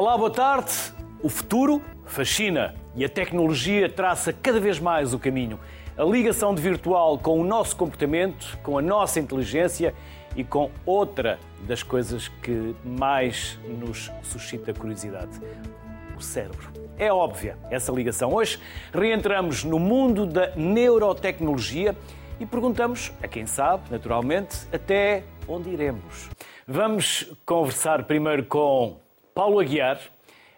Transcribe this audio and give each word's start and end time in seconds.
Olá, 0.00 0.16
boa 0.16 0.30
tarde. 0.30 0.72
O 1.20 1.28
futuro 1.28 1.82
fascina 2.04 2.72
e 2.94 3.04
a 3.04 3.08
tecnologia 3.08 3.88
traça 3.88 4.32
cada 4.32 4.60
vez 4.60 4.78
mais 4.78 5.12
o 5.12 5.18
caminho. 5.18 5.58
A 5.96 6.04
ligação 6.04 6.54
de 6.54 6.62
virtual 6.62 7.18
com 7.18 7.40
o 7.40 7.42
nosso 7.42 7.74
comportamento, 7.74 8.56
com 8.62 8.78
a 8.78 8.80
nossa 8.80 9.18
inteligência 9.18 9.92
e 10.36 10.44
com 10.44 10.70
outra 10.86 11.40
das 11.66 11.82
coisas 11.82 12.28
que 12.28 12.76
mais 12.84 13.58
nos 13.66 14.08
suscita 14.22 14.72
curiosidade: 14.72 15.40
o 16.16 16.22
cérebro. 16.22 16.70
É 16.96 17.12
óbvia 17.12 17.58
essa 17.68 17.90
ligação. 17.90 18.32
Hoje 18.32 18.60
reentramos 18.94 19.64
no 19.64 19.80
mundo 19.80 20.26
da 20.26 20.54
neurotecnologia 20.54 21.96
e 22.38 22.46
perguntamos 22.46 23.12
a 23.20 23.26
quem 23.26 23.46
sabe, 23.46 23.90
naturalmente, 23.90 24.58
até 24.72 25.24
onde 25.48 25.70
iremos. 25.70 26.30
Vamos 26.68 27.32
conversar 27.44 28.04
primeiro 28.04 28.44
com 28.44 29.07
Paulo 29.38 29.60
Aguiar, 29.60 30.00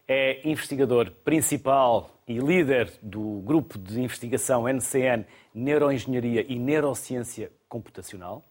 é 0.09 0.41
investigador 0.48 1.11
principal 1.23 2.19
e 2.27 2.38
líder 2.38 2.91
do 3.02 3.43
grupo 3.45 3.79
de 3.79 4.01
investigação 4.01 4.66
NCN 4.66 5.27
Neuroengenharia 5.55 6.47
e 6.48 6.59
Neurociência 6.59 7.52
Computacional. 7.69 8.43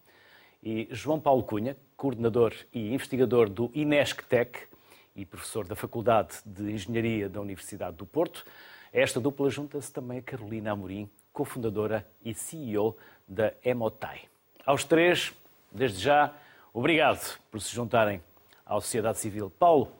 E 0.62 0.88
João 0.92 1.20
Paulo 1.20 1.42
Cunha, 1.42 1.76
coordenador 1.98 2.54
e 2.72 2.94
investigador 2.94 3.50
do 3.50 3.72
INESC-TEC 3.74 4.68
e 5.16 5.26
professor 5.26 5.68
da 5.68 5.76
Faculdade 5.76 6.36
de 6.46 6.74
Engenharia 6.74 7.28
da 7.28 7.42
Universidade 7.42 7.98
do 7.98 8.06
Porto. 8.06 8.46
Esta 8.94 9.20
dupla 9.20 9.50
junta-se 9.50 9.92
também 9.92 10.20
a 10.20 10.22
Carolina 10.22 10.74
Amorim, 10.74 11.10
cofundadora 11.34 12.06
e 12.24 12.36
CEO 12.36 12.96
da 13.28 13.52
Emotai. 13.66 14.22
Aos 14.64 14.84
três, 14.84 15.34
desde 15.72 16.04
já, 16.04 16.36
obrigado 16.72 17.40
por 17.50 17.60
se 17.60 17.74
juntarem 17.74 18.22
à 18.64 18.76
sociedade 18.76 19.18
civil. 19.18 19.50
Paulo, 19.50 19.92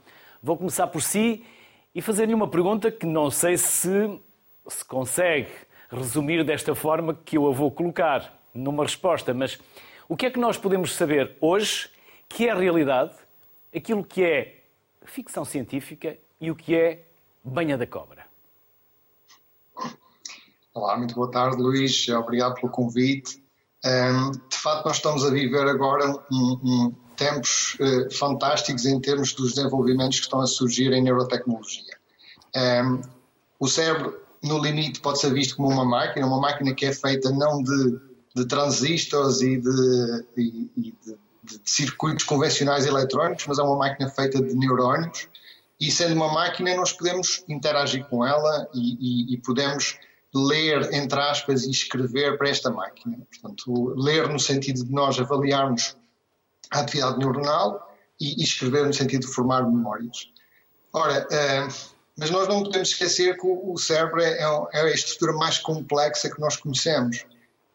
Vou 0.42 0.56
começar 0.56 0.88
por 0.88 1.02
si 1.02 1.46
e 1.94 2.02
fazer-lhe 2.02 2.34
uma 2.34 2.48
pergunta 2.48 2.90
que 2.90 3.06
não 3.06 3.30
sei 3.30 3.58
se 3.58 4.20
se 4.68 4.86
consegue 4.86 5.52
resumir 5.90 6.46
desta 6.46 6.74
forma 6.74 7.14
que 7.14 7.38
eu 7.38 7.48
a 7.48 7.52
vou 7.52 7.70
colocar 7.72 8.40
numa 8.54 8.84
resposta, 8.84 9.34
mas 9.34 9.60
o 10.08 10.16
que 10.16 10.28
é 10.28 10.32
que 10.32 10.40
nós 10.40 10.58
podemos 10.58 10.96
saber 10.96 11.36
hoje 11.42 11.90
que 12.30 12.48
é 12.48 12.54
realidade, 12.54 13.16
aquilo 13.76 14.04
que 14.04 14.24
é 14.24 14.64
ficção 15.04 15.44
científica 15.44 16.18
e 16.40 16.50
o 16.52 16.56
que 16.56 16.76
é 16.76 17.04
banha 17.44 17.78
da 17.78 17.88
cobra? 17.88 18.26
Olá, 20.74 20.96
muito 20.96 21.16
boa 21.16 21.30
tarde, 21.30 21.62
Luís. 21.62 22.08
Obrigado 22.10 22.54
pelo 22.56 22.72
convite. 22.72 23.44
De 23.84 24.58
facto, 24.58 24.86
nós 24.86 24.98
estamos 24.98 25.26
a 25.26 25.32
viver 25.32 25.68
agora 25.68 26.08
um, 26.32 26.60
um 26.64 26.96
tempos 27.20 27.76
eh, 27.82 28.08
fantásticos 28.14 28.86
em 28.86 29.00
termos 29.00 29.34
dos 29.34 29.54
desenvolvimentos 29.54 30.20
que 30.20 30.24
estão 30.24 30.40
a 30.40 30.48
surgir 30.48 30.94
em 30.94 31.04
neurotecnologia. 31.04 31.98
Um, 32.56 32.60
ehm, 32.60 33.02
o 33.60 33.68
cérebro, 33.68 34.18
no 34.42 34.58
limite, 34.58 35.02
pode 35.02 35.20
ser 35.20 35.34
visto 35.34 35.58
como 35.58 35.68
uma 35.68 35.84
máquina, 35.84 36.26
uma 36.26 36.40
máquina 36.40 36.74
que 36.74 36.86
é 36.86 36.94
feita 36.94 37.30
não 37.30 37.62
de, 37.62 38.00
de 38.34 38.46
transistores 38.46 39.42
e, 39.42 39.58
de, 39.58 40.26
e, 40.38 40.72
e 40.78 40.82
de, 41.04 41.18
de, 41.44 41.62
circuitos 41.66 42.24
convencionais 42.24 42.86
eletrónicos, 42.86 43.46
mas 43.48 43.60
é 43.60 43.64
uma 43.64 43.76
máquina 43.76 44.10
feita 44.10 44.42
de 44.42 44.56
neurónios. 44.56 45.28
E 45.78 45.92
sendo 45.92 46.16
uma 46.16 46.34
máquina, 46.34 46.74
nós 46.76 46.94
podemos 46.94 47.44
interagir 47.50 48.06
com 48.08 48.26
ela 48.26 48.70
e, 48.74 49.34
e 49.34 49.38
podemos 49.40 49.98
ler, 50.34 50.94
entre 50.94 51.20
aspas, 51.20 51.66
e 51.66 51.72
escrever 51.72 52.38
para 52.38 52.50
esta 52.50 52.72
máquina. 52.72 53.18
Portanto, 53.30 53.94
ler 53.98 54.30
no 54.30 54.40
sentido 54.40 54.86
de 54.86 54.92
nós 54.92 55.20
avaliarmos 55.20 55.98
a 56.72 56.80
atividade 56.80 57.18
neuronal 57.18 57.90
e, 58.20 58.40
e 58.40 58.44
escrever 58.44 58.86
no 58.86 58.94
sentido 58.94 59.22
de 59.22 59.34
formar 59.34 59.64
memórias. 59.64 60.32
Ora, 60.94 61.26
uh, 61.26 61.74
mas 62.18 62.30
nós 62.30 62.48
não 62.48 62.64
podemos 62.64 62.90
esquecer 62.90 63.38
que 63.38 63.48
o, 63.48 63.74
o 63.74 63.78
cérebro 63.78 64.22
é, 64.22 64.40
é, 64.40 64.82
a 64.82 64.90
estrutura 64.92 65.34
mais 65.34 65.58
complexa 65.58 66.30
que 66.30 66.40
nós 66.40 66.58
conhecemos 66.58 67.26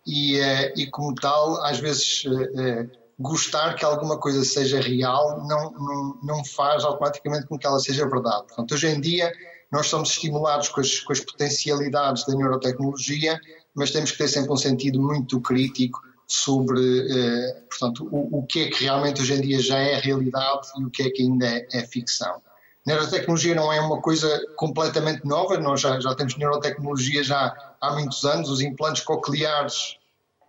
e, 0.06 0.38
uh, 0.38 0.72
e 0.77 0.87
como 0.91 1.15
tal, 1.15 1.65
às 1.65 1.78
vezes 1.78 2.25
uh, 2.27 2.91
gostar 3.19 3.75
que 3.75 3.84
alguma 3.84 4.19
coisa 4.19 4.44
seja 4.44 4.81
real 4.81 5.47
não, 5.47 5.71
não, 5.72 6.19
não 6.22 6.44
faz 6.44 6.84
automaticamente 6.84 7.47
com 7.47 7.59
que 7.59 7.66
ela 7.66 7.78
seja 7.78 8.09
verdade. 8.09 8.47
Portanto, 8.49 8.75
hoje 8.75 8.88
em 8.88 9.00
dia 9.00 9.32
nós 9.72 9.87
somos 9.87 10.11
estimulados 10.11 10.69
com 10.69 10.81
as, 10.81 11.00
com 11.00 11.12
as 11.12 11.21
potencialidades 11.21 12.25
da 12.26 12.34
neurotecnologia, 12.34 13.41
mas 13.75 13.91
temos 13.91 14.12
que 14.12 14.19
ter 14.19 14.28
sempre 14.28 14.53
um 14.53 14.56
sentido 14.56 15.00
muito 15.00 15.41
crítico 15.41 16.00
sobre 16.26 16.80
eh, 17.10 17.62
portanto, 17.68 18.08
o, 18.10 18.38
o, 18.38 18.46
que 18.46 18.62
é 18.62 18.70
que 18.70 18.84
realmente 18.84 19.20
hoje 19.20 19.34
em 19.34 19.40
dia 19.40 19.60
já 19.60 19.78
é 19.78 19.98
realidade 19.98 20.68
e 20.78 20.84
o 20.84 20.90
que 20.90 21.02
é 21.02 21.10
que 21.10 21.22
ainda 21.22 21.46
é, 21.46 21.66
é 21.72 21.86
ficção. 21.86 22.40
Neurotecnologia 22.86 23.54
não 23.54 23.72
é 23.72 23.80
uma 23.80 24.00
coisa 24.00 24.28
completamente 24.56 25.24
nova, 25.24 25.58
nós 25.58 25.80
já, 25.80 25.98
já 26.00 26.14
temos 26.14 26.36
neurotecnologia 26.36 27.22
já 27.22 27.74
há 27.80 27.92
muitos 27.92 28.24
anos, 28.24 28.50
os 28.50 28.60
implantes 28.60 29.02
cocleares 29.02 29.96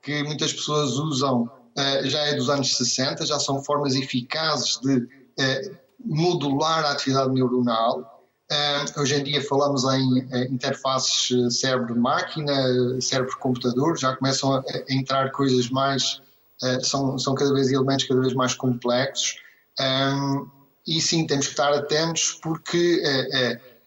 que 0.02 0.22
muitas 0.24 0.54
pessoas 0.54 0.92
usam 0.92 1.50
eh, 1.78 2.08
já 2.08 2.20
é 2.20 2.36
dos 2.36 2.50
anos 2.50 2.76
60, 2.78 3.26
já 3.26 3.40
são 3.40 3.64
formas 3.64 3.96
eficazes 3.96 4.80
de 4.82 5.08
eh, 5.40 5.72
modular 6.04 6.86
a 6.86 6.92
atividade 6.92 7.34
neuronal 7.34 8.15
Uh, 8.52 9.02
hoje 9.02 9.16
em 9.16 9.24
dia 9.24 9.42
falamos 9.42 9.84
em 9.86 10.20
uh, 10.20 10.54
interfaces 10.54 11.32
uh, 11.32 11.50
cérebro-máquina, 11.50 13.02
cérebro-computador, 13.02 13.98
já 13.98 14.16
começam 14.16 14.54
a, 14.54 14.60
a, 14.60 14.94
entrar 14.94 15.32
coisas 15.32 15.68
mais, 15.72 16.22
uh, 16.62 16.84
são, 16.84 17.18
são 17.18 17.34
cada 17.34 17.52
vez 17.52 17.72
elementos 17.72 18.06
cada 18.06 18.22
vez 18.22 18.36
mais 18.36 18.54
complexos. 18.54 19.40
Um, 19.80 20.48
e 20.86 21.02
sim, 21.02 21.26
temos 21.26 21.48
que 21.48 21.54
estar 21.54 21.74
atentos 21.74 22.40
porque 22.44 23.02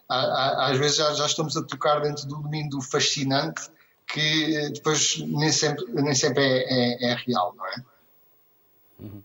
às 0.08 0.76
vezes 0.76 0.96
já, 0.96 1.14
já, 1.14 1.26
estamos 1.26 1.56
a 1.56 1.62
tocar 1.62 2.00
dentro 2.00 2.26
do 2.26 2.42
domínio 2.42 2.70
do 2.70 2.80
fascinante 2.80 3.70
que 4.04 4.70
depois 4.72 5.18
nem 5.20 5.52
sempre, 5.52 5.84
nem 5.92 6.12
sempre 6.12 6.42
é, 6.42 7.04
é, 7.06 7.12
é 7.12 7.14
real, 7.24 7.54
não 7.56 7.66
é? 7.66 7.84
Uhum. 8.98 9.22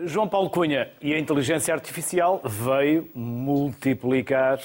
João 0.00 0.28
Paulo 0.28 0.48
Cunha 0.48 0.92
e 1.00 1.12
a 1.12 1.18
inteligência 1.18 1.74
artificial 1.74 2.40
veio 2.44 3.10
multiplicar 3.14 4.60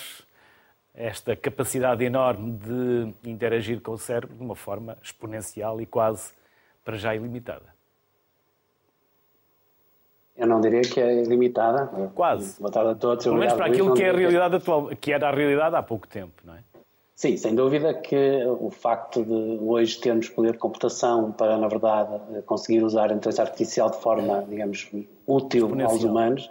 esta 0.94 1.36
capacidade 1.36 2.04
enorme 2.04 2.52
de 2.52 3.30
interagir 3.30 3.82
com 3.82 3.94
o 3.94 3.98
cérebro 3.98 4.36
de 4.36 4.44
uma 4.44 4.56
forma 4.56 4.96
exponencial 5.02 5.82
e 5.82 5.88
quase 5.88 6.34
para 6.86 6.98
já 6.98 7.16
ilimitada. 7.16 7.74
Eu 10.38 10.48
não 10.48 10.62
diria 10.62 10.82
que 10.82 11.00
é 11.00 11.24
ilimitada. 11.24 11.88
Quase. 12.14 12.60
Boa 12.60 12.72
tarde 12.72 12.92
a 12.92 12.96
todos. 12.96 13.24
Pelo 13.24 13.38
menos 13.38 13.54
para 13.54 13.68
aquilo 13.68 13.94
que 13.94 14.04
é 14.04 14.10
a 14.10 14.14
realidade 14.14 14.56
atual, 14.56 14.90
que 14.96 15.12
era 15.12 15.30
a 15.30 15.32
realidade 15.32 15.76
há 15.76 15.82
pouco 15.82 16.08
tempo, 16.08 16.34
não 16.44 16.56
é? 16.56 16.64
Sim, 17.16 17.38
sem 17.38 17.54
dúvida 17.54 17.94
que 17.94 18.44
o 18.60 18.72
facto 18.72 19.24
de 19.24 19.60
hoje 19.62 20.00
termos 20.00 20.30
poder 20.30 20.54
de 20.54 20.58
computação 20.58 21.32
para, 21.32 21.58
na 21.58 21.68
verdade, 21.68 22.42
conseguir 22.46 22.84
usar 22.84 23.12
a 23.12 23.14
inteligência 23.14 23.44
artificial 23.44 23.90
de 23.92 23.98
forma, 23.98 24.44
digamos, 24.50 24.90
útil 25.28 25.70
aos 25.86 26.04
humanos, 26.04 26.50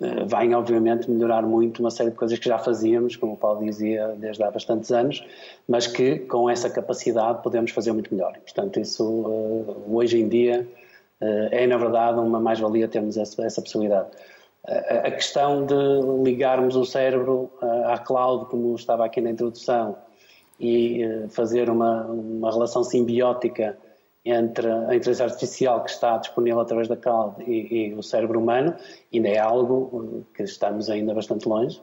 eh, 0.00 0.24
vai, 0.24 0.52
obviamente, 0.54 1.10
melhorar 1.10 1.42
muito 1.42 1.80
uma 1.80 1.90
série 1.90 2.10
de 2.10 2.16
coisas 2.16 2.38
que 2.38 2.48
já 2.48 2.58
fazíamos, 2.58 3.16
como 3.16 3.34
o 3.34 3.36
Paulo 3.36 3.62
dizia, 3.64 4.16
desde 4.18 4.42
há 4.42 4.50
bastantes 4.50 4.90
anos, 4.90 5.24
mas 5.68 5.86
que 5.86 6.20
com 6.20 6.48
essa 6.48 6.70
capacidade 6.70 7.42
podemos 7.42 7.70
fazer 7.70 7.92
muito 7.92 8.14
melhor. 8.14 8.32
Portanto, 8.38 8.80
isso 8.80 9.04
eh, 9.04 9.74
hoje 9.88 10.18
em 10.18 10.28
dia 10.28 10.66
eh, 11.20 11.48
é, 11.64 11.66
na 11.66 11.76
verdade, 11.76 12.18
uma 12.18 12.40
mais-valia 12.40 12.88
termos 12.88 13.16
essa, 13.18 13.44
essa 13.44 13.60
possibilidade 13.60 14.08
a 14.64 15.10
questão 15.10 15.66
de 15.66 15.74
ligarmos 16.22 16.76
o 16.76 16.84
cérebro 16.84 17.50
à 17.86 17.98
cloud, 17.98 18.46
como 18.46 18.74
estava 18.76 19.04
aqui 19.04 19.20
na 19.20 19.30
introdução, 19.30 19.96
e 20.62 21.02
eh, 21.02 21.28
fazer 21.28 21.68
uma, 21.68 22.04
uma 22.04 22.50
relação 22.50 22.84
simbiótica 22.84 23.76
entre 24.24 24.70
a 24.70 24.94
inteligência 24.94 25.24
artificial 25.24 25.82
que 25.82 25.90
está 25.90 26.16
disponível 26.16 26.60
através 26.60 26.86
da 26.86 26.96
cloud 26.96 27.42
e, 27.42 27.88
e, 27.88 27.94
o 27.94 28.02
cérebro 28.02 28.38
humano, 28.38 28.72
ainda 29.12 29.28
é 29.28 29.38
algo 29.38 30.24
eh, 30.30 30.36
que 30.36 30.42
estamos 30.44 30.88
ainda 30.88 31.12
bastante 31.12 31.48
longe, 31.48 31.82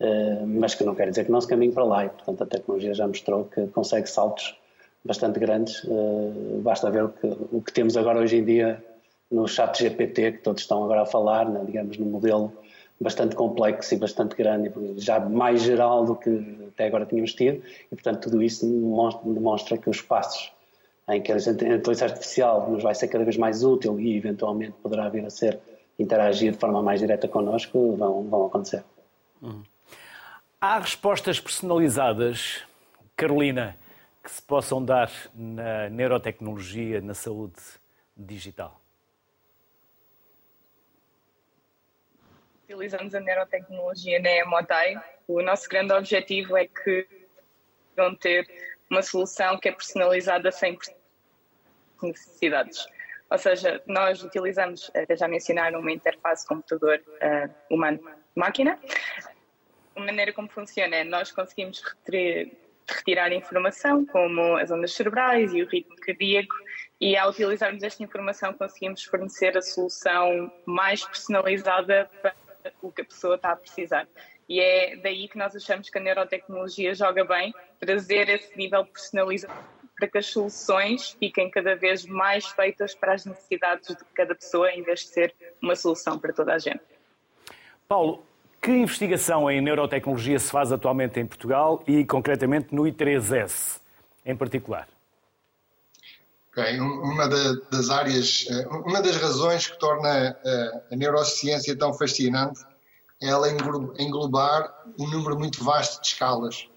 eh, 0.00 0.42
mas 0.46 0.74
que 0.74 0.82
não 0.84 0.94
quer 0.94 1.10
dizer 1.10 1.26
que 1.26 1.30
não 1.30 1.40
se 1.40 1.46
caminhe 1.46 1.72
para 1.72 1.84
lá. 1.84 2.06
E, 2.06 2.08
portanto, 2.08 2.42
a 2.42 2.46
tecnologia 2.46 2.94
já 2.94 3.06
mostrou 3.06 3.44
que 3.44 3.66
consegue 3.66 4.08
saltos 4.08 4.58
bastante 5.04 5.38
grandes. 5.38 5.86
Basta 6.62 6.90
ver 6.90 7.04
o 7.04 7.08
que, 7.10 7.26
o 7.52 7.60
que 7.60 7.70
temos 7.74 7.94
agora 7.94 8.20
hoje 8.20 8.38
em 8.38 8.44
dia 8.44 8.82
no 9.30 9.46
chat 9.48 9.78
GPT, 9.78 10.32
que 10.32 10.38
todos 10.38 10.62
estão 10.62 10.84
agora 10.84 11.02
a 11.02 11.06
falar, 11.06 11.48
né, 11.48 11.62
digamos, 11.64 11.98
no 11.98 12.06
modelo 12.06 12.52
bastante 13.00 13.34
complexo 13.34 13.94
e 13.94 13.98
bastante 13.98 14.36
grande, 14.36 14.72
já 14.96 15.18
mais 15.18 15.62
geral 15.62 16.04
do 16.04 16.14
que 16.14 16.68
até 16.68 16.86
agora 16.86 17.04
tínhamos 17.04 17.34
tido, 17.34 17.62
e 17.90 17.94
portanto 17.94 18.22
tudo 18.22 18.42
isso 18.42 18.64
demonstra 19.24 19.76
que 19.76 19.90
os 19.90 20.00
passos 20.00 20.52
em 21.08 21.20
que 21.20 21.32
a 21.32 21.36
inteligência 21.36 22.06
artificial 22.06 22.70
nos 22.70 22.82
vai 22.82 22.94
ser 22.94 23.08
cada 23.08 23.24
vez 23.24 23.36
mais 23.36 23.62
útil 23.62 24.00
e 24.00 24.16
eventualmente 24.16 24.72
poderá 24.82 25.08
vir 25.08 25.24
a 25.26 25.30
ser 25.30 25.60
interagir 25.98 26.52
de 26.52 26.58
forma 26.58 26.82
mais 26.82 27.00
direta 27.00 27.28
connosco 27.28 27.94
vão, 27.96 28.22
vão 28.24 28.46
acontecer. 28.46 28.82
Uhum. 29.42 29.62
Há 30.60 30.78
respostas 30.78 31.38
personalizadas, 31.38 32.62
Carolina, 33.14 33.76
que 34.22 34.30
se 34.30 34.40
possam 34.40 34.82
dar 34.82 35.10
na 35.34 35.90
neurotecnologia, 35.90 37.02
na 37.02 37.12
saúde 37.12 37.60
digital? 38.16 38.80
Utilizamos 42.64 43.14
a 43.14 43.20
neurotecnologia 43.20 44.20
na 44.20 44.30
Emotai, 44.30 45.00
o 45.28 45.42
nosso 45.42 45.68
grande 45.68 45.92
objetivo 45.92 46.56
é 46.56 46.66
que 46.66 47.06
vão 47.96 48.14
ter 48.14 48.46
uma 48.90 49.02
solução 49.02 49.58
que 49.58 49.68
é 49.68 49.72
personalizada 49.72 50.50
sem 50.50 50.78
necessidades. 52.02 52.86
Ou 53.30 53.38
seja, 53.38 53.82
nós 53.86 54.22
utilizamos, 54.22 54.90
até 54.94 55.16
já 55.16 55.28
mencionaram, 55.28 55.80
uma 55.80 55.92
interface 55.92 56.46
computador 56.46 57.00
uh, 57.00 57.54
humano-máquina. 57.70 58.78
A 59.96 60.00
maneira 60.00 60.32
como 60.32 60.48
funciona 60.48 60.96
é 60.96 61.04
nós 61.04 61.32
conseguimos 61.32 61.82
retirar 62.88 63.32
informação, 63.32 64.04
como 64.06 64.56
as 64.56 64.70
ondas 64.70 64.92
cerebrais 64.92 65.52
e 65.54 65.62
o 65.62 65.68
ritmo 65.68 65.96
cardíaco, 65.96 66.54
e 67.00 67.16
ao 67.16 67.30
utilizarmos 67.30 67.82
esta 67.82 68.02
informação 68.02 68.52
conseguimos 68.52 69.04
fornecer 69.04 69.56
a 69.56 69.62
solução 69.62 70.52
mais 70.66 71.04
personalizada 71.04 72.10
para 72.20 72.34
o 72.82 72.90
que 72.90 73.02
a 73.02 73.04
pessoa 73.04 73.36
está 73.36 73.52
a 73.52 73.56
precisar. 73.56 74.06
E 74.48 74.60
é 74.60 74.96
daí 74.96 75.28
que 75.28 75.38
nós 75.38 75.56
achamos 75.56 75.88
que 75.88 75.98
a 75.98 76.00
neurotecnologia 76.00 76.94
joga 76.94 77.24
bem, 77.24 77.54
trazer 77.78 78.28
esse 78.28 78.56
nível 78.56 78.84
personalizado 78.84 79.54
para 79.96 80.08
que 80.08 80.18
as 80.18 80.26
soluções 80.26 81.10
fiquem 81.10 81.50
cada 81.50 81.76
vez 81.76 82.04
mais 82.04 82.46
feitas 82.46 82.94
para 82.94 83.14
as 83.14 83.24
necessidades 83.24 83.88
de 83.88 84.04
cada 84.12 84.34
pessoa, 84.34 84.70
em 84.70 84.82
vez 84.82 85.00
de 85.00 85.06
ser 85.06 85.34
uma 85.62 85.76
solução 85.76 86.18
para 86.18 86.32
toda 86.32 86.52
a 86.52 86.58
gente. 86.58 86.82
Paulo, 87.86 88.26
que 88.60 88.70
investigação 88.70 89.50
em 89.50 89.60
neurotecnologia 89.60 90.38
se 90.38 90.50
faz 90.50 90.72
atualmente 90.72 91.20
em 91.20 91.26
Portugal 91.26 91.82
e 91.86 92.04
concretamente 92.04 92.74
no 92.74 92.82
I3S 92.82 93.80
em 94.24 94.34
particular? 94.34 94.88
Okay. 96.56 96.78
Uma 96.78 97.26
das 97.28 97.90
áreas, 97.90 98.46
eh, 98.48 98.66
uma 98.68 99.02
das 99.02 99.16
razões 99.16 99.66
que 99.66 99.76
torna 99.76 100.38
a 100.88 100.94
neurociência 100.94 101.76
tão 101.76 101.92
fascinante 101.92 102.60
é 103.20 103.28
ela 103.28 103.48
englobar 103.98 104.72
um 104.98 105.08
número 105.10 105.36
muito 105.36 105.64
vasto 105.64 106.00
de 106.00 106.08
escalas. 106.08 106.68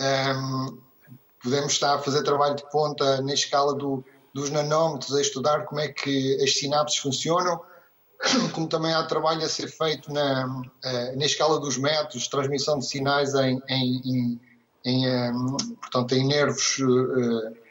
Um, 0.00 0.78
podemos 1.42 1.72
estar 1.72 1.94
a 1.94 1.98
fazer 1.98 2.22
trabalho 2.22 2.54
de 2.54 2.68
ponta 2.70 3.20
na 3.22 3.34
escala 3.34 3.74
do, 3.74 4.04
dos 4.34 4.50
nanómetros, 4.50 5.14
a 5.14 5.20
estudar 5.20 5.64
como 5.64 5.80
é 5.80 5.88
que 5.88 6.42
as 6.42 6.58
sinapses 6.58 6.98
funcionam, 6.98 7.60
como 8.52 8.68
também 8.68 8.92
há 8.92 9.02
trabalho 9.04 9.44
a 9.44 9.48
ser 9.48 9.68
feito 9.68 10.12
na, 10.12 10.64
eh, 10.84 11.16
na 11.16 11.24
escala 11.24 11.58
dos 11.60 11.78
metros, 11.78 12.28
transmissão 12.28 12.78
de 12.78 12.86
sinais 12.86 13.34
em, 13.34 13.62
em, 13.68 14.40
em, 14.84 15.06
em 15.06 15.56
portanto, 15.80 16.14
em 16.14 16.26
nervos 16.26 16.78
eh, 16.80 17.65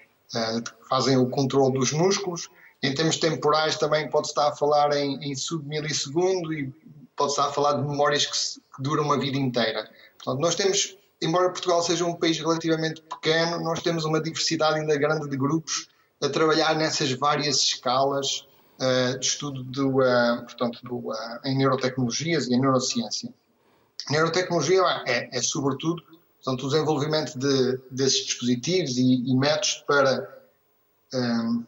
fazem 0.89 1.17
o 1.17 1.29
controle 1.29 1.77
dos 1.77 1.91
músculos. 1.91 2.49
Em 2.83 2.93
termos 2.93 3.17
temporais 3.17 3.77
também 3.77 4.09
pode 4.09 4.27
estar 4.27 4.49
a 4.49 4.55
falar 4.55 4.95
em, 4.95 5.31
em 5.31 5.35
submilissegundo 5.35 6.53
e 6.53 6.71
pode 7.15 7.31
estar 7.31 7.47
a 7.47 7.51
falar 7.51 7.73
de 7.73 7.87
memórias 7.87 8.25
que, 8.25 8.37
se, 8.37 8.59
que 8.59 8.81
duram 8.81 9.03
uma 9.03 9.19
vida 9.19 9.37
inteira. 9.37 9.89
Portanto, 10.17 10.41
nós 10.41 10.55
temos, 10.55 10.97
embora 11.21 11.49
Portugal 11.49 11.81
seja 11.81 12.05
um 12.05 12.15
país 12.15 12.37
relativamente 12.37 13.01
pequeno, 13.01 13.59
nós 13.61 13.81
temos 13.81 14.05
uma 14.05 14.21
diversidade 14.21 14.79
ainda 14.79 14.97
grande 14.97 15.29
de 15.29 15.37
grupos 15.37 15.87
a 16.21 16.29
trabalhar 16.29 16.75
nessas 16.75 17.11
várias 17.13 17.57
escalas 17.57 18.47
uh, 18.79 19.17
de 19.19 19.25
estudo 19.25 19.63
do, 19.63 19.99
uh, 19.99 20.43
portanto, 20.43 20.79
do, 20.83 20.97
uh, 21.09 21.39
em 21.43 21.57
neurotecnologias 21.57 22.47
e 22.47 22.53
em 22.53 22.59
neurociência. 22.59 23.33
Neurotecnologia 24.09 24.81
é, 25.05 25.29
é 25.35 25.41
sobretudo 25.41 26.03
Portanto, 26.45 26.67
o 26.67 26.69
desenvolvimento 26.69 27.39
de, 27.39 27.79
desses 27.89 28.23
dispositivos 28.23 28.97
e, 28.97 29.23
e 29.25 29.35
métodos 29.35 29.83
para 29.87 30.45
um, 31.11 31.65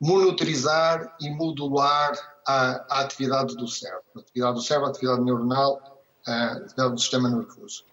monitorizar 0.00 1.16
e 1.20 1.30
modular 1.30 2.18
a, 2.44 2.96
a, 2.96 3.00
atividade 3.02 3.54
do 3.54 3.68
cérebro. 3.68 4.02
A 4.16 4.18
atividade 4.18 4.54
do 4.56 4.60
cérebro, 4.60 4.88
a 4.88 4.90
atividade 4.90 5.22
neuronal, 5.22 6.02
a 6.26 6.52
atividade 6.54 6.94
do 6.94 7.00
sistema 7.00 7.30
nervoso. 7.30 7.84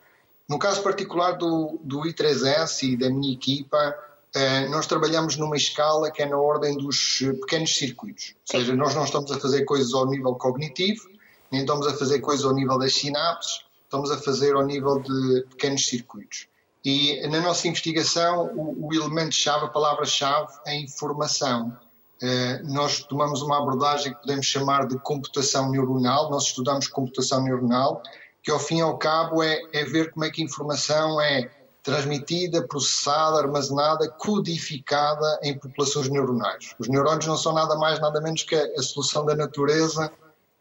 No 0.49 0.57
caso 0.57 0.81
particular 0.81 1.33
do, 1.33 1.79
do 1.83 2.01
I3S 2.01 2.81
e 2.83 2.97
da 2.97 3.09
minha 3.09 3.31
equipa, 3.31 3.95
eh, 4.33 4.67
nós 4.69 4.87
trabalhamos 4.87 5.37
numa 5.37 5.55
escala 5.55 6.11
que 6.11 6.23
é 6.23 6.25
na 6.25 6.37
ordem 6.37 6.75
dos 6.77 7.19
pequenos 7.41 7.75
circuitos. 7.75 8.35
Ou 8.51 8.59
seja, 8.59 8.75
nós 8.75 8.95
não 8.95 9.03
estamos 9.03 9.31
a 9.31 9.39
fazer 9.39 9.63
coisas 9.63 9.93
ao 9.93 10.07
nível 10.07 10.33
cognitivo, 10.35 11.07
nem 11.51 11.61
estamos 11.61 11.85
a 11.85 11.93
fazer 11.93 12.19
coisas 12.19 12.45
ao 12.45 12.53
nível 12.53 12.79
das 12.79 12.95
sinapses, 12.95 13.64
estamos 13.85 14.11
a 14.11 14.17
fazer 14.17 14.55
ao 14.55 14.65
nível 14.65 14.99
de 14.99 15.45
pequenos 15.49 15.85
circuitos. 15.87 16.47
E 16.83 17.27
na 17.27 17.39
nossa 17.39 17.67
investigação, 17.67 18.51
o, 18.55 18.87
o 18.87 18.93
elemento-chave, 18.93 19.65
a 19.65 19.69
palavra-chave, 19.69 20.53
é 20.67 20.75
informação. 20.75 21.75
Uh, 22.21 22.71
nós 22.71 22.99
tomamos 22.99 23.41
uma 23.41 23.57
abordagem 23.57 24.13
que 24.13 24.21
podemos 24.21 24.45
chamar 24.45 24.87
de 24.87 24.97
computação 24.99 25.71
neuronal, 25.71 26.29
nós 26.29 26.43
estudamos 26.43 26.87
computação 26.87 27.43
neuronal, 27.43 28.03
que 28.43 28.51
ao 28.51 28.59
fim 28.59 28.77
e 28.77 28.81
ao 28.81 28.97
cabo 28.97 29.41
é, 29.41 29.59
é 29.73 29.83
ver 29.83 30.11
como 30.11 30.25
é 30.25 30.29
que 30.29 30.41
a 30.41 30.45
informação 30.45 31.19
é 31.19 31.49
transmitida, 31.81 32.67
processada, 32.67 33.39
armazenada, 33.39 34.07
codificada 34.09 35.39
em 35.43 35.57
populações 35.57 36.07
neuronais. 36.09 36.75
Os 36.79 36.87
neurônios 36.87 37.25
não 37.25 37.37
são 37.37 37.53
nada 37.53 37.75
mais, 37.75 37.99
nada 37.99 38.21
menos 38.21 38.43
que 38.43 38.55
a 38.55 38.81
solução 38.81 39.25
da 39.25 39.35
natureza 39.35 40.11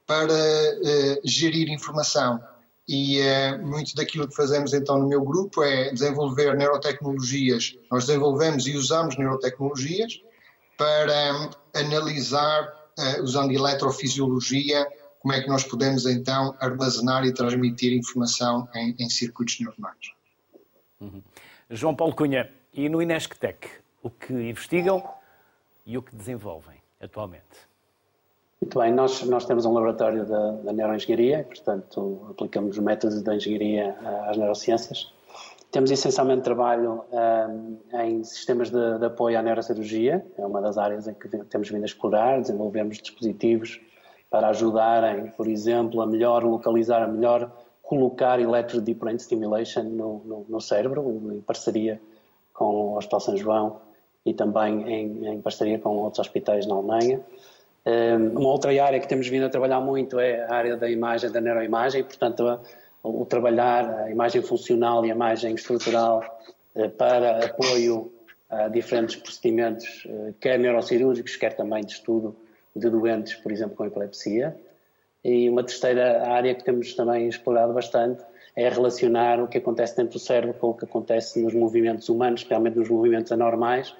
para 0.06 0.32
uh, 0.32 1.20
gerir 1.22 1.70
informação 1.70 2.40
e 2.86 3.19
é, 3.19 3.56
muito 3.56 3.94
daquilo 3.94 4.28
que 4.28 4.34
fazemos 4.34 4.75
então 4.75 4.98
no 4.98 5.08
meu 5.08 5.22
grupo 5.22 5.62
é 5.62 5.90
desenvolver 5.90 6.54
neurotecnologias. 6.56 7.76
Nós 7.90 8.06
desenvolvemos 8.06 8.66
e 8.66 8.76
usamos 8.76 9.16
neurotecnologias 9.16 10.20
para 10.76 11.34
um, 11.34 11.50
analisar, 11.78 12.69
uh, 12.98 13.22
usando 13.22 13.52
eletrofisiologia, 13.52 14.86
como 15.20 15.32
é 15.32 15.40
que 15.40 15.48
nós 15.48 15.64
podemos 15.64 16.04
então 16.04 16.54
armazenar 16.60 17.25
e 17.25 17.32
transmitir 17.32 17.92
informação 17.92 18.69
em, 18.75 18.94
em 18.98 19.08
circuitos 19.08 19.58
neuronais. 19.60 20.12
Uhum. 21.00 21.22
João 21.70 21.96
Paulo 21.96 22.14
Cunha, 22.14 22.50
e 22.72 22.88
no 22.88 23.00
Inesctec, 23.00 23.69
o 24.02 24.10
que 24.10 24.32
investigam 24.32 25.02
e 25.86 25.96
o 25.96 26.02
que 26.02 26.14
desenvolvem 26.14 26.76
atualmente? 27.00 27.73
Muito 28.64 28.78
bem, 28.78 28.94
nós, 28.94 29.22
nós 29.25 29.44
temos 29.44 29.66
um 29.66 29.75
laboratório 29.75 30.25
da, 30.25 30.52
da 30.52 30.72
neuroengenharia, 30.72 31.44
portanto, 31.44 32.28
aplicamos 32.31 32.78
métodos 32.78 33.20
da 33.20 33.37
engenharia 33.37 33.94
às 34.26 34.38
neurociências. 34.38 35.12
Temos 35.70 35.90
essencialmente 35.90 36.44
trabalho 36.44 37.05
um, 37.12 37.77
em 38.00 38.24
sistemas 38.24 38.70
de, 38.70 38.98
de, 38.98 39.05
apoio 39.05 39.38
à 39.38 39.43
neurocirurgia, 39.43 40.24
é 40.38 40.46
uma 40.46 40.62
das 40.62 40.79
áreas 40.79 41.06
em 41.06 41.12
que 41.12 41.29
temos 41.29 41.69
vindo 41.69 41.82
a 41.82 41.84
explorar, 41.84 42.41
desenvolvemos 42.41 42.96
dispositivos 42.96 43.79
para 44.31 44.48
ajudarem, 44.48 45.27
por 45.36 45.46
exemplo, 45.46 46.00
a 46.00 46.06
melhor 46.06 46.43
localizar, 46.43 47.03
a 47.03 47.06
melhor 47.06 47.53
colocar 47.82 48.41
electro 48.41 48.81
deep 48.81 48.98
brain 48.98 49.19
stimulation 49.19 49.82
no, 49.82 50.22
no, 50.24 50.46
no 50.48 50.58
cérebro, 50.58 51.31
em 51.34 51.41
parceria 51.43 52.00
com 52.55 52.65
o 52.65 52.96
Hospital 52.96 53.20
São 53.20 53.36
João 53.36 53.82
e 54.24 54.32
também 54.32 54.91
em, 54.91 55.27
em 55.34 55.43
parceria 55.43 55.79
com 55.79 55.98
outros 55.98 56.20
hospitais 56.20 56.67
na 56.67 56.77
Alemanha. 56.77 57.20
Uma 57.86 58.48
outra 58.48 58.70
área 58.82 58.98
que 58.98 59.06
temos 59.06 59.29
vindo 59.29 59.44
a 59.44 59.50
trabalhar 59.50 59.81
muito 59.81 60.19
é 60.19 60.43
a 60.44 60.55
área 60.55 60.76
da 60.76 60.91
imagem, 60.91 61.31
da 61.31 61.41
neuroimagem, 61.41 62.03
portanto, 62.03 62.60
o 63.05 63.26
trabalhar 63.26 64.05
a 64.05 64.10
imagem 64.10 64.41
funcional 64.41 65.05
e 65.05 65.10
a 65.10 65.14
imagem 65.14 65.55
estrutural 65.55 66.22
eh, 66.74 66.88
para 66.88 67.44
apoio 67.44 68.10
a 68.48 68.69
diferentes 68.69 69.17
procedimentos, 69.17 70.06
eh, 70.08 70.32
quer 70.41 70.58
neurocirúrgicos, 70.58 71.36
quer 71.36 71.55
também 71.55 71.84
de 71.84 71.93
estudo 71.93 72.34
de 72.74 72.88
doentes, 72.88 73.34
por 73.34 73.53
exemplo, 73.53 73.76
com 73.76 73.84
epilepsia. 73.84 74.56
E 75.22 75.48
uma 75.50 75.62
terceira 75.62 76.26
área 76.26 76.55
que 76.55 76.64
temos 76.64 76.94
também 76.94 77.29
explorado 77.29 77.74
bastante 77.74 78.24
é 78.56 78.69
relacionar 78.69 79.43
o 79.43 79.48
que 79.48 79.58
acontece 79.58 79.96
dentro 79.96 80.14
do 80.14 80.19
cérebro 80.19 80.55
com 80.55 80.70
o 80.70 80.74
que 80.74 80.84
acontece 80.84 81.41
nos 81.41 81.53
movimentos 81.55 82.08
humanos, 82.08 82.41
especialmente 82.41 82.79
nos 82.79 82.88
movimentos 82.88 83.31
anormais, 83.32 83.94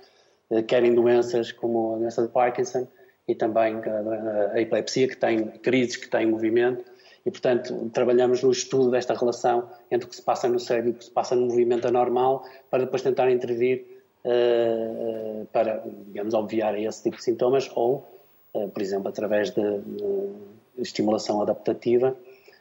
eh, 0.51 0.63
quer 0.63 0.83
em 0.83 0.95
doenças 0.95 1.53
como 1.53 1.97
a 1.97 1.99
doença 1.99 2.23
de 2.23 2.29
Parkinson, 2.29 2.87
e 3.27 3.35
também 3.35 3.81
a, 4.53 4.61
epilepsia, 4.61 5.09
que 5.09 5.17
tem 5.17 5.47
crises, 5.49 5.97
que 5.97 6.09
tem 6.09 6.27
movimento, 6.27 6.85
e, 7.25 7.31
portanto, 7.31 7.91
trabalhamos 7.91 8.43
no 8.43 8.51
estudo 8.51 8.91
desta 8.91 9.15
relação 9.15 9.71
entre 9.91 10.07
o 10.07 10.11
que 10.11 10.17
se 10.17 10.23
passa 10.23 10.47
no 10.47 10.61
cérebro 10.61 10.91
e 10.91 10.93
o 10.93 10.97
que 10.97 11.05
se 11.05 11.11
passa 11.11 11.35
no 11.35 11.47
movimento 11.47 11.89
anormal, 11.89 12.45
para 12.71 12.85
depois 12.85 13.01
tentar 13.01 13.31
intervir 13.31 13.87
uh, 14.25 15.47
para, 15.47 15.83
digamos, 16.07 16.35
obviar 16.35 16.79
esse 16.79 17.03
tipo 17.03 17.17
de 17.17 17.25
sintomas, 17.25 17.71
ou, 17.75 18.07
uh, 18.53 18.69
por 18.69 18.83
exemplo, 18.83 19.09
através 19.09 19.51
de, 19.51 19.63
estimulação 20.77 21.41
adaptativa, 21.41 22.17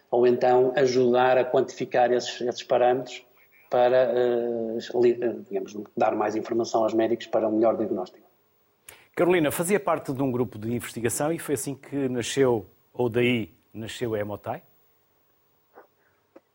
ou 0.09 0.27
então 0.27 0.71
ajudar 0.75 1.37
a 1.37 1.43
quantificar 1.43 2.11
esses, 2.13 2.39
esses 2.41 2.63
parâmetros 2.63 3.25
para, 3.71 4.13
digamos, 5.49 5.75
dar 5.97 6.15
mais 6.15 6.35
informação 6.35 6.83
aos 6.83 6.93
médicos 6.93 7.25
para 7.25 7.49
um 7.49 7.53
melhor 7.53 7.75
diagnóstico. 7.75 8.22
Carolina, 9.15 9.51
fazia 9.51 9.79
parte 9.79 10.11
de 10.11 10.23
um 10.23 10.31
grupo 10.31 10.57
de 10.57 10.73
investigação 10.73 11.31
e 11.31 11.37
foi 11.37 11.53
assim 11.53 11.75
que 11.75 12.09
nasceu, 12.09 12.67
ou 12.91 13.09
daí 13.09 13.53
nasceu 13.71 14.15
a 14.15 14.19
Emotai? 14.19 14.63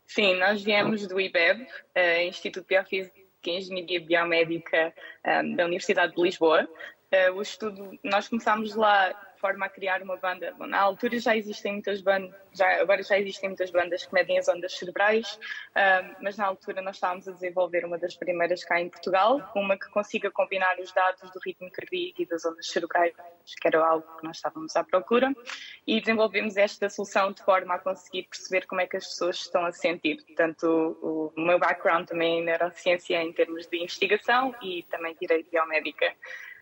Sim, 0.07 0.35
nós 0.39 0.63
viemos 0.65 1.07
do 1.07 1.21
IBEB, 1.21 1.63
uh, 1.63 2.23
Instituto 2.27 2.65
de 2.65 2.69
Biofísica 2.75 3.17
e 3.47 3.51
Engenharia 3.51 4.01
Biomédica 4.01 4.93
um, 5.25 5.31
eh, 5.31 5.57
da 5.57 5.67
Universidade 5.67 6.17
de 6.17 6.21
Lisboa. 6.21 6.69
Uh, 7.13 7.35
o 7.35 7.43
estudo, 7.43 7.99
nós 8.03 8.27
começámos 8.27 8.75
lá 8.75 9.15
forma 9.39 9.67
a 9.67 9.69
criar 9.69 10.03
uma 10.03 10.17
banda. 10.17 10.55
Bom, 10.59 10.67
na 10.67 10.81
altura 10.81 11.19
já 11.19 11.37
existem 11.37 11.73
muitas 11.73 12.01
bandas, 12.01 12.35
já, 12.53 12.81
agora 12.81 13.03
já 13.03 13.19
existem 13.19 13.51
muitas 13.51 13.71
bandas 13.71 14.05
que 14.05 14.13
medem 14.13 14.39
as 14.39 14.49
ondas 14.49 14.77
cerebrais, 14.77 15.39
mas 16.21 16.37
na 16.37 16.47
altura 16.47 16.83
nós 16.83 16.97
estávamos 16.97 17.29
a 17.29 17.33
desenvolver 17.33 17.85
uma 17.85 17.99
das 17.99 18.15
primeiras 18.17 18.65
cá 18.65 18.81
em 18.81 18.89
Portugal, 18.89 19.51
uma 19.55 19.79
que 19.79 19.89
consiga 19.91 20.31
combinar 20.31 20.79
os 20.81 20.93
dados 20.93 21.31
do 21.31 21.41
ritmo 21.45 21.71
cardíaco 21.71 22.23
e 22.23 22.27
das 22.27 22.45
ondas 22.45 22.69
cerebrais, 22.69 23.15
que 23.61 23.69
era 23.69 23.85
algo 23.85 24.07
que 24.19 24.25
nós 24.25 24.37
estávamos 24.37 24.75
à 24.77 24.85
procura, 24.85 25.33
e 25.87 26.01
desenvolvemos 26.01 26.57
esta 26.57 26.89
solução 26.91 27.33
de 27.33 27.43
forma 27.43 27.75
a 27.75 27.79
conseguir 27.79 28.25
perceber 28.25 28.67
como 28.67 28.81
é 28.81 28.87
que 28.87 28.97
as 28.97 29.07
pessoas 29.07 29.37
estão 29.37 29.65
a 29.65 29.73
sentir. 29.73 30.23
Portanto, 30.25 30.99
o, 31.03 31.33
o 31.37 31.41
meu 31.41 31.59
background 31.59 32.07
também 32.07 32.41
é 32.41 32.45
neurociência 32.45 33.23
em 33.23 33.33
termos 33.33 33.67
de 33.67 33.79
investigação 33.79 34.55
e 34.63 34.83
também 34.85 35.17
direito 35.21 35.51
biomédica. 35.51 36.13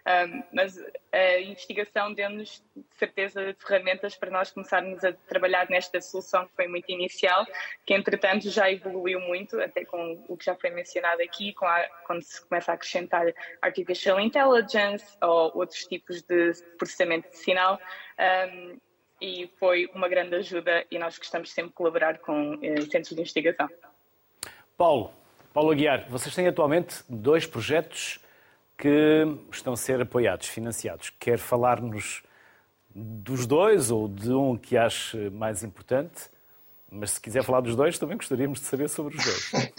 Um, 0.07 0.43
mas 0.53 0.79
a 1.13 1.41
investigação 1.41 2.15
deu-nos, 2.15 2.63
de 2.77 2.97
certeza, 2.97 3.57
ferramentas 3.59 4.15
para 4.15 4.31
nós 4.31 4.53
começarmos 4.53 5.05
a 5.05 5.13
trabalhar 5.13 5.69
nesta 5.69 6.01
solução 6.01 6.47
que 6.47 6.55
foi 6.55 6.69
muito 6.69 6.89
inicial, 6.91 7.45
que 7.85 7.93
entretanto 7.93 8.49
já 8.49 8.71
evoluiu 8.71 9.19
muito, 9.19 9.61
até 9.61 9.85
com 9.85 10.25
o 10.29 10.37
que 10.37 10.45
já 10.45 10.55
foi 10.55 10.71
mencionado 10.71 11.21
aqui, 11.23 11.53
a, 11.61 11.89
quando 12.07 12.23
se 12.23 12.47
começa 12.47 12.71
a 12.71 12.77
acrescentar 12.77 13.27
Artificial 13.61 14.21
Intelligence 14.21 15.05
ou 15.21 15.51
outros 15.57 15.85
tipos 15.87 16.23
de 16.23 16.53
processamento 16.79 17.29
de 17.29 17.39
sinal. 17.39 17.81
Um, 18.19 18.79
e 19.21 19.51
foi 19.59 19.89
uma 19.95 20.09
grande 20.09 20.37
ajuda 20.37 20.85
e 20.91 20.99
nós 20.99 21.19
gostamos 21.19 21.51
sempre 21.51 21.71
de 21.71 21.75
colaborar 21.75 22.19
com 22.19 22.59
eh, 22.63 22.83
centros 22.83 23.09
de 23.09 23.15
investigação. 23.15 23.67
Paulo, 24.77 25.11
Paulo 25.55 25.73
Aguiar, 25.73 26.07
vocês 26.11 26.35
têm 26.35 26.47
atualmente 26.47 27.03
dois 27.09 27.47
projetos 27.47 28.21
que 28.77 29.25
estão 29.51 29.73
a 29.73 29.77
ser 29.77 30.01
apoiados, 30.01 30.49
financiados. 30.49 31.11
Quer 31.19 31.39
falar-nos 31.39 32.23
dos 32.95 33.47
dois 33.47 33.91
ou 33.91 34.09
de 34.09 34.33
um 34.33 34.57
que 34.57 34.77
ache 34.77 35.31
mais 35.31 35.63
importante? 35.63 36.29
Mas 36.91 37.13
se 37.13 37.21
quiser 37.21 37.43
falar 37.43 37.61
dos 37.61 37.75
dois, 37.75 37.99
também 37.99 38.17
gostaríamos 38.17 38.61
de 38.61 38.67
saber 38.67 38.89
sobre 38.89 39.17
os 39.17 39.25
dois. 39.25 39.73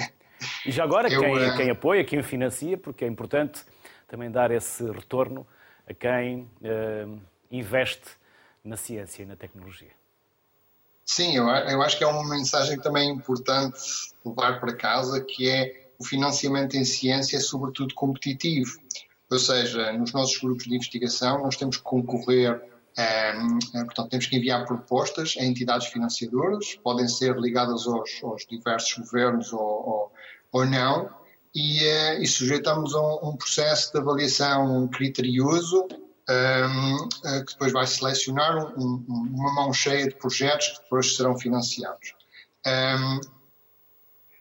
E 0.65 0.71
já 0.71 0.83
agora, 0.83 1.07
Eu, 1.13 1.21
quem, 1.21 1.33
uh... 1.33 1.57
quem 1.57 1.69
apoia, 1.69 2.03
quem 2.03 2.21
financia, 2.23 2.77
porque 2.77 3.05
é 3.05 3.07
importante 3.07 3.63
também 4.07 4.31
dar 4.31 4.51
esse 4.51 4.83
retorno 4.91 5.45
a 5.87 5.93
quem 5.93 6.49
uh, 6.61 7.19
investe 7.51 8.09
na 8.63 8.75
ciência 8.75 9.23
e 9.23 9.25
na 9.25 9.35
tecnologia. 9.35 9.91
Sim, 11.05 11.37
eu, 11.37 11.47
eu 11.47 11.81
acho 11.81 11.97
que 11.97 12.03
é 12.03 12.07
uma 12.07 12.27
mensagem 12.27 12.77
também 12.79 13.09
importante 13.09 13.79
levar 14.25 14.59
para 14.59 14.75
casa, 14.75 15.23
que 15.23 15.49
é 15.49 15.86
o 15.99 16.03
financiamento 16.03 16.75
em 16.75 16.85
ciência 16.85 17.37
é 17.37 17.39
sobretudo 17.39 17.93
competitivo. 17.93 18.79
Ou 19.29 19.39
seja, 19.39 19.91
nos 19.93 20.13
nossos 20.13 20.37
grupos 20.37 20.65
de 20.65 20.75
investigação 20.75 21.43
nós 21.43 21.57
temos 21.57 21.77
que 21.77 21.83
concorrer, 21.83 22.61
um, 22.97 23.59
eh, 23.77 23.83
portanto 23.83 24.09
temos 24.09 24.25
que 24.25 24.37
enviar 24.37 24.65
propostas 24.65 25.35
a 25.37 25.43
entidades 25.43 25.87
financiadoras, 25.87 26.75
podem 26.83 27.07
ser 27.07 27.37
ligadas 27.37 27.85
aos, 27.87 28.09
aos 28.23 28.45
diversos 28.47 28.97
governos 28.97 29.51
ou, 29.51 29.61
ou, 29.61 30.11
ou 30.51 30.65
não, 30.65 31.09
e, 31.53 31.83
uh, 31.83 32.21
e, 32.21 32.27
sujeitamos 32.27 32.93
a 32.93 33.01
um, 33.01 33.29
um, 33.29 33.35
processo 33.35 33.91
de 33.91 33.99
avaliação 33.99 34.87
criterioso 34.89 35.87
um, 36.29 37.09
eh, 37.25 37.43
que 37.43 37.53
depois 37.53 37.71
vai 37.71 37.87
selecionar 37.87 38.77
um, 38.77 39.03
uma 39.07 39.53
mão 39.53 39.73
cheia 39.73 40.07
de 40.07 40.15
projetos 40.15 40.67
que 40.67 40.83
depois 40.83 41.15
serão 41.15 41.37
financiados. 41.37 42.13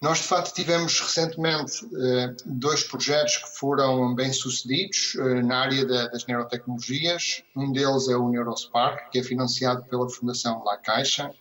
Nós, 0.07 0.19
de 0.19 0.29
facto, 0.29 0.55
tivemos 0.55 1.01
recentemente 1.01 1.85
uh, 1.85 2.37
dois 2.47 2.85
projetos 2.85 3.39
que 3.39 3.59
foram 3.59 4.15
bem 4.15 4.33
sucedidos 4.33 5.17
uh, 5.17 5.45
na 5.45 5.63
área 5.63 5.85
da, 5.85 6.07
das 6.07 6.25
neurotecnologias. 6.27 7.43
Um 7.57 7.73
deles 7.73 8.09
é 8.09 8.17
o 8.17 8.29
Neurospark, 8.29 9.11
que 9.11 9.19
é 9.19 9.25
financiado 9.25 9.85
pela 9.87 10.09
Fundação 10.09 10.63
La 10.63 10.77
Caixa 10.77 11.33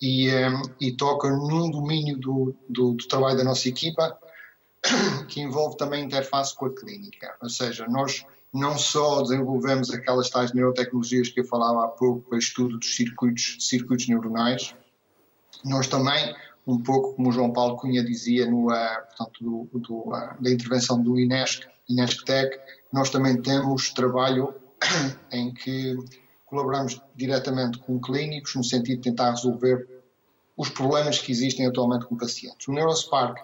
e, 0.00 0.28
eh, 0.28 0.52
e 0.80 0.92
toca 0.92 1.30
num 1.30 1.68
domínio 1.68 2.16
do, 2.16 2.54
do, 2.68 2.92
do, 2.92 3.08
trabalho 3.08 3.38
da 3.38 3.42
nossa 3.42 3.68
equipa 3.68 4.16
que 5.26 5.40
envolve 5.40 5.76
também 5.76 6.04
interface 6.04 6.54
com 6.54 6.66
a 6.66 6.72
clínica. 6.72 7.34
Ou 7.42 7.50
seja, 7.50 7.88
nós 7.88 8.24
não 8.54 8.78
só 8.78 9.22
desenvolvemos 9.22 9.90
aquelas 9.90 10.30
tais 10.30 10.52
neurotecnologias 10.52 11.28
que 11.28 11.40
eu 11.40 11.44
falava 11.44 11.86
há 11.86 11.88
pouco 11.88 12.20
para 12.28 12.38
estudo 12.38 12.78
dos 12.78 12.94
circuitos, 12.94 13.56
circuitos 13.58 14.06
neuronais, 14.06 14.76
nós 15.64 15.88
também 15.88 16.34
um 16.66 16.78
pouco 16.82 17.14
como 17.14 17.28
o 17.28 17.32
João 17.32 17.52
Paulo 17.52 17.76
Cunha 17.76 18.04
dizia 18.04 18.48
no, 18.48 18.66
uh, 18.66 19.06
portanto, 19.08 19.68
do, 19.72 19.78
do, 19.78 19.94
uh, 20.08 20.40
da 20.40 20.50
intervenção 20.50 21.02
do 21.02 21.18
INESC, 21.18 21.66
INESC 21.88 22.24
Tech, 22.24 22.58
nós 22.92 23.10
também 23.10 23.40
temos 23.40 23.90
trabalho 23.90 24.54
em 25.32 25.52
que 25.52 25.96
colaboramos 26.46 27.00
diretamente 27.16 27.78
com 27.78 28.00
clínicos 28.00 28.54
no 28.54 28.62
sentido 28.62 28.96
de 28.96 29.10
tentar 29.10 29.30
resolver 29.30 29.88
os 30.56 30.68
problemas 30.68 31.18
que 31.18 31.32
existem 31.32 31.66
atualmente 31.66 32.04
com 32.04 32.16
pacientes. 32.16 32.68
O 32.68 32.72
Neurospark 32.72 33.40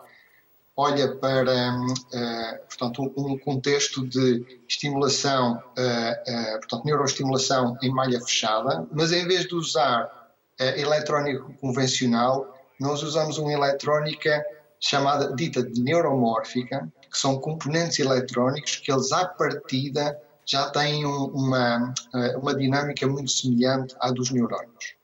olha 0.76 1.16
para, 1.16 1.74
uh, 1.74 2.66
portanto, 2.68 3.12
um 3.16 3.36
contexto 3.38 4.06
de 4.06 4.60
estimulação, 4.68 5.56
uh, 5.56 6.58
portanto, 6.58 6.84
neuroestimulação 6.84 7.76
em 7.82 7.90
malha 7.90 8.20
fechada, 8.20 8.86
mas 8.92 9.10
em 9.10 9.26
vez 9.26 9.48
de 9.48 9.56
usar 9.56 10.16
eletrónico 10.76 11.54
convencional, 11.60 12.57
nós 12.78 13.02
usamos 13.02 13.38
uma 13.38 13.52
eletrónica 13.52 14.44
chamada 14.80 15.34
dita 15.34 15.62
de 15.62 15.82
neuromórfica, 15.82 16.90
que 17.10 17.18
são 17.18 17.38
componentes 17.38 17.98
eletrónicos 17.98 18.76
que 18.76 18.92
eles 18.92 19.12
à 19.12 19.26
partida 19.26 20.16
já 20.46 20.70
têm 20.70 21.04
uma, 21.04 21.92
eh, 22.14 22.36
uma 22.38 22.54
dinâmica 22.54 23.06
muito 23.06 23.30
semelhante 23.30 23.94
à 24.00 24.10
dos 24.10 24.30
neurônios. 24.30 24.96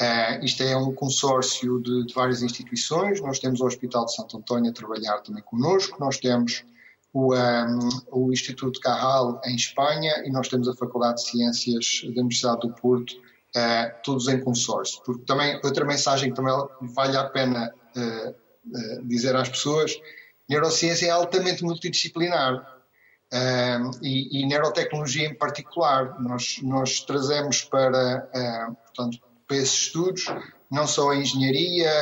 Uh, 0.00 0.44
isto 0.44 0.62
é 0.62 0.74
um 0.76 0.94
consórcio 0.94 1.78
de, 1.82 2.06
de, 2.06 2.14
várias 2.14 2.42
instituições. 2.42 3.20
Nós 3.20 3.38
temos 3.38 3.60
o 3.60 3.66
Hospital 3.66 4.06
de 4.06 4.14
Santo 4.14 4.38
António 4.38 4.70
a 4.70 4.74
trabalhar 4.74 5.18
também 5.18 5.42
connosco, 5.42 5.98
nós 6.00 6.16
temos 6.18 6.64
o, 7.12 7.34
um, 7.34 7.36
ehm, 7.36 7.78
o 8.10 8.32
Instituto 8.32 8.80
Carral 8.80 9.40
em 9.44 9.54
Espanha 9.54 10.22
e 10.24 10.30
nós 10.30 10.48
temos 10.48 10.68
a 10.68 10.74
Faculdade 10.74 11.16
de 11.16 11.28
Ciências 11.28 12.00
da 12.14 12.20
Universidade 12.20 12.60
do 12.60 12.72
Porto 12.74 13.14
uh, 13.56 14.02
todos 14.02 14.28
em 14.28 14.40
consórcio. 14.40 15.02
Porque 15.04 15.24
também, 15.24 15.60
outra 15.62 15.84
mensagem 15.84 16.30
que 16.30 16.36
também 16.36 16.54
vale 16.94 17.16
a 17.16 17.24
pena 17.24 17.72
uh, 17.96 18.30
uh, 18.30 19.06
dizer 19.06 19.34
às 19.36 19.48
pessoas, 19.48 19.94
neurociência 20.48 21.06
é 21.06 21.10
altamente 21.10 21.62
multidisciplinar. 21.64 22.78
E, 24.02 24.40
e, 24.40 24.44
neurotecnologia 24.44 25.24
em 25.24 25.34
particular. 25.34 26.20
Nós, 26.20 26.58
nós 26.64 26.98
trazemos 26.98 27.62
para, 27.62 28.28
portanto, 28.86 29.20
para 29.46 29.56
esses 29.56 29.82
estudos 29.82 30.24
não 30.68 30.84
só 30.84 31.10
a 31.10 31.16
engenharia, 31.16 31.92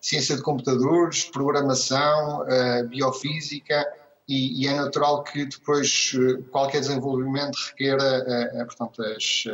ciência 0.00 0.36
de 0.36 0.42
computadores, 0.42 1.24
programação, 1.24 2.46
biofísica, 2.88 3.86
e, 4.30 4.62
e, 4.62 4.68
é 4.68 4.74
natural 4.74 5.24
que 5.24 5.44
depois 5.44 6.12
eh, 6.14 6.40
qualquer 6.52 6.80
desenvolvimento 6.80 7.56
requeira, 7.70 8.52
uh, 8.54 8.64
portanto, 8.64 9.02
as, 9.02 9.44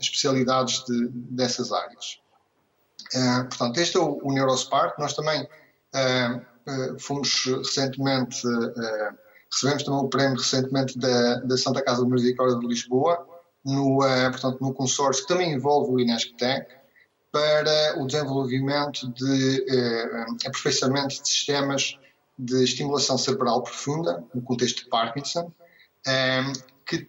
especialidades 0.00 0.84
de, 0.84 1.08
dessas 1.08 1.70
áreas. 1.70 2.20
Portanto, 3.48 3.78
este 3.78 3.96
é 3.96 4.00
o, 4.00 4.18
o 4.24 4.32
Neurospark. 4.32 4.98
Nós 4.98 5.14
também 5.14 5.48
fomos 6.98 7.44
recentemente, 7.44 8.42
recebemos 9.52 9.84
também 9.84 10.00
o 10.00 10.08
prémio 10.08 10.36
recentemente 10.36 10.98
da, 10.98 11.36
da 11.36 11.56
Santa 11.56 11.80
Casa 11.82 12.02
de 12.02 12.10
Misericórdia 12.10 12.58
de 12.58 12.66
Lisboa, 12.66 13.24
no, 13.64 13.98
portanto, 13.98 14.58
no 14.60 14.74
consórcio 14.74 15.22
que 15.22 15.28
também 15.28 15.52
envolve 15.52 15.92
o 15.92 16.00
INESCTEC, 16.00 16.66
para 17.30 18.00
o 18.00 18.06
desenvolvimento 18.06 19.06
de 19.12 19.64
aperfeiçoamento 20.44 21.22
de 21.22 21.28
sistemas 21.28 21.96
de 22.38 22.64
estimulação 22.64 23.16
cerebral 23.16 23.62
profunda, 23.62 24.24
no 24.34 24.42
contexto 24.42 24.84
de 24.84 24.88
Parkinson, 24.88 25.52
ehm, 26.06 26.52
que 26.86 27.08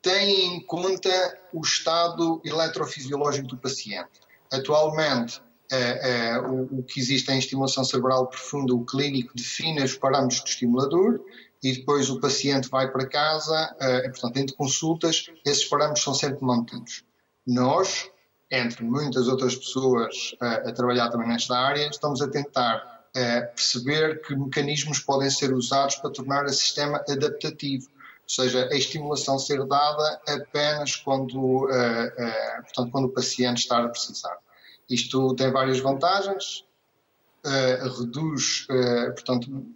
tem 0.00 0.56
em 0.56 0.60
conta 0.60 1.38
o 1.52 1.60
estado 1.60 2.40
eletrofisiológico 2.44 3.48
do 3.48 3.56
paciente. 3.56 4.20
Atualmente, 4.52 5.40
eh, 5.70 6.00
eh, 6.02 6.38
o, 6.38 6.82
que 6.82 7.00
existe 7.00 7.32
em 7.32 7.38
estimulação 7.38 7.82
cerebral 7.82 8.26
profunda, 8.26 8.74
o 8.74 8.84
clínico 8.84 9.32
define 9.34 9.82
os 9.82 9.96
parâmetros 9.96 10.40
do 10.40 10.48
estimulador 10.48 11.20
e 11.62 11.72
depois 11.72 12.10
o 12.10 12.20
paciente 12.20 12.68
vai 12.68 12.90
para 12.90 13.08
casa, 13.08 13.74
eh, 13.80 14.08
portanto, 14.10 14.36
entre 14.36 14.54
consultas, 14.54 15.30
esses 15.46 15.64
parâmetros 15.64 16.04
são 16.04 16.12
sempre 16.12 16.44
mantidos. 16.44 17.04
Nós, 17.46 18.10
entre 18.50 18.84
muitas 18.84 19.28
outras 19.28 19.56
pessoas 19.56 20.36
a 20.40 20.70
trabalhar 20.72 21.08
também 21.08 21.26
nesta 21.26 21.56
área, 21.56 21.88
estamos 21.88 22.20
a 22.20 22.28
tentar 22.28 22.91
é 23.14 23.42
perceber 23.42 24.22
que 24.22 24.34
mecanismos 24.34 24.98
podem 25.00 25.28
ser 25.30 25.52
usados 25.52 25.96
para 25.96 26.10
tornar 26.10 26.44
o 26.44 26.52
sistema 26.52 27.02
adaptativo, 27.08 27.88
ou 27.88 28.28
seja, 28.28 28.66
a 28.70 28.74
estimulação 28.74 29.38
ser 29.38 29.64
dada 29.66 30.20
apenas 30.26 30.96
quando, 30.96 31.36
uh, 31.36 31.66
uh, 31.66 32.62
portanto, 32.62 32.90
quando 32.90 33.04
o 33.06 33.12
paciente 33.12 33.58
está 33.58 33.82
a 33.84 33.88
precisar. 33.88 34.36
Isto 34.88 35.34
tem 35.34 35.50
várias 35.50 35.78
vantagens, 35.80 36.64
uh, 37.44 38.00
reduz, 38.00 38.66
portanto, 39.14 39.66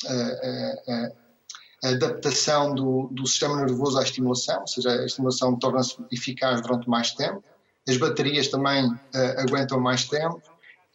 a 1.85 1.89
adaptação 1.89 2.75
do, 2.75 3.09
do 3.13 3.27
sistema 3.27 3.57
nervoso 3.57 3.99
à 3.99 4.03
estimulação, 4.03 4.61
ou 4.61 4.67
seja, 4.67 4.91
a 4.91 5.05
estimulação 5.05 5.59
torna-se 5.59 5.97
eficaz 6.11 6.63
durante 6.63 6.89
mais 6.89 7.13
tempo. 7.13 7.45
As 7.89 7.97
baterias 7.99 8.49
também 8.49 8.87
uh, 8.87 8.99
aguentam 9.39 9.79
mais 9.79 10.05
tempo 10.05 10.43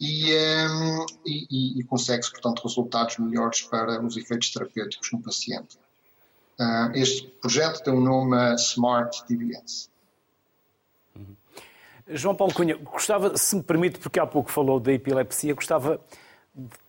e, 0.02 0.36
um, 0.68 1.06
e, 1.24 1.80
e 1.80 1.84
consegue-se, 1.84 2.32
portanto, 2.32 2.64
resultados 2.64 3.20
melhores 3.20 3.62
para 3.62 4.04
os 4.04 4.18
efeitos 4.18 4.52
terapêuticos 4.52 5.12
no 5.12 5.22
paciente. 5.22 5.78
Uh, 6.60 6.92
este 6.96 7.28
projeto 7.40 7.84
tem 7.84 7.94
o 7.94 8.02
nome 8.02 8.56
Smart 8.56 9.24
DBS. 9.30 9.92
Uhum. 11.16 11.36
João 12.08 12.34
Paulo 12.34 12.52
Cunha, 12.52 12.76
gostava, 12.78 13.38
se 13.38 13.56
me 13.56 13.62
permite, 13.62 14.00
porque 14.00 14.20
há 14.20 14.26
pouco 14.26 14.50
falou 14.50 14.80
da 14.80 14.92
epilepsia, 14.92 15.54
gostava 15.54 16.02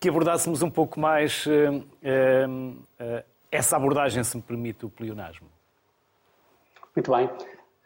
que 0.00 0.08
abordássemos 0.08 0.62
um 0.62 0.70
pouco 0.70 0.98
mais 0.98 1.44
uh, 1.46 1.50
uh, 1.78 3.24
essa 3.50 3.76
abordagem, 3.76 4.24
se 4.24 4.38
me 4.38 4.42
permite, 4.42 4.86
o 4.86 4.88
pleonasmo. 4.88 5.48
Muito 6.96 7.10
bem. 7.10 7.30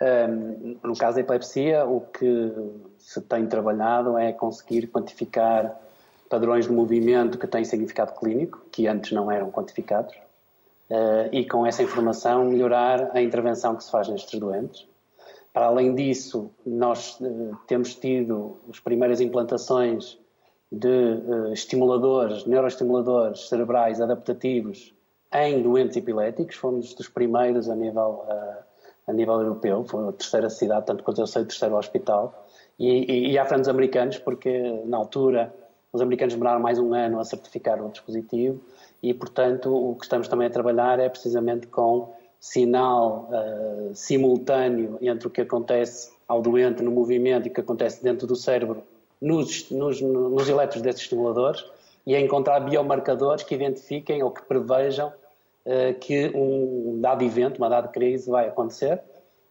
Um, 0.00 0.76
no 0.82 0.96
caso 0.96 1.14
da 1.14 1.22
epilepsia, 1.22 1.86
o 1.86 2.02
que 2.02 2.52
se 2.98 3.20
tem 3.22 3.46
trabalhado 3.46 4.18
é 4.18 4.32
conseguir 4.32 4.88
quantificar 4.88 5.74
padrões 6.28 6.66
de 6.66 6.72
movimento 6.72 7.38
que 7.38 7.46
têm 7.46 7.64
significado 7.64 8.12
clínico, 8.12 8.60
que 8.70 8.86
antes 8.86 9.12
não 9.12 9.30
eram 9.30 9.50
quantificados, 9.50 10.14
uh, 10.90 11.28
e 11.32 11.46
com 11.48 11.64
essa 11.64 11.82
informação 11.82 12.44
melhorar 12.44 13.10
a 13.14 13.22
intervenção 13.22 13.74
que 13.74 13.84
se 13.84 13.90
faz 13.90 14.08
nestes 14.08 14.38
doentes. 14.38 14.86
Para 15.52 15.66
além 15.66 15.94
disso, 15.94 16.50
nós 16.66 17.18
uh, 17.20 17.56
temos 17.66 17.94
tido 17.94 18.58
as 18.68 18.80
primeiras 18.80 19.20
implantações 19.20 20.18
de 20.70 20.88
uh, 20.88 21.52
estimuladores, 21.52 22.44
neuroestimuladores 22.44 23.48
cerebrais 23.48 24.00
adaptativos 24.00 24.94
em 25.32 25.62
doentes 25.62 25.96
epiléticos, 25.96 26.56
fomos 26.56 26.92
dos 26.94 27.08
primeiros 27.08 27.68
a 27.68 27.74
nível, 27.74 28.24
a 29.06 29.12
nível 29.12 29.40
europeu, 29.40 29.84
foi 29.84 30.08
a 30.08 30.12
terceira 30.12 30.50
cidade, 30.50 30.86
tanto 30.86 31.04
quanto 31.04 31.20
eu 31.20 31.26
sei, 31.26 31.42
o 31.42 31.46
terceiro 31.46 31.76
hospital, 31.76 32.46
e, 32.78 33.30
e, 33.30 33.32
e 33.32 33.38
americanos, 33.38 34.18
porque 34.18 34.82
na 34.84 34.96
altura 34.98 35.54
os 35.92 36.00
americanos 36.00 36.34
demoraram 36.34 36.60
mais 36.60 36.78
um 36.78 36.92
ano 36.92 37.18
a 37.18 37.24
certificar 37.24 37.82
o 37.82 37.88
dispositivo 37.88 38.60
e, 39.02 39.14
portanto, 39.14 39.74
o 39.74 39.94
que 39.94 40.04
estamos 40.04 40.28
também 40.28 40.46
a 40.46 40.50
trabalhar 40.50 40.98
é 40.98 41.08
precisamente 41.08 41.66
com 41.68 42.12
sinal 42.38 43.30
uh, 43.30 43.94
simultâneo 43.94 44.98
entre 45.00 45.26
o 45.26 45.30
que 45.30 45.40
acontece 45.40 46.12
ao 46.28 46.42
doente 46.42 46.82
no 46.82 46.90
movimento 46.90 47.46
e 47.46 47.50
o 47.50 47.54
que 47.54 47.60
acontece 47.60 48.02
dentro 48.02 48.26
do 48.26 48.36
cérebro 48.36 48.82
nos, 49.20 49.70
nos, 49.70 50.00
nos 50.00 50.48
eletros 50.48 50.82
desses 50.82 51.02
estimuladores 51.02 51.64
e 52.06 52.14
a 52.14 52.20
encontrar 52.20 52.60
biomarcadores 52.60 53.42
que 53.42 53.54
identifiquem 53.54 54.22
ou 54.22 54.30
que 54.30 54.42
prevejam 54.42 55.12
que 56.00 56.30
um 56.34 57.00
dado 57.00 57.24
evento, 57.24 57.58
uma 57.58 57.68
dada 57.68 57.88
crise 57.88 58.30
vai 58.30 58.48
acontecer, 58.48 59.02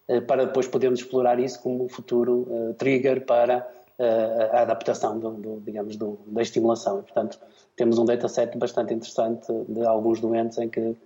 uh, 0.08 0.22
para 0.22 0.46
depois 0.46 0.68
podermos 0.68 1.00
explorar 1.00 1.40
isso 1.40 1.62
como 1.62 1.88
futuro 1.90 2.48
uh, 2.50 2.74
trigger 2.76 3.26
para 3.26 3.68
a 4.52 4.64
adaptação, 4.64 5.18
do, 5.18 5.32
do 5.32 5.62
digamos, 5.62 5.96
do, 5.96 6.20
da 6.28 6.42
estimulação. 6.42 7.00
E, 7.00 7.04
portanto, 7.04 7.40
temos 7.78 7.98
um 7.98 8.04
dataset 8.04 8.58
bastante 8.58 8.94
interessante 8.94 9.48
de 9.70 9.86
alguns 9.86 10.20
doentes 10.20 10.58
em 10.58 10.68
que 10.68 10.98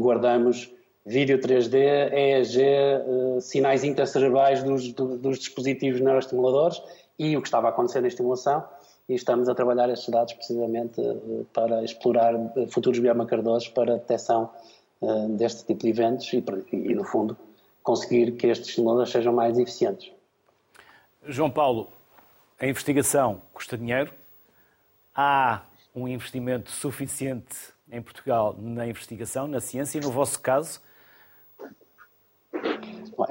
guardamos 0.00 0.68
vídeo 1.06 1.38
3D, 1.38 1.76
EEG, 2.12 3.40
sinais 3.40 3.84
intracerebrais 3.84 4.64
dos, 4.64 4.92
dos 4.92 5.38
dispositivos 5.38 6.00
neuroestimuladores 6.00 6.82
e 7.16 7.36
o 7.36 7.40
que 7.40 7.46
estava 7.46 7.68
a 7.68 7.70
acontecer 7.70 8.00
na 8.00 8.08
estimulação 8.08 8.64
e 9.08 9.14
estamos 9.14 9.48
a 9.48 9.54
trabalhar 9.54 9.90
estes 9.90 10.08
dados 10.08 10.32
precisamente 10.32 11.00
eh, 11.00 11.44
para 11.52 11.82
explorar 11.84 12.34
eh, 12.34 12.66
futuros 12.68 12.98
biomarcadores 12.98 13.68
para 13.68 13.94
a 13.94 13.96
detecção 13.96 14.50
eh, 15.02 15.26
deste 15.30 15.66
tipo 15.66 15.80
de 15.82 15.90
eventos 15.90 16.32
e, 16.32 16.42
e, 16.72 16.94
no 16.94 17.04
fundo, 17.04 17.36
conseguir 17.82 18.32
que 18.32 18.46
estes 18.46 18.68
estimuladores 18.70 19.10
sejam 19.10 19.32
mais 19.32 19.58
eficientes. 19.58 20.10
João 21.26 21.50
Paulo, 21.50 21.88
a 22.58 22.66
investigação 22.66 23.42
custa 23.52 23.76
dinheiro. 23.76 24.12
Há 25.14 25.62
um 25.94 26.08
investimento 26.08 26.70
suficiente 26.70 27.74
em 27.90 28.00
Portugal 28.00 28.56
na 28.58 28.86
investigação, 28.86 29.46
na 29.46 29.60
ciência, 29.60 29.98
e 29.98 30.00
no 30.00 30.10
vosso 30.10 30.40
caso, 30.40 30.80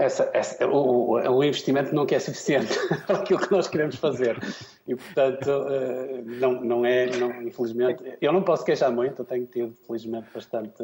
essa, 0.04 0.30
essa, 0.34 0.68
o, 0.68 1.14
o, 1.14 1.44
investimento 1.44 1.94
nunca 1.94 2.16
é 2.16 2.20
suficiente 2.20 2.78
para 3.08 3.20
aquilo 3.20 3.40
que 3.40 3.52
nós 3.52 3.68
queremos 3.68 3.96
fazer. 3.96 4.38
E, 4.88 4.96
portanto, 4.96 5.50
eh, 5.50 6.22
não, 6.26 6.62
não 6.62 6.86
é, 6.86 7.08
não, 7.18 7.42
infelizmente, 7.42 8.04
eu 8.22 8.32
não 8.32 8.44
posso 8.44 8.64
queixar 8.66 8.92
muito, 8.92 9.22
eu 9.22 9.26
tenho 9.26 9.46
tido, 9.46 9.76
felizmente, 9.88 10.28
bastante, 10.34 10.84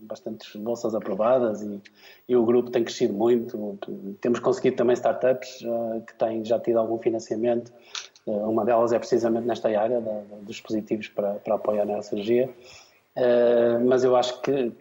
bastantes 0.00 0.54
bolsas 0.56 0.94
aprovadas 0.94 1.62
e, 1.62 1.80
e 2.28 2.36
o 2.36 2.44
grupo 2.44 2.70
tem 2.70 2.84
crescido 2.84 3.12
muito. 3.12 3.78
Temos 4.20 4.38
conseguido 4.40 4.76
também 4.76 4.94
startups 4.94 5.60
uh, 5.62 6.02
que 6.06 6.14
têm 6.14 6.44
já 6.44 6.58
tido 6.58 6.78
algum 6.78 6.98
financiamento. 6.98 7.72
Uh, 8.26 8.48
uma 8.48 8.64
delas 8.64 8.92
é 8.92 8.98
precisamente 8.98 9.46
nesta 9.46 9.68
área 9.68 10.00
da, 10.00 10.22
dos 10.42 10.56
dispositivos 10.56 11.08
para, 11.08 11.34
para 11.34 11.54
apoiar 11.54 11.82
a 11.82 11.86
neurocirurgia. 11.86 12.48
Mas 13.86 14.02
eu 14.02 14.16
acho 14.16 14.40
que 14.40 14.72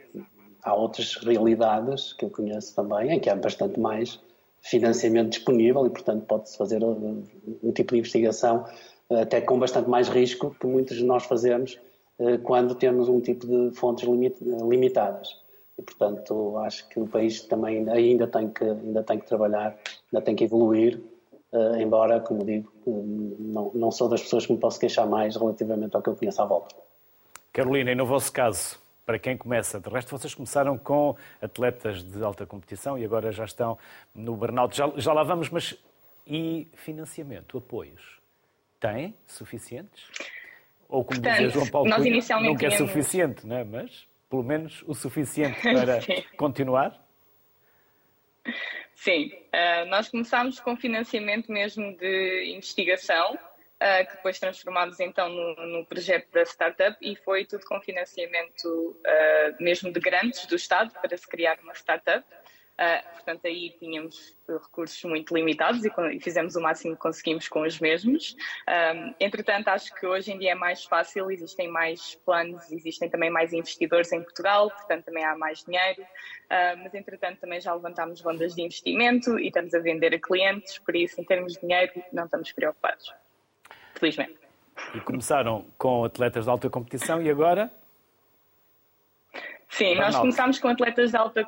há 0.63 0.73
outras 0.73 1.15
realidades 1.15 2.13
que 2.13 2.25
eu 2.25 2.29
conheço 2.29 2.75
também 2.75 3.11
em 3.11 3.19
que 3.19 3.29
há 3.29 3.35
bastante 3.35 3.79
mais 3.79 4.19
financiamento 4.61 5.29
disponível 5.29 5.85
e, 5.85 5.89
portanto, 5.89 6.25
pode-se 6.25 6.57
fazer 6.57 6.83
um, 6.83 7.23
um, 7.63 7.71
tipo 7.71 7.93
de 7.93 7.99
investigação 7.99 8.65
eh, 9.09 9.21
até 9.21 9.41
com 9.41 9.57
bastante 9.57 9.89
mais 9.89 10.09
risco 10.09 10.55
que 10.59 10.67
muitos 10.67 10.97
de 10.97 11.03
nós 11.03 11.23
fazemos 11.25 11.79
uh, 12.19 12.37
quando 12.39 12.75
temos 12.75 13.07
um 13.07 13.21
tipo 13.21 13.47
de 13.47 13.75
fontes 13.75 14.07
limit, 14.07 14.35
limitadas. 14.41 15.39
E, 15.77 15.81
portanto, 15.81 16.57
acho 16.57 16.87
que 16.89 16.99
o 16.99 17.07
país 17.07 17.41
também 17.43 17.89
ainda 17.89 18.27
tem 18.27 18.49
que, 18.49 18.65
ainda 18.65 19.01
tem 19.01 19.17
que 19.17 19.25
trabalhar, 19.25 19.77
ainda 20.11 20.25
tem 20.25 20.35
que 20.35 20.43
evoluir, 20.43 20.99
uh, 21.53 21.75
embora, 21.79 22.19
como 22.19 22.43
digo, 22.43 22.69
não, 22.85 23.71
não 23.73 23.91
sou 23.91 24.09
das 24.09 24.21
pessoas 24.21 24.45
que 24.45 24.51
me 24.51 24.59
posso 24.59 24.77
queixar 24.79 25.07
mais 25.07 25.37
relativamente 25.37 25.95
ao 25.95 26.01
que 26.01 26.09
eu 26.09 26.15
conheço 26.15 26.41
à 26.41 26.45
volta. 26.45 26.75
Carolina, 27.53 27.91
e 27.91 27.95
no 27.95 28.05
vosso 28.05 28.31
caso, 28.31 28.77
para 29.09 29.17
quem 29.17 29.35
começa. 29.35 29.79
De 29.79 29.89
resto, 29.89 30.15
vocês 30.15 30.35
começaram 30.35 30.77
com 30.77 31.17
atletas 31.41 32.03
de 32.03 32.23
alta 32.23 32.45
competição 32.45 32.95
e 32.95 33.03
agora 33.03 33.31
já 33.31 33.43
estão 33.43 33.75
no 34.13 34.35
burnout. 34.35 34.77
Já, 34.77 34.87
já 34.97 35.11
lá 35.11 35.23
vamos, 35.23 35.49
mas 35.49 35.75
e 36.27 36.67
financiamento, 36.75 37.57
apoios? 37.57 38.19
Tem 38.79 39.15
suficientes? 39.25 40.11
Ou 40.87 41.03
como 41.03 41.21
Portanto, 41.21 41.37
dizia 41.37 41.49
João 41.49 41.67
Paulo 41.71 41.89
nós 41.89 42.03
Cunha, 42.03 42.41
nunca 42.41 42.67
é 42.67 42.69
suficiente, 42.69 43.47
não 43.47 43.57
é? 43.57 43.63
mas 43.63 44.07
pelo 44.29 44.43
menos 44.43 44.83
o 44.85 44.93
suficiente 44.93 45.59
para 45.63 46.01
continuar? 46.37 47.03
Sim, 48.93 49.31
uh, 49.33 49.89
nós 49.89 50.07
começámos 50.07 50.59
com 50.59 50.77
financiamento 50.77 51.51
mesmo 51.51 51.97
de 51.97 52.53
investigação 52.55 53.39
uh, 53.81 54.05
que 54.05 54.15
depois 54.15 54.39
transformámos 54.39 54.99
então 54.99 55.29
no, 55.29 55.55
no, 55.67 55.85
projeto 55.85 56.31
da 56.31 56.43
startup 56.43 56.97
e 57.01 57.15
foi 57.15 57.45
tudo 57.45 57.65
com 57.65 57.79
financiamento 57.81 58.65
uh, 58.65 59.63
mesmo 59.63 59.91
de 59.91 59.99
grandes 59.99 60.45
do 60.45 60.55
Estado 60.55 60.91
para 61.01 61.17
se 61.17 61.27
criar 61.27 61.57
uma 61.63 61.73
startup. 61.73 62.25
Uh, 62.79 63.11
portanto, 63.11 63.45
aí 63.45 63.75
tínhamos 63.77 64.37
recursos 64.47 65.03
muito 65.03 65.35
limitados 65.35 65.83
e, 65.83 65.91
e, 66.13 66.19
fizemos 66.21 66.55
o 66.55 66.61
máximo 66.61 66.95
que 66.95 67.01
conseguimos 67.01 67.49
com 67.49 67.63
os 67.63 67.77
mesmos. 67.77 68.37
Um, 68.95 69.13
entretanto, 69.19 69.67
acho 69.67 69.93
que 69.95 70.07
hoje 70.07 70.31
em 70.31 70.39
dia 70.39 70.53
é 70.53 70.55
mais 70.55 70.85
fácil, 70.85 71.29
existem 71.29 71.67
mais 71.67 72.15
planos, 72.25 72.71
existem 72.71 73.09
também 73.09 73.29
mais 73.29 73.51
investidores 73.51 74.13
em 74.13 74.23
Portugal, 74.23 74.71
portanto, 74.71 75.03
também 75.03 75.25
há 75.25 75.35
mais 75.35 75.61
dinheiro. 75.65 76.01
Uh, 76.03 76.77
mas, 76.81 76.93
entretanto, 76.93 77.41
também 77.41 77.59
já 77.59 77.73
levantámos 77.73 78.21
rondas 78.21 78.55
de 78.55 78.61
investimento 78.61 79.37
e 79.37 79.47
estamos 79.47 79.73
a 79.73 79.79
vender 79.79 80.15
a 80.15 80.19
clientes, 80.19 80.77
por 80.79 80.95
isso, 80.95 81.19
em 81.19 81.25
termos 81.25 81.55
de 81.55 81.59
dinheiro, 81.59 81.91
não 82.13 82.23
estamos 82.23 82.49
preocupados 82.53 83.13
felizmente. 83.99 84.39
E 84.95 85.01
começaram 85.01 85.65
com 85.77 86.03
atletas 86.05 86.45
de 86.45 86.49
alta 86.49 86.69
competição 86.69 87.21
e 87.21 87.29
agora? 87.29 87.71
Sim, 89.69 89.95
nós 89.95 90.15
começámos 90.15 90.57
com 90.57 90.67
atletas 90.67 91.11
de 91.11 91.17
alta 91.17 91.47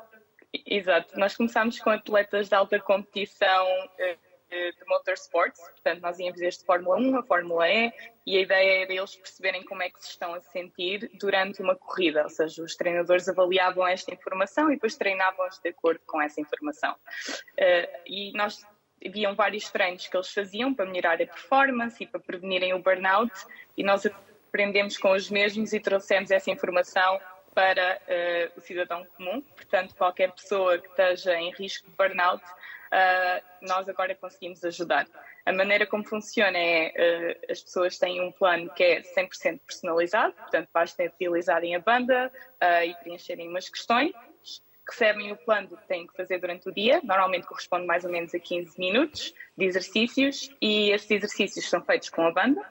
Exato, 0.66 1.18
nós 1.18 1.36
começámos 1.36 1.80
com 1.80 1.90
atletas 1.90 2.50
de 2.50 2.56
alta 2.56 2.78
competição 2.78 3.66
eh, 3.98 4.18
de 4.50 4.86
motorsports, 4.86 5.62
portanto 5.62 6.02
nós 6.02 6.20
íamos 6.20 6.40
desde 6.40 6.66
Fórmula 6.66 6.98
1 6.98 7.20
a 7.20 7.24
Fórmula 7.24 7.70
E 7.70 7.94
e 8.28 8.38
a 8.38 8.42
ideia 8.42 8.84
era 8.84 8.94
eles 8.94 9.16
perceberem 9.16 9.64
como 9.64 9.82
é 9.82 9.90
que 9.90 10.04
se 10.04 10.10
estão 10.10 10.34
a 10.34 10.42
sentir 10.42 11.10
durante 11.14 11.62
uma 11.62 11.74
corrida, 11.74 12.24
ou 12.24 12.30
seja, 12.30 12.62
os 12.62 12.76
treinadores 12.76 13.30
avaliavam 13.30 13.88
esta 13.88 14.14
informação 14.14 14.70
e 14.70 14.74
depois 14.74 14.98
treinavam-os 14.98 15.58
de 15.60 15.70
acordo 15.70 16.02
com 16.06 16.22
essa 16.22 16.42
informação. 16.42 16.98
Eh, 17.58 18.02
e 18.06 18.34
nós 18.34 18.62
haviam 19.06 19.36
vários 19.36 19.70
treinos 19.70 20.08
que 20.08 20.16
eles 20.16 20.32
faziam 20.32 20.74
para 20.74 20.86
melhorar 20.86 21.22
a 21.22 21.26
performance 21.26 22.02
e 22.04 22.08
para 22.08 22.20
prevenirem 22.20 22.74
o 22.74 22.80
burnout 22.80 23.34
e 23.78 23.84
nós 23.84 24.06
aprendemos 24.52 24.98
com 24.98 25.12
os 25.12 25.30
mesmos 25.30 25.74
e 25.74 25.80
trouxemos 25.80 26.30
essa 26.30 26.52
informação 26.52 27.20
para 27.54 28.00
uh, 28.08 28.60
o 28.60 28.62
cidadão 28.62 29.06
comum. 29.18 29.42
Portanto, 29.42 29.96
qualquer 29.96 30.32
pessoa 30.32 30.78
que 30.78 30.88
esteja 30.88 31.36
em 31.36 31.52
risco 31.52 31.90
de 31.90 31.96
burnout, 31.96 32.44
uh, 32.44 33.46
nós 33.62 33.88
agora 33.88 34.16
conseguimos 34.16 34.64
ajudar. 34.64 35.08
A 35.46 35.52
maneira 35.52 35.88
como 35.88 36.04
funciona 36.08 36.58
é 36.58 36.90
uh, 36.90 37.52
as 37.52 37.62
pessoas 37.62 37.98
têm 37.98 38.22
um 38.22 38.32
plano 38.32 38.70
que 38.74 38.84
é 38.84 39.02
100% 39.02 39.60
personalizado, 39.66 40.34
portanto, 40.34 40.70
basta 40.74 41.04
utilizarem 41.04 41.76
a 41.76 41.80
banda 41.80 42.32
e 42.86 42.94
preencherem 42.96 43.50
umas 43.50 43.68
questões, 43.68 44.12
recebem 44.88 45.32
o 45.32 45.38
plano 45.38 45.68
que 45.70 45.88
têm 45.88 46.08
que 46.08 46.16
fazer 46.16 46.40
durante 46.40 46.68
o 46.68 46.74
dia, 46.74 47.00
normalmente 47.04 47.48
corresponde 47.48 47.86
mais 47.86 48.04
ou 48.04 48.12
menos 48.12 48.34
a 48.34 48.40
15 48.40 48.80
minutos 48.80 49.34
de 49.58 49.66
exercícios, 49.66 50.54
e 50.62 50.92
estes 50.92 51.12
exercícios 51.12 51.70
são 51.70 51.82
feitos 51.82 52.10
com 52.10 52.26
a 52.26 52.32
banda, 52.32 52.62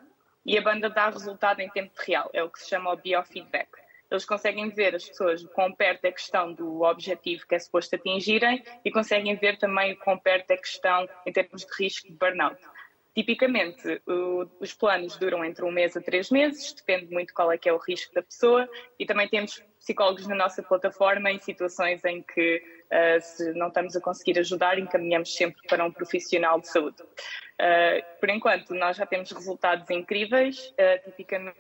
e 0.44 0.59
a 0.59 0.62
banda 0.62 0.88
dá 0.88 1.09
resultado 1.09 1.61
em 1.61 1.68
tempo 1.70 1.92
real, 1.99 2.31
é 2.33 2.42
o 2.42 2.51
que 2.51 2.61
se 2.61 2.68
chama 2.68 2.92
o 2.92 2.96
biofeedback. 2.96 3.68
Eles 4.11 4.25
conseguem 4.25 4.68
ver 4.70 4.94
as 4.94 5.09
pessoas 5.09 5.44
com 5.46 5.73
perto 5.73 6.03
da 6.03 6.11
questão 6.11 6.53
do 6.53 6.83
objetivo 6.83 7.46
que 7.46 7.55
é 7.55 7.59
suposto 7.59 7.94
atingirem 7.94 8.64
e 8.85 8.90
conseguem 8.90 9.37
ver 9.37 9.57
também 9.57 9.94
quão 9.94 10.18
perto 10.18 10.51
é 10.51 10.55
a 10.55 10.59
questão 10.59 11.09
em 11.25 11.33
termos 11.33 11.64
de 11.64 11.73
risco 11.79 12.09
de 12.09 12.14
burnout. 12.14 12.61
Tipicamente, 13.14 14.01
o, 14.07 14.49
os 14.61 14.73
planos 14.73 15.16
duram 15.16 15.44
entre 15.44 15.64
um 15.64 15.70
mês 15.70 15.96
a 15.96 16.01
três 16.01 16.31
meses, 16.31 16.73
depende 16.73 17.12
muito 17.12 17.35
qual 17.35 17.51
é 17.51 17.59
que 17.59 17.68
é 17.68 17.73
o 17.73 17.77
risco 17.77 18.14
da 18.14 18.23
pessoa 18.23 18.68
e 18.99 19.05
também 19.05 19.29
temos 19.29 19.61
psicólogos 19.81 20.29
na 20.29 20.37
nossa 20.37 20.62
plataforma 20.62 21.31
em 21.31 21.40
situações 21.40 22.05
em 22.05 22.23
que 22.23 22.62
uh, 22.87 23.20
se 23.20 23.53
não 23.55 23.68
estamos 23.68 23.96
a 23.96 24.01
conseguir 24.01 24.38
ajudar, 24.38 24.79
encaminhamos 24.79 25.35
sempre 25.35 25.61
para 25.66 25.85
um 25.85 25.90
profissional 25.90 26.61
de 26.61 26.68
saúde. 26.68 27.03
Uh, 27.03 28.20
por 28.20 28.29
enquanto, 28.29 28.75
nós 28.75 28.96
já 28.96 29.07
temos 29.07 29.33
resultados 29.33 29.90
incríveis, 29.90 30.68
uh, 30.70 31.11
tipicamente 31.11 31.59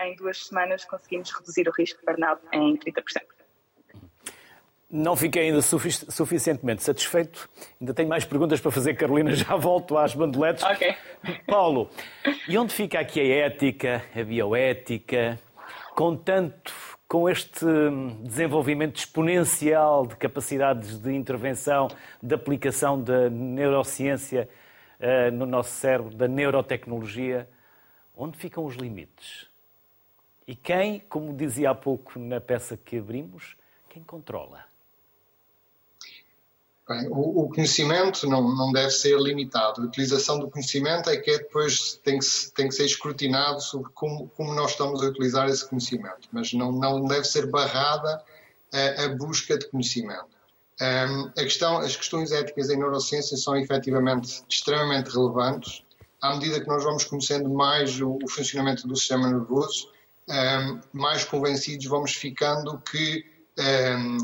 em 0.00 0.14
duas 0.16 0.46
semanas 0.46 0.84
conseguimos 0.84 1.32
reduzir 1.32 1.66
o 1.68 1.72
risco 1.72 1.98
de 1.98 2.06
burnout 2.06 2.42
em 2.52 2.76
30%. 2.76 3.35
Não 4.88 5.16
fiquei 5.16 5.48
ainda 5.48 5.60
sufic 5.62 6.12
suficientemente 6.12 6.82
satisfeito. 6.82 7.50
Ainda 7.80 7.92
tenho 7.92 8.08
mais 8.08 8.24
perguntas 8.24 8.60
para 8.60 8.70
fazer, 8.70 8.94
Carolina. 8.94 9.34
Já 9.34 9.56
volto 9.56 9.98
às 9.98 10.14
bandeletes. 10.14 10.62
Ok. 10.62 10.94
Paulo, 11.46 11.90
e 12.48 12.56
onde 12.56 12.72
fica 12.72 13.00
aqui 13.00 13.20
a 13.20 13.46
ética, 13.46 14.04
a 14.14 14.22
bioética, 14.22 15.40
com 15.94 16.16
tanto, 16.16 16.72
com 17.08 17.28
este 17.28 17.66
desenvolvimento 18.22 18.96
exponencial 18.96 20.06
de 20.06 20.14
capacidades 20.16 20.98
de 20.98 21.12
intervenção, 21.12 21.88
de 22.22 22.34
aplicação 22.34 23.00
da 23.00 23.28
neurociência 23.28 24.48
uh, 25.00 25.32
no 25.32 25.46
nosso 25.46 25.70
cérebro, 25.70 26.14
da 26.14 26.28
neurotecnologia? 26.28 27.48
Onde 28.16 28.38
ficam 28.38 28.64
os 28.64 28.76
limites? 28.76 29.48
E 30.46 30.54
quem, 30.54 31.00
como 31.00 31.34
dizia 31.34 31.70
há 31.70 31.74
pouco 31.74 32.20
na 32.20 32.40
peça 32.40 32.76
que 32.76 32.98
abrimos, 32.98 33.56
quem 33.88 34.04
controla? 34.04 34.75
Bem, 36.88 37.08
o, 37.08 37.44
o, 37.44 37.48
conhecimento 37.48 38.28
não, 38.28 38.54
não 38.54 38.70
deve 38.70 38.90
ser 38.90 39.18
limitado. 39.18 39.82
A 39.82 39.84
utilização 39.86 40.38
do 40.38 40.48
conhecimento 40.48 41.10
é 41.10 41.16
que 41.16 41.30
é 41.32 41.38
depois 41.38 42.00
tem 42.04 42.18
que, 42.18 42.26
tem 42.54 42.68
que 42.68 42.74
ser 42.74 42.84
escrutinado 42.84 43.60
sobre 43.60 43.90
como, 43.92 44.28
como 44.36 44.54
nós 44.54 44.70
estamos 44.70 45.02
a 45.02 45.06
utilizar 45.06 45.48
esse 45.48 45.68
conhecimento, 45.68 46.28
mas 46.30 46.52
não, 46.52 46.70
não 46.70 47.04
deve 47.04 47.24
ser 47.24 47.50
barrada 47.50 48.22
a, 48.72 49.04
a 49.04 49.08
busca 49.08 49.58
de 49.58 49.68
conhecimento. 49.68 50.36
Um, 50.80 51.28
a 51.28 51.42
questão, 51.42 51.78
as 51.78 51.96
questões 51.96 52.30
éticas 52.30 52.70
em 52.70 52.76
neurociência 52.76 53.36
são 53.36 53.56
efetivamente 53.56 54.44
extremamente 54.48 55.10
relevantes 55.10 55.82
à 56.20 56.34
medida 56.34 56.60
que 56.60 56.68
nós 56.68 56.82
vamos 56.82 57.04
conhecendo 57.04 57.48
mais 57.48 58.00
o, 58.00 58.18
o 58.22 58.28
funcionamento 58.28 58.86
do 58.86 58.96
sistema 58.96 59.28
nervoso, 59.28 59.90
um, 60.28 60.80
mais 60.92 61.24
convencidos 61.24 61.86
vamos 61.86 62.12
ficando 62.14 62.78
que 62.78 63.24
um, 63.58 64.18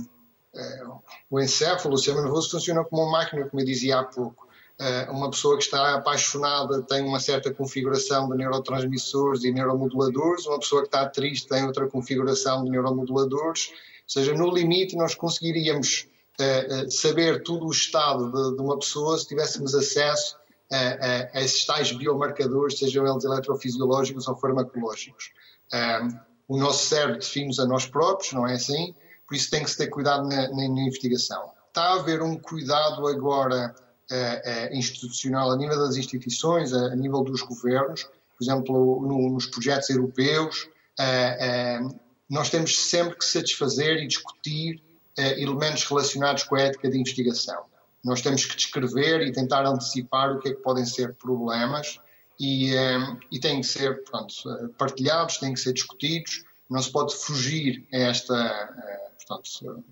o 1.31 1.41
encéfalo, 1.41 1.95
o 1.95 1.99
sistema 1.99 2.21
nervoso, 2.21 2.51
funciona 2.51 2.85
como 2.85 3.03
uma 3.03 3.13
máquina, 3.13 3.49
como 3.49 3.61
eu 3.61 3.67
dizia 3.67 3.99
há 3.99 4.05
pouco. 4.05 4.49
Uh, 4.81 5.13
uma 5.13 5.31
pessoa 5.31 5.57
que 5.57 5.63
está 5.63 5.95
apaixonada 5.95 6.83
tem 6.83 7.05
uma 7.05 7.21
certa 7.21 7.53
configuração 7.53 8.29
de 8.29 8.37
neurotransmissores 8.37 9.45
e 9.45 9.53
neuromoduladores, 9.53 10.47
uma 10.47 10.59
pessoa 10.59 10.83
que 10.83 10.89
está 10.89 11.09
triste 11.09 11.47
tem 11.47 11.65
outra 11.65 11.87
configuração 11.87 12.65
de 12.65 12.71
neuromoduladores. 12.71 13.69
Ou 13.69 13.75
seja, 14.07 14.35
no 14.35 14.51
limite, 14.51 14.97
nós 14.97 15.15
conseguiríamos 15.15 16.09
saber 16.91 17.43
todo 17.43 17.67
o 17.67 17.71
estado 17.71 18.57
de, 18.57 18.61
uma 18.61 18.79
pessoa 18.79 19.17
se 19.17 19.29
tivéssemos 19.29 19.75
acesso 19.75 20.37
a, 20.73 21.41
esses 21.41 21.65
tais 21.65 21.93
biomarcadores, 21.93 22.79
sejam 22.79 23.07
eles 23.07 23.25
eletrofisiológicos 23.25 24.27
ou 24.27 24.35
farmacológicos. 24.37 25.31
O 26.49 26.57
nosso 26.57 26.87
cérebro 26.87 27.21
define-nos 27.21 27.61
a 27.61 27.67
nós 27.67 27.87
próprios, 27.87 28.33
não 28.33 28.47
é 28.47 28.55
assim? 28.55 28.95
Por 29.33 29.37
isso 29.37 29.49
tem 29.49 29.65
que 29.65 29.71
se 29.71 29.79
ter 29.79 29.87
cuidado 29.87 30.29
na, 30.29 30.47
na, 30.49 30.69
na 30.69 30.83
investigação. 30.83 31.53
Está 31.69 31.85
a 31.85 31.95
haver 31.95 32.21
um 32.21 32.37
cuidado 32.37 33.07
agora 33.07 33.75
uh, 34.11 34.15
uh, 34.15 34.77
institucional 34.77 35.51
a 35.51 35.57
nível 35.57 35.79
das 35.79 35.97
instituições, 35.97 36.75
a, 36.75 36.89
a 36.89 36.95
nível 36.95 37.25
dos 37.25 37.41
governos, 37.41 38.05
por 38.05 38.45
exemplo, 38.45 39.01
no, 39.01 39.31
nos 39.31 39.47
projetos 39.47 39.89
europeus. 39.89 40.69
Uh, 41.01 41.99
nós 42.29 42.51
temos 42.51 42.79
sempre 42.79 43.17
que 43.17 43.25
satisfazer 43.25 44.03
e 44.03 44.07
discutir 44.07 44.83
elementos 45.17 45.85
relacionados 45.85 46.43
com 46.45 46.57
a 46.57 46.61
ética 46.61 46.91
de 46.91 46.99
investigação. 46.99 47.65
Nós 48.05 48.21
temos 48.21 48.45
que 48.45 48.55
descrever 48.55 49.27
e 49.27 49.33
tentar 49.33 49.65
antecipar 49.65 50.31
o 50.31 50.41
que 50.41 50.51
é 50.51 50.55
que 50.55 50.61
podem 50.61 50.85
ser 50.85 51.15
problemas 51.15 51.99
e, 52.39 52.73
e 53.31 53.39
têm 53.39 53.61
que 53.61 53.67
ser 53.67 54.03
pronto, 54.05 54.35
partilhados, 54.79 55.37
têm 55.37 55.53
que 55.53 55.61
ser 55.61 55.75
discutidos. 55.75 56.45
Não 56.71 56.81
se 56.81 56.91
pode 56.91 57.15
fugir 57.15 57.87
a 57.93 57.99
esta. 57.99 59.12
Uh, 59.25 59.27
portanto, 59.27 59.85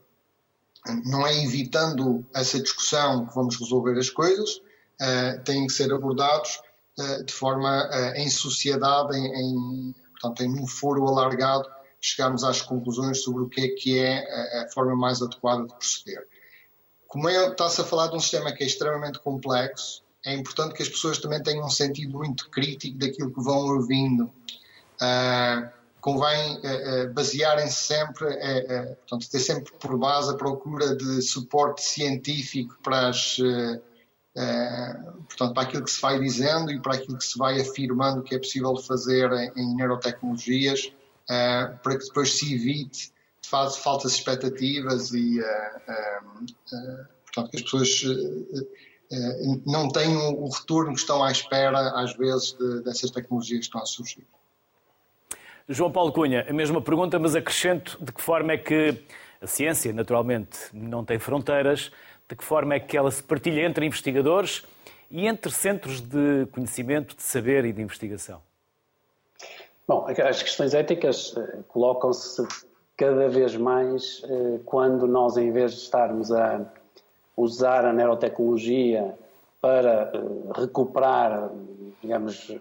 não 1.04 1.26
é 1.26 1.42
evitando 1.42 2.24
essa 2.34 2.60
discussão 2.60 3.26
que 3.26 3.34
vamos 3.34 3.56
resolver 3.58 3.98
as 3.98 4.10
coisas, 4.10 4.56
uh, 4.56 5.42
têm 5.44 5.66
que 5.66 5.72
ser 5.72 5.92
abordados 5.92 6.60
uh, 6.98 7.24
de 7.24 7.32
forma 7.32 7.88
em 8.16 8.30
sociedade, 8.30 9.16
em, 9.16 9.26
em, 9.26 9.94
portanto, 10.12 10.42
em 10.42 10.60
um 10.60 10.66
foro 10.66 11.06
alargado, 11.06 11.68
chegarmos 12.00 12.44
às 12.44 12.62
conclusões 12.62 13.22
sobre 13.22 13.42
o 13.42 13.48
que 13.48 13.60
é 13.60 13.68
que 13.68 13.98
é 13.98 14.60
a, 14.60 14.64
a 14.64 14.68
forma 14.70 14.96
mais 14.96 15.20
adequada 15.20 15.66
de 15.66 15.74
proceder 15.74 16.26
como 17.10 17.28
é, 17.28 17.48
está-se 17.48 17.80
a 17.80 17.84
falar 17.84 18.06
de 18.06 18.14
um 18.14 18.20
sistema 18.20 18.52
que 18.52 18.62
é 18.62 18.66
extremamente 18.68 19.18
complexo, 19.18 20.04
é 20.24 20.32
importante 20.32 20.74
que 20.74 20.82
as 20.82 20.88
pessoas 20.88 21.18
também 21.18 21.42
tenham 21.42 21.66
um 21.66 21.70
sentido 21.70 22.16
muito 22.16 22.48
crítico 22.48 22.96
daquilo 22.98 23.34
que 23.34 23.42
vão 23.42 23.66
ouvindo. 23.66 24.30
Uh, 25.02 25.68
convém 26.00 26.56
uh, 26.56 26.58
uh, 26.58 27.12
basearem-se 27.12 27.84
sempre, 27.84 28.26
uh, 28.26 28.96
portanto, 28.96 29.30
ter 29.30 29.38
sempre 29.38 29.72
por 29.78 29.98
base 29.98 30.32
a 30.32 30.36
procura 30.36 30.96
de 30.96 31.22
suporte 31.22 31.82
científico 31.82 32.76
para, 32.82 33.08
as, 33.08 33.36
portanto, 35.28 35.54
para 35.54 35.62
aquilo 35.62 35.84
que 35.84 35.90
se 35.90 36.00
vai 36.00 36.18
dizendo 36.18 36.70
e 36.70 36.80
para 36.80 36.94
aquilo 36.94 37.18
que 37.18 37.24
se 37.24 37.38
vai 37.38 37.60
afirmando 37.60 38.22
que 38.22 38.34
é 38.34 38.38
possível 38.38 38.76
fazer 38.76 39.30
em, 39.56 39.76
neurotecnologias, 39.76 40.92
para 41.26 41.98
que 41.98 42.06
depois 42.06 42.38
se 42.38 42.54
evite 42.54 43.12
faz 43.42 43.76
falsas 43.76 44.12
expectativas 44.12 45.12
e, 45.12 45.40
portanto, 47.24 47.50
que 47.50 47.56
as 47.56 47.62
pessoas 47.62 48.02
não 49.66 49.88
tenham 49.88 50.34
o 50.34 50.48
retorno 50.48 50.94
que 50.94 51.00
estão 51.00 51.22
à 51.22 51.32
espera, 51.32 52.00
às 52.00 52.16
vezes, 52.16 52.52
de, 52.52 52.82
dessas 52.82 53.10
tecnologias 53.10 53.60
que 53.60 53.66
estão 53.66 53.82
a 53.82 53.86
surgir. 53.86 54.26
João 55.72 55.92
Paulo 55.92 56.10
Cunha, 56.10 56.44
a 56.48 56.52
mesma 56.52 56.82
pergunta, 56.82 57.16
mas 57.16 57.36
acrescento 57.36 57.96
de 58.04 58.10
que 58.10 58.20
forma 58.20 58.54
é 58.54 58.58
que 58.58 59.00
a 59.40 59.46
ciência, 59.46 59.92
naturalmente, 59.92 60.58
não 60.72 61.04
tem 61.04 61.16
fronteiras, 61.16 61.92
de 62.28 62.34
que 62.34 62.42
forma 62.42 62.74
é 62.74 62.80
que 62.80 62.96
ela 62.96 63.08
se 63.08 63.22
partilha 63.22 63.64
entre 63.64 63.86
investigadores 63.86 64.66
e 65.08 65.28
entre 65.28 65.52
centros 65.52 66.00
de 66.00 66.46
conhecimento, 66.50 67.14
de 67.14 67.22
saber 67.22 67.64
e 67.64 67.72
de 67.72 67.80
investigação? 67.80 68.42
Bom, 69.86 70.08
as 70.08 70.42
questões 70.42 70.74
éticas 70.74 71.36
colocam-se 71.68 72.44
cada 72.96 73.28
vez 73.28 73.54
mais 73.54 74.22
eh, 74.24 74.58
quando 74.64 75.06
nós, 75.06 75.36
em 75.36 75.52
vez 75.52 75.70
de 75.70 75.78
estarmos 75.82 76.32
a 76.32 76.66
usar 77.36 77.84
a 77.84 77.92
neurotecnologia 77.92 79.14
para 79.60 80.10
eh, 80.12 80.60
recuperar, 80.60 81.48
digamos, 82.02 82.58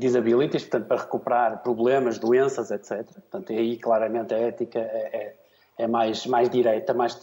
disabilities, 0.00 0.64
portanto, 0.64 0.88
para 0.88 0.96
recuperar 1.02 1.62
problemas, 1.62 2.18
doenças, 2.18 2.70
etc. 2.70 3.04
Portanto, 3.12 3.52
aí 3.52 3.76
claramente 3.76 4.34
a 4.34 4.38
ética 4.38 4.78
é, 4.78 5.10
é, 5.12 5.36
é 5.78 5.86
mais, 5.86 6.26
mais 6.26 6.50
direita, 6.50 6.92
mais, 6.92 7.18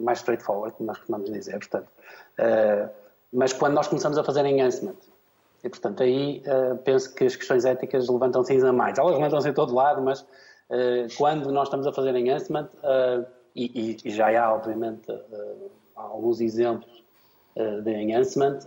mais 0.00 0.18
straightforward, 0.18 0.76
como 0.76 0.86
nós 0.86 0.98
costumamos 0.98 1.30
dizer. 1.30 1.58
Portanto, 1.58 1.88
uh, 2.38 2.88
mas 3.32 3.52
quando 3.52 3.74
nós 3.74 3.88
começamos 3.88 4.16
a 4.16 4.24
fazer 4.24 4.44
enhancement, 4.46 4.96
e 5.62 5.68
portanto 5.68 6.02
aí 6.02 6.42
uh, 6.46 6.76
penso 6.78 7.14
que 7.14 7.24
as 7.24 7.36
questões 7.36 7.64
éticas 7.64 8.08
levantam-se 8.08 8.52
ainda 8.52 8.72
mais. 8.72 8.98
Elas 8.98 9.14
levantam-se 9.14 9.48
em 9.48 9.52
todo 9.52 9.74
lado, 9.74 10.00
mas 10.00 10.24
eh, 10.70 11.08
quando 11.18 11.50
nós 11.50 11.66
estamos 11.66 11.86
a 11.86 11.92
fazer 11.92 12.14
enhancement, 12.14 12.68
uh, 12.84 13.26
e, 13.56 13.96
e, 14.04 14.10
já 14.10 14.28
há, 14.40 14.54
obviamente, 14.54 15.10
uh, 15.10 15.70
alguns 15.96 16.40
exemplos 16.40 17.04
de 17.56 17.90
enhancement, 17.90 18.58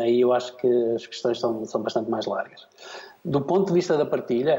aí 0.00 0.20
eu 0.20 0.32
acho 0.32 0.56
que 0.56 0.66
as 0.94 1.06
questões 1.06 1.38
são, 1.38 1.64
são 1.64 1.82
bastante 1.82 2.10
mais 2.10 2.26
largas. 2.26 2.66
Do 3.24 3.40
ponto 3.40 3.68
de 3.68 3.74
vista 3.74 3.96
da 3.96 4.04
partilha, 4.04 4.58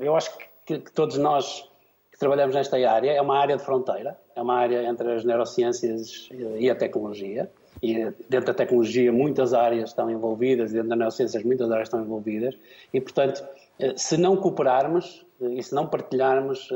eu 0.00 0.16
acho 0.16 0.36
que, 0.64 0.78
que, 0.78 0.92
todos 0.92 1.18
nós 1.18 1.68
que 2.10 2.18
trabalhamos 2.18 2.54
nesta 2.54 2.76
área, 2.90 3.10
é 3.12 3.20
uma 3.20 3.38
área 3.38 3.58
de 3.58 3.62
fronteira, 3.62 4.16
é 4.34 4.40
uma 4.40 4.54
área 4.54 4.82
entre 4.88 5.12
as 5.12 5.22
neurociências 5.22 6.30
e 6.58 6.70
a 6.70 6.74
tecnologia, 6.74 7.50
e 7.82 8.10
dentro 8.30 8.46
da 8.46 8.54
tecnologia 8.54 9.12
muitas 9.12 9.52
áreas 9.52 9.90
estão 9.90 10.10
envolvidas, 10.10 10.72
dentro 10.72 10.88
das 10.88 10.98
neurociências 10.98 11.42
muitas 11.44 11.70
áreas 11.70 11.88
estão 11.88 12.00
envolvidas, 12.00 12.56
e 12.92 13.00
portanto, 13.02 13.46
se 13.96 14.16
não 14.16 14.34
cooperarmos 14.38 15.26
e 15.38 15.62
se 15.62 15.74
não 15.74 15.86
partilharmos 15.86 16.70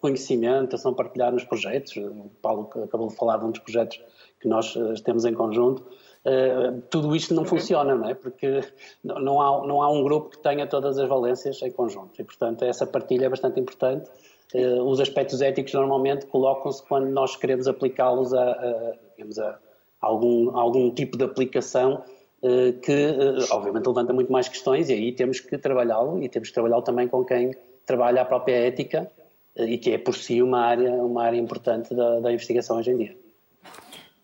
conhecimento, 0.00 0.78
se 0.78 0.84
não 0.84 0.94
partilharmos 0.94 1.42
projetos, 1.42 1.96
o 1.96 2.30
Paulo 2.40 2.70
acabou 2.84 3.08
de 3.08 3.16
falar 3.16 3.38
de 3.38 3.46
um 3.46 3.50
dos 3.50 3.60
projetos 3.60 4.00
que 4.40 4.48
nós 4.48 4.74
temos 5.04 5.24
em 5.24 5.34
conjunto, 5.34 5.84
Uh, 6.24 6.82
tudo 6.90 7.14
isto 7.14 7.32
não 7.32 7.44
funciona, 7.44 7.94
não 7.94 8.08
é? 8.08 8.14
Porque 8.14 8.60
não 9.02 9.40
há, 9.40 9.66
não 9.66 9.82
há 9.82 9.90
um 9.90 10.02
grupo 10.02 10.30
que 10.30 10.38
tenha 10.38 10.66
todas 10.66 10.98
as 10.98 11.08
valências 11.08 11.62
em 11.62 11.70
conjunto 11.70 12.20
e, 12.20 12.24
portanto, 12.24 12.64
essa 12.64 12.86
partilha 12.86 13.26
é 13.26 13.28
bastante 13.28 13.60
importante. 13.60 14.10
Uh, 14.54 14.82
os 14.82 15.00
aspectos 15.00 15.40
éticos 15.40 15.72
normalmente 15.74 16.26
colocam-se 16.26 16.82
quando 16.86 17.08
nós 17.08 17.36
queremos 17.36 17.68
aplicá-los 17.68 18.34
a, 18.34 18.42
a, 18.42 18.94
digamos, 19.16 19.38
a, 19.38 19.58
algum, 20.00 20.56
algum 20.56 20.90
tipo 20.90 21.16
de 21.16 21.24
aplicação 21.24 22.02
uh, 22.42 22.72
que, 22.80 23.14
obviamente, 23.50 23.86
levanta 23.86 24.12
muito 24.12 24.32
mais 24.32 24.48
questões 24.48 24.90
e 24.90 24.94
aí 24.94 25.12
temos 25.12 25.40
que 25.40 25.56
trabalhá-lo 25.56 26.22
e 26.22 26.28
temos 26.28 26.48
que 26.48 26.54
trabalhá-lo 26.54 26.82
também 26.82 27.08
com 27.08 27.24
quem 27.24 27.54
trabalha 27.86 28.22
a 28.22 28.24
própria 28.24 28.66
ética 28.66 29.10
e 29.56 29.78
que 29.78 29.92
é, 29.92 29.98
por 29.98 30.14
si, 30.14 30.42
uma 30.42 30.60
área, 30.60 30.92
uma 31.02 31.24
área 31.24 31.38
importante 31.38 31.94
da, 31.94 32.20
da 32.20 32.32
investigação 32.32 32.76
hoje 32.76 32.90
em 32.90 32.96
dia. 32.96 33.27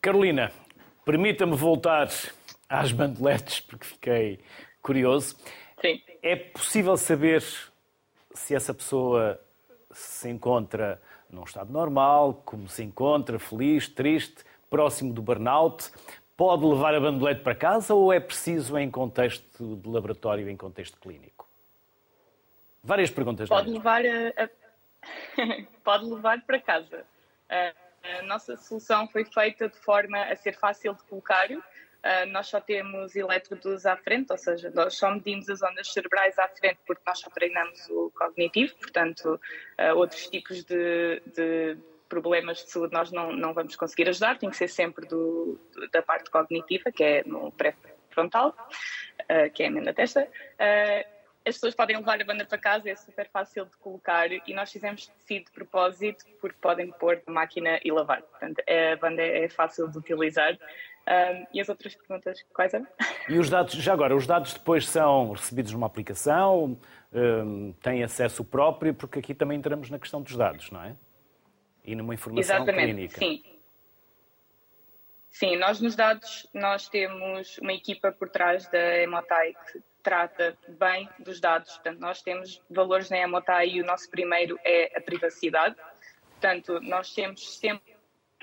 Carolina, 0.04 0.52
Permita-me 1.02 1.54
voltar 1.54 2.08
às 2.68 2.92
bandeletes, 2.92 3.60
porque 3.60 3.86
fiquei 3.86 4.40
curioso. 4.82 5.36
Sim. 5.80 6.02
É 6.22 6.34
possível 6.34 6.96
saber 6.96 7.42
se 8.34 8.54
essa 8.54 8.72
pessoa 8.72 9.38
se 9.90 10.30
encontra 10.30 11.00
num 11.30 11.44
estado 11.44 11.70
normal, 11.72 12.42
como 12.44 12.68
se 12.68 12.82
encontra, 12.82 13.38
feliz, 13.38 13.88
triste, 13.88 14.44
próximo 14.70 15.12
do 15.12 15.20
burnout? 15.20 15.90
Pode 16.36 16.64
levar 16.64 16.94
a 16.94 17.00
bandelete 17.00 17.42
para 17.42 17.54
casa 17.54 17.94
ou 17.94 18.12
é 18.12 18.18
preciso 18.18 18.78
em 18.78 18.90
contexto 18.90 19.76
de 19.76 19.88
laboratório, 19.88 20.48
em 20.48 20.56
contexto 20.56 20.98
clínico? 20.98 21.46
Várias 22.82 23.10
perguntas. 23.10 23.48
Pode 23.48 23.70
levar, 23.70 24.02
a, 24.04 24.44
a... 24.44 24.48
Pode 25.84 26.04
levar 26.06 26.42
para 26.42 26.60
casa. 26.60 27.04
Uh 27.50 27.83
a 28.04 28.22
nossa 28.22 28.56
solução 28.56 29.08
foi 29.08 29.24
feita 29.24 29.68
de 29.68 29.78
forma 29.78 30.22
a 30.22 30.36
ser 30.36 30.56
fácil 30.56 30.94
de 30.94 31.02
colocar. 31.04 31.50
Uh, 31.50 32.26
nós 32.28 32.48
só 32.48 32.60
temos 32.60 33.16
elétrodos 33.16 33.86
à 33.86 33.96
frente, 33.96 34.30
ou 34.30 34.36
seja, 34.36 34.70
nós 34.74 34.94
só 34.94 35.10
medimos 35.10 35.48
as 35.48 35.62
ondas 35.62 35.90
cerebrais 35.90 36.38
à 36.38 36.46
frente 36.48 36.78
porque 36.86 37.02
nós 37.06 37.18
só 37.18 37.30
treinamos 37.30 37.88
o 37.88 38.12
cognitivo, 38.14 38.74
portanto, 38.76 39.40
uh, 39.80 39.96
outros 39.96 40.28
tipos 40.28 40.62
de, 40.64 41.22
de, 41.34 41.78
problemas 42.06 42.58
de 42.58 42.70
saúde 42.70 42.92
nós 42.92 43.10
não, 43.10 43.32
não 43.32 43.54
vamos 43.54 43.74
conseguir 43.74 44.06
ajudar, 44.10 44.38
tem 44.38 44.50
que 44.50 44.56
ser 44.56 44.68
sempre 44.68 45.06
do, 45.06 45.58
da 45.90 46.02
parte 46.02 46.30
cognitiva, 46.30 46.92
que 46.92 47.02
é 47.02 47.24
no 47.24 47.50
pré-frontal, 47.52 48.50
uh, 48.50 49.50
que 49.54 49.62
é 49.62 49.66
a 49.66 49.68
emenda 49.70 49.94
testa 49.94 50.28
as 51.46 51.54
pessoas 51.56 51.74
podem 51.74 51.96
levar 51.96 52.20
a 52.20 52.24
banda 52.24 52.44
para 52.44 52.56
casa, 52.56 52.88
é 52.88 52.96
super 52.96 53.28
fácil 53.28 53.66
de 53.66 53.76
colocar 53.76 54.32
e 54.32 54.54
nós 54.54 54.72
fizemos 54.72 55.06
tecido 55.06 55.46
de 55.46 55.52
propósito 55.52 56.24
porque 56.40 56.56
podem 56.60 56.90
pôr 56.92 57.22
na 57.26 57.34
máquina 57.34 57.78
e 57.84 57.92
lavar. 57.92 58.22
Portanto, 58.22 58.62
a 58.66 58.96
banda 58.96 59.22
é 59.22 59.48
fácil 59.48 59.88
de 59.88 59.98
utilizar. 59.98 60.56
Um, 61.06 61.46
e 61.52 61.60
as 61.60 61.68
outras 61.68 61.94
perguntas, 61.94 62.42
quais 62.54 62.72
eram? 62.72 62.86
E 63.28 63.38
os 63.38 63.50
dados, 63.50 63.74
já 63.74 63.92
agora, 63.92 64.14
os 64.14 64.26
dados 64.26 64.54
depois 64.54 64.86
são 64.86 65.32
recebidos 65.32 65.72
numa 65.72 65.86
aplicação, 65.86 66.78
um, 67.12 67.72
têm 67.74 68.02
acesso 68.02 68.44
próprio, 68.44 68.94
porque 68.94 69.18
aqui 69.18 69.34
também 69.34 69.58
entramos 69.58 69.88
na 69.88 69.98
questão 69.98 70.20
dos 70.20 70.36
dados, 70.36 70.70
não 70.70 70.82
é? 70.82 70.94
E 71.84 71.94
numa 71.94 72.14
informação 72.14 72.56
Exatamente, 72.56 72.94
clínica. 72.94 73.18
Sim. 73.18 73.42
Sim, 75.30 75.56
nós 75.56 75.80
nos 75.80 75.96
dados, 75.96 76.46
nós 76.54 76.88
temos 76.88 77.58
uma 77.58 77.72
equipa 77.72 78.12
por 78.12 78.28
trás 78.28 78.66
da 78.68 78.98
Emotai 78.98 79.54
que 79.54 79.82
trata 80.04 80.56
bem 80.68 81.08
dos 81.18 81.40
dados. 81.40 81.72
Portanto, 81.72 81.98
nós 81.98 82.22
temos 82.22 82.62
valores 82.70 83.10
na 83.10 83.18
Emotai 83.18 83.70
e 83.70 83.80
o 83.80 83.86
nosso 83.86 84.08
primeiro 84.10 84.56
é 84.62 84.96
a 84.96 85.00
privacidade. 85.00 85.74
Portanto, 86.30 86.78
nós 86.82 87.12
temos 87.12 87.56
sempre 87.56 87.94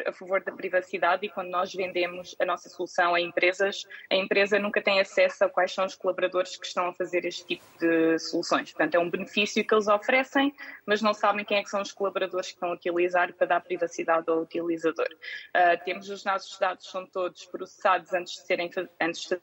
a 0.06 0.12
favor 0.12 0.44
da 0.44 0.52
privacidade 0.52 1.26
e 1.26 1.30
quando 1.30 1.50
nós 1.50 1.72
vendemos 1.72 2.36
a 2.40 2.46
nossa 2.46 2.68
solução 2.70 3.14
a 3.14 3.22
empresas, 3.22 3.86
a 4.10 4.16
empresa 4.16 4.58
nunca 4.58 4.82
tem 4.82 5.00
acesso 5.00 5.44
a 5.44 5.50
quais 5.50 5.72
são 5.72 5.86
os 5.86 5.94
colaboradores 5.94 6.58
que 6.58 6.66
estão 6.66 6.88
a 6.88 6.94
fazer 6.94 7.26
este 7.26 7.46
tipo 7.46 7.64
de 7.80 8.18
soluções. 8.18 8.72
Portanto, 8.72 8.96
é 8.96 9.00
um 9.00 9.10
benefício 9.10 9.64
que 9.64 9.72
eles 9.72 9.88
oferecem, 9.88 10.56
mas 10.86 11.02
não 11.02 11.14
sabem 11.14 11.46
quem 11.46 11.58
é 11.58 11.64
que 11.64 11.70
são 11.70 11.82
os 11.82 11.92
colaboradores 11.92 12.48
que 12.48 12.54
estão 12.54 12.70
a 12.70 12.74
utilizar 12.74 13.32
para 13.34 13.46
dar 13.46 13.62
privacidade 13.62 14.28
ao 14.28 14.40
utilizador. 14.40 15.10
Uh, 15.56 15.84
temos 15.86 16.10
os 16.10 16.24
nossos 16.24 16.58
dados, 16.58 16.90
são 16.90 17.06
todos 17.06 17.46
processados 17.46 18.12
antes 18.14 18.34
de 18.34 18.48
serem 18.48 18.72
antes 19.00 19.30
de 19.30 19.40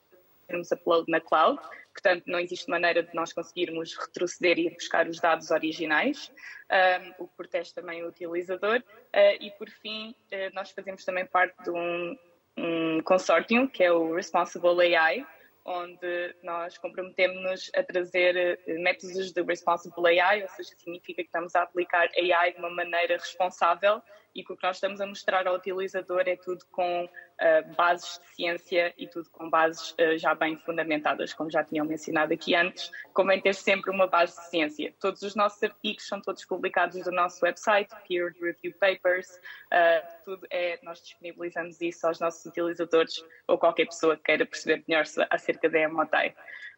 fazermos 0.48 0.72
upload 0.72 1.04
na 1.08 1.20
cloud, 1.20 1.60
portanto 1.98 2.24
não 2.26 2.38
existe 2.38 2.70
maneira 2.70 3.02
de 3.02 3.12
nós 3.14 3.32
conseguirmos 3.32 3.96
retroceder 3.96 4.58
e 4.58 4.70
buscar 4.70 5.08
os 5.08 5.18
dados 5.20 5.50
originais, 5.50 6.32
um, 6.70 7.24
o 7.24 7.28
que 7.28 7.36
protege 7.36 7.74
também 7.74 8.04
o 8.04 8.08
utilizador. 8.08 8.78
Uh, 8.78 9.36
e 9.40 9.50
por 9.58 9.68
fim, 9.68 10.14
uh, 10.32 10.54
nós 10.54 10.70
fazemos 10.70 11.04
também 11.04 11.26
parte 11.26 11.60
de 11.64 11.70
um, 11.70 12.16
um 12.56 13.00
consórcio 13.02 13.68
que 13.68 13.82
é 13.82 13.92
o 13.92 14.14
Responsible 14.14 14.94
AI, 14.94 15.26
onde 15.64 16.34
nós 16.42 16.78
comprometemos-nos 16.78 17.70
a 17.74 17.82
trazer 17.82 18.60
uh, 18.66 18.80
métodos 18.80 19.32
de 19.32 19.42
Responsible 19.42 20.20
AI, 20.20 20.42
ou 20.42 20.48
seja, 20.50 20.70
significa 20.76 21.22
que 21.22 21.28
estamos 21.28 21.56
a 21.56 21.62
aplicar 21.62 22.08
AI 22.16 22.52
de 22.52 22.58
uma 22.58 22.70
maneira 22.70 23.16
responsável 23.16 24.00
e 24.38 24.44
que 24.44 24.52
o 24.52 24.56
que 24.56 24.62
nós 24.62 24.76
estamos 24.76 25.00
a 25.00 25.06
mostrar 25.06 25.48
ao 25.48 25.56
utilizador 25.56 26.22
é 26.26 26.36
tudo 26.36 26.64
com 26.70 27.04
uh, 27.04 27.74
bases 27.74 28.20
de 28.20 28.34
ciência 28.36 28.94
e 28.96 29.08
tudo 29.08 29.28
com 29.30 29.50
bases 29.50 29.90
uh, 29.92 30.16
já 30.16 30.32
bem 30.32 30.56
fundamentadas, 30.56 31.34
como 31.34 31.50
já 31.50 31.64
tinham 31.64 31.84
mencionado 31.84 32.32
aqui 32.32 32.54
antes, 32.54 32.88
convém 33.12 33.40
ter 33.40 33.54
sempre 33.54 33.90
uma 33.90 34.06
base 34.06 34.36
de 34.36 34.48
ciência. 34.48 34.94
Todos 35.00 35.22
os 35.22 35.34
nossos 35.34 35.60
artigos 35.60 36.06
são 36.06 36.20
todos 36.20 36.44
publicados 36.44 37.04
no 37.04 37.12
nosso 37.12 37.44
website, 37.44 37.92
peer 38.06 38.32
review 38.40 38.72
papers, 38.78 39.28
uh, 39.72 40.24
tudo 40.24 40.46
é, 40.50 40.78
nós 40.84 41.02
disponibilizamos 41.02 41.80
isso 41.80 42.06
aos 42.06 42.20
nossos 42.20 42.46
utilizadores 42.46 43.24
ou 43.48 43.58
qualquer 43.58 43.86
pessoa 43.86 44.16
que 44.16 44.22
queira 44.22 44.46
perceber 44.46 44.84
melhor 44.86 45.04
acerca 45.30 45.68
da 45.68 45.80
Emotai. 45.80 46.32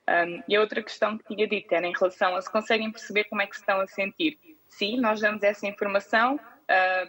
Um, 0.08 0.42
e 0.48 0.56
a 0.56 0.60
outra 0.60 0.82
questão 0.82 1.18
que 1.18 1.24
tinha 1.34 1.46
dito 1.46 1.72
era 1.72 1.86
em 1.86 1.92
relação 1.92 2.34
a 2.34 2.40
se 2.40 2.50
conseguem 2.50 2.90
perceber 2.90 3.24
como 3.24 3.42
é 3.42 3.46
que 3.46 3.54
se 3.54 3.62
estão 3.62 3.80
a 3.80 3.86
sentir. 3.86 4.38
Sim, 4.68 5.00
nós 5.00 5.20
damos 5.20 5.42
essa 5.42 5.66
informação, 5.66 6.38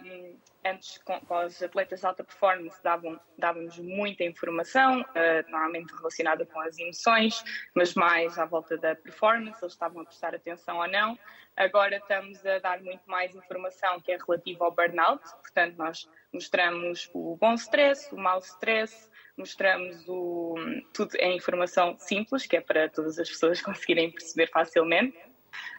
um, 0.04 0.36
antes, 0.64 0.98
com, 0.98 1.18
com, 1.20 1.44
os 1.44 1.62
atletas 1.62 2.00
de 2.00 2.06
alta 2.06 2.24
performance, 2.24 2.82
davam, 2.82 3.20
dávamos 3.36 3.78
muita 3.78 4.24
informação, 4.24 5.00
uh, 5.00 5.50
normalmente 5.50 5.92
relacionada 5.94 6.46
com 6.46 6.60
as 6.60 6.78
emoções, 6.78 7.42
mas 7.74 7.94
mais 7.94 8.38
à 8.38 8.44
volta 8.44 8.76
da 8.78 8.94
performance, 8.94 9.58
eles 9.62 9.72
estavam 9.72 10.02
a 10.02 10.04
prestar 10.04 10.34
atenção 10.34 10.78
ou 10.78 10.88
não. 10.88 11.18
Agora 11.56 11.96
estamos 11.96 12.44
a 12.46 12.58
dar 12.58 12.80
muito 12.80 13.02
mais 13.06 13.34
informação 13.34 14.00
que 14.00 14.12
é 14.12 14.16
relativa 14.16 14.64
ao 14.64 14.72
burnout, 14.72 15.22
portanto, 15.42 15.76
nós 15.76 16.08
mostramos 16.32 17.10
o 17.12 17.36
bom 17.36 17.54
stress, 17.54 18.12
o 18.14 18.18
mau 18.18 18.38
stress, 18.38 19.10
mostramos 19.36 20.08
o, 20.08 20.54
tudo 20.94 21.14
em 21.16 21.36
informação 21.36 21.96
simples, 21.98 22.46
que 22.46 22.56
é 22.56 22.60
para 22.60 22.88
todas 22.88 23.18
as 23.18 23.28
pessoas 23.28 23.60
conseguirem 23.62 24.10
perceber 24.10 24.48
facilmente. 24.50 25.16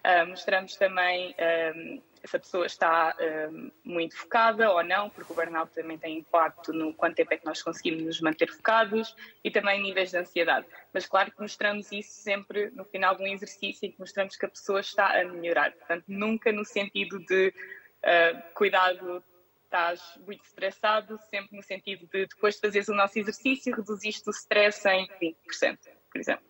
Uh, 0.06 0.28
mostramos 0.28 0.76
também 0.76 1.32
uh, 1.32 2.04
se 2.26 2.36
a 2.36 2.40
pessoa 2.40 2.66
está 2.66 3.16
uh, 3.16 3.72
muito 3.84 4.16
focada 4.18 4.72
ou 4.72 4.84
não, 4.84 5.10
porque 5.10 5.32
o 5.32 5.36
burnout 5.36 5.74
também 5.74 5.98
tem 5.98 6.20
impacto 6.20 6.72
no 6.72 6.94
quanto 6.94 7.16
tempo 7.16 7.34
é 7.34 7.38
que 7.38 7.46
nós 7.46 7.62
conseguimos 7.62 8.04
nos 8.04 8.22
manter 8.22 8.50
focados 8.50 9.16
e 9.44 9.52
também 9.52 9.82
níveis 9.82 10.12
de 10.12 10.18
ansiedade. 10.18 10.66
Mas 10.94 11.06
claro 11.06 11.32
que 11.32 11.42
mostramos 11.42 11.92
isso 11.92 12.12
sempre 12.22 12.72
no 12.72 12.86
final 12.86 13.16
de 13.16 13.24
um 13.24 13.28
exercício 13.28 13.88
e 13.88 13.92
que 13.92 14.00
mostramos 14.00 14.38
que 14.38 14.46
a 14.46 14.50
pessoa 14.50 14.80
está 14.80 15.20
a 15.20 15.26
melhorar. 15.26 15.74
Portanto, 15.74 16.06
nunca 16.08 16.52
no 16.52 16.64
sentido 16.64 17.20
de 17.20 17.50
uh, 17.50 18.54
cuidado, 18.54 19.24
estás 19.66 20.20
muito 20.26 20.46
estressado, 20.46 21.20
sempre 21.30 21.58
no 21.58 21.64
sentido 21.64 22.08
de 22.08 22.28
depois 22.28 22.56
de 22.56 22.62
fazeres 22.62 22.88
o 22.88 22.94
nosso 22.94 23.20
exercício, 23.20 23.76
reduziste 23.76 24.30
o 24.30 24.32
stress 24.32 24.88
em 24.88 25.08
20%, 25.22 25.78
por 26.12 26.22
exemplo. 26.22 26.46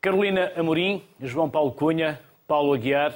Carolina 0.00 0.52
Amorim, 0.56 1.06
João 1.20 1.48
Paulo 1.48 1.72
Cunha, 1.72 2.20
Paulo 2.46 2.74
Aguiar, 2.74 3.14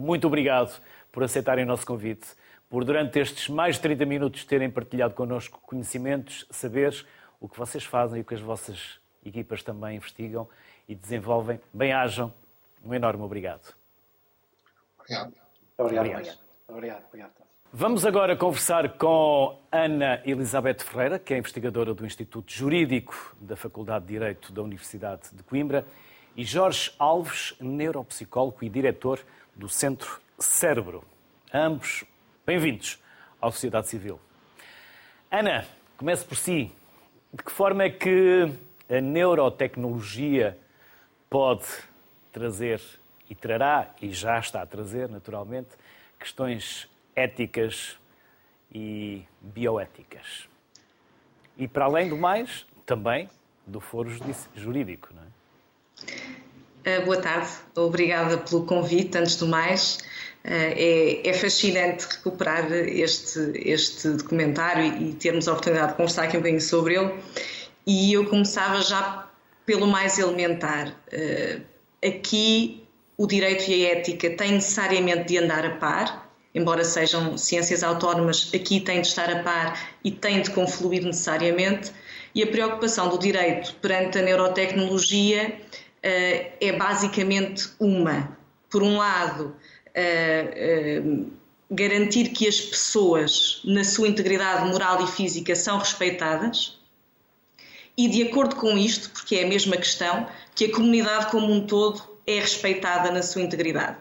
muito 0.00 0.26
obrigado 0.26 0.80
por 1.12 1.22
aceitarem 1.22 1.64
o 1.64 1.66
nosso 1.66 1.86
convite, 1.86 2.26
por 2.68 2.84
durante 2.84 3.18
estes 3.18 3.48
mais 3.48 3.76
de 3.76 3.82
30 3.82 4.06
minutos 4.06 4.44
terem 4.44 4.70
partilhado 4.70 5.14
connosco 5.14 5.60
conhecimentos, 5.66 6.46
saberes, 6.50 7.04
o 7.38 7.48
que 7.48 7.58
vocês 7.58 7.84
fazem 7.84 8.18
e 8.18 8.22
o 8.22 8.24
que 8.24 8.34
as 8.34 8.40
vossas 8.40 8.98
equipas 9.24 9.62
também 9.62 9.96
investigam 9.96 10.48
e 10.88 10.94
desenvolvem. 10.94 11.60
Bem-ajam. 11.72 12.32
Um 12.84 12.94
enorme 12.94 13.22
obrigado. 13.22 13.74
Obrigado. 14.98 15.34
Obrigado. 15.76 16.06
Obrigado. 16.06 16.38
obrigado. 16.68 17.04
obrigado. 17.08 17.32
Vamos 17.72 18.04
agora 18.04 18.34
conversar 18.36 18.96
com 18.96 19.60
Ana 19.70 20.20
Elizabeth 20.24 20.80
Ferreira, 20.80 21.18
que 21.18 21.32
é 21.32 21.38
investigadora 21.38 21.94
do 21.94 22.04
Instituto 22.04 22.52
Jurídico 22.52 23.36
da 23.40 23.54
Faculdade 23.54 24.06
de 24.06 24.12
Direito 24.12 24.52
da 24.52 24.62
Universidade 24.62 25.28
de 25.32 25.42
Coimbra, 25.44 25.86
e 26.36 26.44
Jorge 26.44 26.92
Alves, 26.98 27.54
neuropsicólogo 27.60 28.58
e 28.62 28.68
diretor 28.68 29.20
do 29.60 29.68
Centro 29.68 30.22
Cérebro. 30.38 31.04
Ambos 31.52 32.02
bem-vindos 32.46 32.98
à 33.42 33.50
sociedade 33.50 33.88
civil. 33.88 34.18
Ana, 35.30 35.66
comece 35.98 36.24
por 36.24 36.38
si. 36.38 36.72
de 37.30 37.42
que 37.42 37.52
forma 37.52 37.82
é 37.82 37.90
que 37.90 38.50
a 38.88 39.02
neurotecnologia 39.02 40.56
pode 41.28 41.66
trazer 42.32 42.80
e 43.28 43.34
trará, 43.34 43.90
e 44.00 44.10
já 44.14 44.38
está 44.38 44.62
a 44.62 44.66
trazer, 44.66 45.10
naturalmente, 45.10 45.68
questões 46.18 46.88
éticas 47.14 47.98
e 48.72 49.26
bioéticas. 49.42 50.48
E, 51.58 51.68
para 51.68 51.84
além 51.84 52.08
do 52.08 52.16
mais, 52.16 52.64
também 52.86 53.28
do 53.66 53.78
foro 53.78 54.08
jurídico. 54.56 55.10
Não 55.12 55.22
é? 55.22 55.26
Uh, 56.80 57.04
boa 57.04 57.20
tarde, 57.20 57.50
obrigada 57.76 58.38
pelo 58.38 58.64
convite, 58.64 59.18
antes 59.18 59.36
do 59.36 59.46
mais. 59.46 59.98
Uh, 60.42 60.48
é, 60.48 61.28
é, 61.28 61.32
fascinante 61.34 62.06
recuperar 62.10 62.72
este, 62.72 63.52
este 63.54 64.08
documentário 64.08 64.84
e, 64.84 65.10
e 65.10 65.12
termos 65.12 65.46
a 65.46 65.52
oportunidade 65.52 65.90
de 65.90 65.96
conversar 65.96 66.24
aqui 66.24 66.38
um 66.38 66.40
bocadinho 66.40 66.60
sobre 66.62 66.94
ele. 66.94 67.12
E 67.86 68.14
eu 68.14 68.24
começava 68.26 68.80
já 68.80 69.28
pelo 69.66 69.86
mais 69.86 70.18
elementar. 70.18 70.88
Uh, 71.12 71.60
aqui, 72.02 72.82
o 73.18 73.26
direito 73.26 73.70
e 73.70 73.86
a 73.86 73.98
ética 73.98 74.30
têm 74.30 74.52
necessariamente 74.52 75.24
de 75.24 75.36
andar 75.36 75.66
a 75.66 75.76
par, 75.76 76.30
embora 76.54 76.82
sejam 76.82 77.36
ciências 77.36 77.82
autónomas, 77.82 78.50
aqui 78.54 78.80
têm 78.80 79.02
de 79.02 79.08
estar 79.08 79.28
a 79.30 79.42
par 79.42 79.78
e 80.02 80.10
têm 80.10 80.40
de 80.40 80.50
confluir 80.50 81.04
necessariamente. 81.04 81.92
E 82.34 82.42
a 82.42 82.46
preocupação 82.46 83.10
do 83.10 83.18
direito 83.18 83.74
perante 83.82 84.18
a 84.18 84.22
neurotecnologia 84.22 85.60
é 86.02 86.72
basicamente 86.72 87.70
uma. 87.78 88.36
Por 88.68 88.82
um 88.82 88.96
lado, 88.96 89.56
uh, 89.88 91.10
uh, 91.10 91.32
garantir 91.70 92.30
que 92.30 92.46
as 92.46 92.60
pessoas, 92.60 93.60
na 93.64 93.84
sua 93.84 94.08
integridade 94.08 94.68
moral 94.68 95.04
e 95.04 95.06
física, 95.06 95.54
são 95.54 95.78
respeitadas. 95.78 96.78
E 97.96 98.08
de 98.08 98.22
acordo 98.22 98.56
com 98.56 98.78
isto, 98.78 99.10
porque 99.10 99.36
é 99.36 99.44
a 99.44 99.48
mesma 99.48 99.76
questão, 99.76 100.26
que 100.54 100.66
a 100.66 100.72
comunidade 100.72 101.30
como 101.30 101.52
um 101.52 101.66
todo 101.66 102.02
é 102.26 102.38
respeitada 102.38 103.10
na 103.10 103.22
sua 103.22 103.42
integridade 103.42 103.98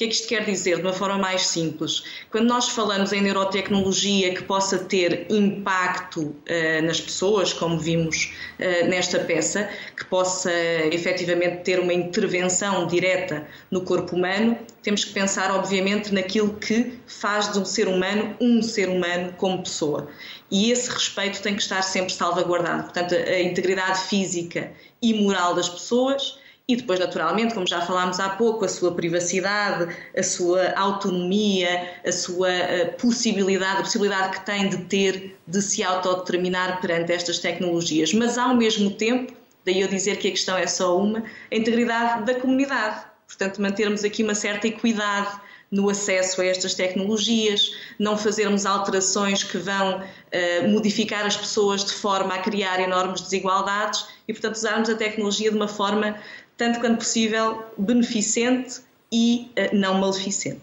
que 0.00 0.04
é 0.04 0.08
que 0.08 0.14
isto 0.14 0.28
quer 0.28 0.44
dizer 0.46 0.76
de 0.76 0.82
uma 0.82 0.94
forma 0.94 1.18
mais 1.18 1.42
simples? 1.42 2.02
Quando 2.30 2.46
nós 2.46 2.70
falamos 2.70 3.12
em 3.12 3.20
neurotecnologia 3.20 4.34
que 4.34 4.42
possa 4.42 4.78
ter 4.78 5.26
impacto 5.28 6.20
uh, 6.22 6.82
nas 6.82 6.98
pessoas, 6.98 7.52
como 7.52 7.78
vimos 7.78 8.32
uh, 8.58 8.88
nesta 8.88 9.18
peça, 9.18 9.68
que 9.94 10.06
possa 10.06 10.50
efetivamente 10.90 11.64
ter 11.64 11.78
uma 11.78 11.92
intervenção 11.92 12.86
direta 12.86 13.46
no 13.70 13.82
corpo 13.82 14.16
humano, 14.16 14.56
temos 14.82 15.04
que 15.04 15.12
pensar, 15.12 15.50
obviamente, 15.50 16.14
naquilo 16.14 16.54
que 16.54 16.98
faz 17.06 17.52
de 17.52 17.58
um 17.58 17.64
ser 17.66 17.86
humano 17.86 18.34
um 18.40 18.62
ser 18.62 18.88
humano 18.88 19.34
como 19.36 19.62
pessoa. 19.62 20.08
E 20.50 20.72
esse 20.72 20.90
respeito 20.90 21.42
tem 21.42 21.54
que 21.54 21.60
estar 21.60 21.82
sempre 21.82 22.14
salvaguardado. 22.14 22.84
Portanto, 22.84 23.14
a 23.14 23.38
integridade 23.38 24.00
física 24.04 24.72
e 25.02 25.12
moral 25.12 25.54
das 25.54 25.68
pessoas 25.68 26.39
e 26.72 26.76
depois, 26.76 27.00
naturalmente, 27.00 27.52
como 27.52 27.66
já 27.66 27.80
falámos 27.80 28.20
há 28.20 28.28
pouco, 28.28 28.64
a 28.64 28.68
sua 28.68 28.92
privacidade, 28.92 29.92
a 30.16 30.22
sua 30.22 30.72
autonomia, 30.76 31.94
a 32.06 32.12
sua 32.12 32.48
eh, 32.48 32.84
possibilidade, 33.00 33.80
a 33.80 33.82
possibilidade 33.82 34.38
que 34.38 34.46
tem 34.46 34.68
de 34.68 34.78
ter 34.84 35.36
de 35.46 35.60
se 35.60 35.82
autodeterminar 35.82 36.80
perante 36.80 37.12
estas 37.12 37.40
tecnologias. 37.40 38.14
Mas, 38.14 38.38
ao 38.38 38.54
mesmo 38.54 38.92
tempo, 38.92 39.32
daí 39.64 39.80
eu 39.80 39.88
dizer 39.88 40.18
que 40.18 40.28
a 40.28 40.30
questão 40.30 40.56
é 40.56 40.66
só 40.68 40.96
uma, 40.96 41.24
a 41.50 41.56
integridade 41.56 42.24
da 42.24 42.34
comunidade. 42.34 43.04
Portanto, 43.26 43.60
mantermos 43.60 44.04
aqui 44.04 44.22
uma 44.22 44.34
certa 44.34 44.68
equidade 44.68 45.40
no 45.70 45.88
acesso 45.88 46.40
a 46.40 46.46
estas 46.46 46.74
tecnologias, 46.74 47.76
não 47.98 48.16
fazermos 48.16 48.66
alterações 48.66 49.44
que 49.44 49.56
vão 49.56 50.00
uh, 50.00 50.68
modificar 50.68 51.24
as 51.24 51.36
pessoas 51.36 51.84
de 51.84 51.92
forma 51.92 52.34
a 52.34 52.38
criar 52.38 52.80
enormes 52.80 53.20
desigualdades 53.20 54.04
e, 54.26 54.32
portanto, 54.32 54.56
usarmos 54.56 54.90
a 54.90 54.96
tecnologia 54.96 55.50
de 55.50 55.56
uma 55.56 55.68
forma 55.68 56.16
tanto 56.60 56.78
quanto 56.78 56.98
possível, 56.98 57.64
beneficente 57.78 58.82
e 59.10 59.50
uh, 59.56 59.74
não 59.74 59.98
maleficente. 59.98 60.60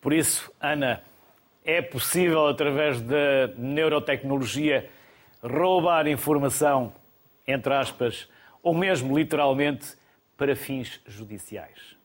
Por 0.00 0.12
isso, 0.12 0.50
Ana, 0.60 1.00
é 1.64 1.80
possível, 1.80 2.48
através 2.48 3.00
da 3.00 3.46
neurotecnologia, 3.56 4.90
roubar 5.40 6.08
informação, 6.08 6.92
entre 7.46 7.72
aspas, 7.72 8.28
ou 8.60 8.74
mesmo 8.74 9.16
literalmente, 9.16 9.94
para 10.36 10.56
fins 10.56 11.00
judiciais? 11.06 11.96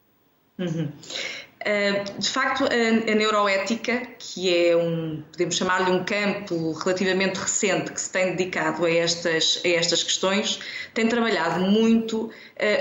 Uhum. 0.59 0.91
Eh, 1.63 2.03
de 2.17 2.27
facto, 2.27 2.65
a, 2.65 3.15
neuroética, 3.15 4.01
que 4.17 4.55
é 4.55 4.75
um, 4.75 5.21
podemos 5.31 5.55
chamar-lhe 5.55 5.91
um 5.91 6.03
campo 6.03 6.71
relativamente 6.71 7.35
recente 7.35 7.91
que 7.91 8.01
se 8.01 8.11
tem 8.11 8.35
dedicado 8.35 8.83
a 8.83 8.91
estas, 8.91 9.61
a 9.63 9.67
estas 9.67 10.01
questões, 10.01 10.59
tem 10.93 11.07
trabalhado 11.07 11.59
muito 11.59 12.23
uh, 12.23 12.31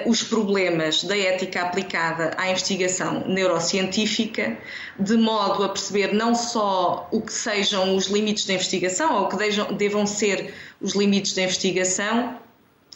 os 0.09 0.23
problemas 0.23 1.05
da 1.05 1.17
ética 1.17 1.61
aplicada 1.61 2.33
à 2.39 2.51
investigação 2.51 3.29
neurocientífica, 3.29 4.57
de 4.99 5.17
modo 5.17 5.63
a 5.63 5.69
perceber 5.69 6.15
não 6.15 6.35
só 6.35 7.07
o 7.13 7.21
que 7.21 7.33
sejam 7.33 7.95
os 7.95 8.07
limites 8.07 8.47
da 8.47 8.55
investigação, 8.55 9.15
ou 9.15 9.25
o 9.25 9.29
que 9.29 9.37
devam 9.75 10.07
ser 10.07 10.55
os 10.81 10.95
limites 10.95 11.35
da 11.35 11.43
investigação, 11.43 12.41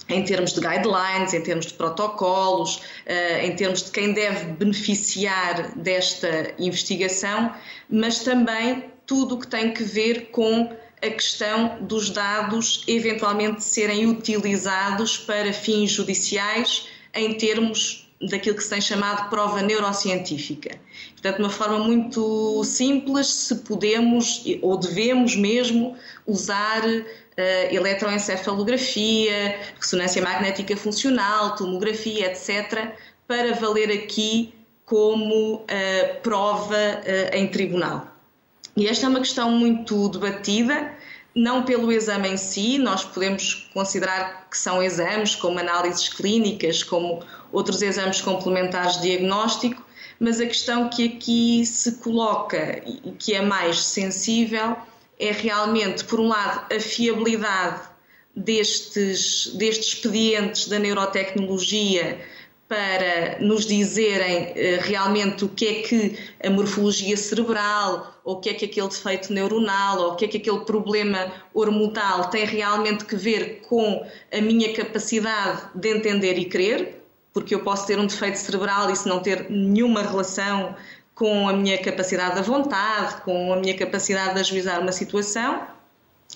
em 0.09 0.23
termos 0.23 0.53
de 0.53 0.61
guidelines, 0.61 1.33
em 1.33 1.41
termos 1.41 1.67
de 1.67 1.75
protocolos, 1.75 2.83
eh, 3.07 3.47
em 3.47 3.57
termos 3.57 3.83
de 3.85 3.91
quem 3.91 4.13
deve 4.13 4.47
beneficiar 4.53 5.77
desta 5.77 6.55
investigação, 6.59 7.55
mas 7.89 8.21
também 8.21 8.85
tudo 9.07 9.37
o 9.37 9.39
que 9.39 9.47
tem 9.47 9.73
que 9.73 9.83
ver 9.83 10.31
com 10.31 10.71
a 11.03 11.11
questão 11.11 11.79
dos 11.83 12.11
dados 12.11 12.83
eventualmente 12.87 13.63
serem 13.63 14.07
utilizados 14.07 15.19
para 15.19 15.53
fins 15.53 15.91
judiciais 15.91 16.89
em 17.15 17.35
termos 17.35 18.05
daquilo 18.21 18.57
que 18.57 18.63
se 18.63 18.71
tem 18.71 18.81
chamado 18.81 19.29
prova 19.29 19.61
neurocientífica. 19.61 20.79
Portanto, 21.13 21.37
de 21.37 21.43
uma 21.43 21.51
forma 21.51 21.79
muito 21.81 22.63
simples, 22.65 23.27
se 23.27 23.57
podemos 23.57 24.43
ou 24.63 24.79
devemos 24.79 25.37
mesmo 25.37 25.97
usar 26.27 26.83
uh, 27.39 27.75
eletroencefalografia, 27.75 29.59
ressonância 29.81 30.23
magnética 30.23 30.77
funcional, 30.77 31.57
tomografia, 31.57 32.27
etc., 32.27 32.93
para 33.27 33.55
valer 33.55 33.91
aqui 33.91 34.55
como 34.85 35.57
uh, 35.57 35.65
prova 36.23 36.75
uh, 36.77 37.37
em 37.37 37.49
tribunal. 37.49 38.09
E 38.77 38.87
esta 38.89 39.07
é 39.07 39.09
uma 39.09 39.21
questão 39.21 39.51
muito 39.51 40.09
debatida, 40.09 40.93
não 41.35 41.63
pelo 41.65 41.91
exame 41.91 42.29
em 42.29 42.37
si, 42.37 42.79
nós 42.79 43.05
podemos 43.05 43.69
considerar 43.73 44.49
que 44.51 44.59
são 44.59 44.83
exames 44.83 45.35
como 45.35 45.59
análises 45.59 46.09
clínicas, 46.09 46.83
como 46.83 47.25
outros 47.53 47.83
exames 47.83 48.21
complementares 48.21 48.97
de 48.97 49.03
diagnóstico, 49.03 49.85
mas 50.19 50.41
a 50.41 50.47
questão 50.47 50.89
que 50.89 51.09
aqui 51.09 51.67
se 51.67 51.97
coloca 51.97 52.83
e 52.87 53.13
que 53.13 53.35
é 53.35 53.41
mais 53.43 53.81
sensível 53.81 54.77
é 55.19 55.31
realmente, 55.33 56.05
por 56.05 56.21
um 56.21 56.29
lado, 56.29 56.75
a 56.75 56.81
fiabilidade 56.81 57.83
destes, 58.35 59.53
destes 59.55 59.95
expedientes 59.95 60.69
da 60.69 60.79
neurotecnologia 60.79 62.21
para 62.67 63.39
nos 63.41 63.67
dizerem 63.67 64.47
uh, 64.47 64.81
realmente 64.81 65.45
o 65.45 65.49
que 65.49 65.67
é 65.67 65.75
que 65.83 66.19
a 66.43 66.51
morfologia 66.51 67.17
cerebral, 67.17 68.21
ou 68.25 68.37
o 68.37 68.41
que 68.41 68.49
é 68.49 68.55
que 68.55 68.65
aquele 68.65 68.89
defeito 68.89 69.33
neuronal, 69.33 70.01
ou 70.01 70.13
o 70.13 70.17
que 70.17 70.25
é 70.25 70.29
que 70.29 70.39
aquele 70.39 70.61
problema 70.61 71.33
hormonal 71.53 72.31
tem 72.31 72.45
realmente 72.45 73.05
que 73.05 73.17
ver 73.17 73.61
com 73.69 74.05
a 74.33 74.41
minha 74.41 74.73
capacidade 74.73 75.63
de 75.75 75.89
entender 75.89 76.39
e 76.39 76.47
crer, 76.47 77.03
porque 77.33 77.55
eu 77.55 77.63
posso 77.63 77.87
ter 77.87 77.99
um 77.99 78.07
defeito 78.07 78.37
cerebral 78.37 78.91
e 78.91 78.97
se 78.97 79.09
não 79.09 79.21
ter 79.21 79.51
nenhuma 79.51 80.03
relação 80.03 80.75
com 81.15 81.49
a 81.49 81.53
minha 81.53 81.79
capacidade 81.79 82.35
da 82.35 82.43
vontade, 82.43 83.23
com 83.23 83.53
a 83.53 83.57
minha 83.57 83.77
capacidade 83.77 84.35
de 84.35 84.41
ajuizar 84.41 84.81
uma 84.81 84.93
situação. 84.93 85.63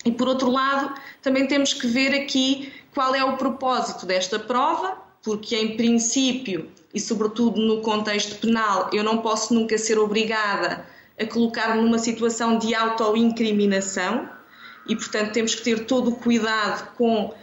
E 0.05 0.11
por 0.11 0.27
outro 0.27 0.49
lado, 0.49 0.93
também 1.21 1.47
temos 1.47 1.73
que 1.73 1.87
ver 1.87 2.15
aqui 2.15 2.71
qual 2.93 3.13
é 3.13 3.23
o 3.23 3.37
propósito 3.37 4.05
desta 4.05 4.39
prova, 4.39 4.97
porque 5.21 5.55
em 5.55 5.75
princípio 5.75 6.71
e 6.93 6.99
sobretudo 6.99 7.61
no 7.61 7.81
contexto 7.81 8.35
penal, 8.35 8.89
eu 8.91 9.03
não 9.03 9.19
posso 9.19 9.53
nunca 9.53 9.77
ser 9.77 9.99
obrigada 9.99 10.85
a 11.19 11.25
colocar-me 11.25 11.81
numa 11.81 11.99
situação 11.99 12.57
de 12.57 12.73
autoincriminação 12.73 14.27
e, 14.87 14.95
portanto, 14.95 15.33
temos 15.33 15.53
que 15.53 15.63
ter 15.63 15.85
todo 15.85 16.11
o 16.11 16.15
cuidado 16.15 16.95
com 16.95 17.25
uh, 17.25 17.33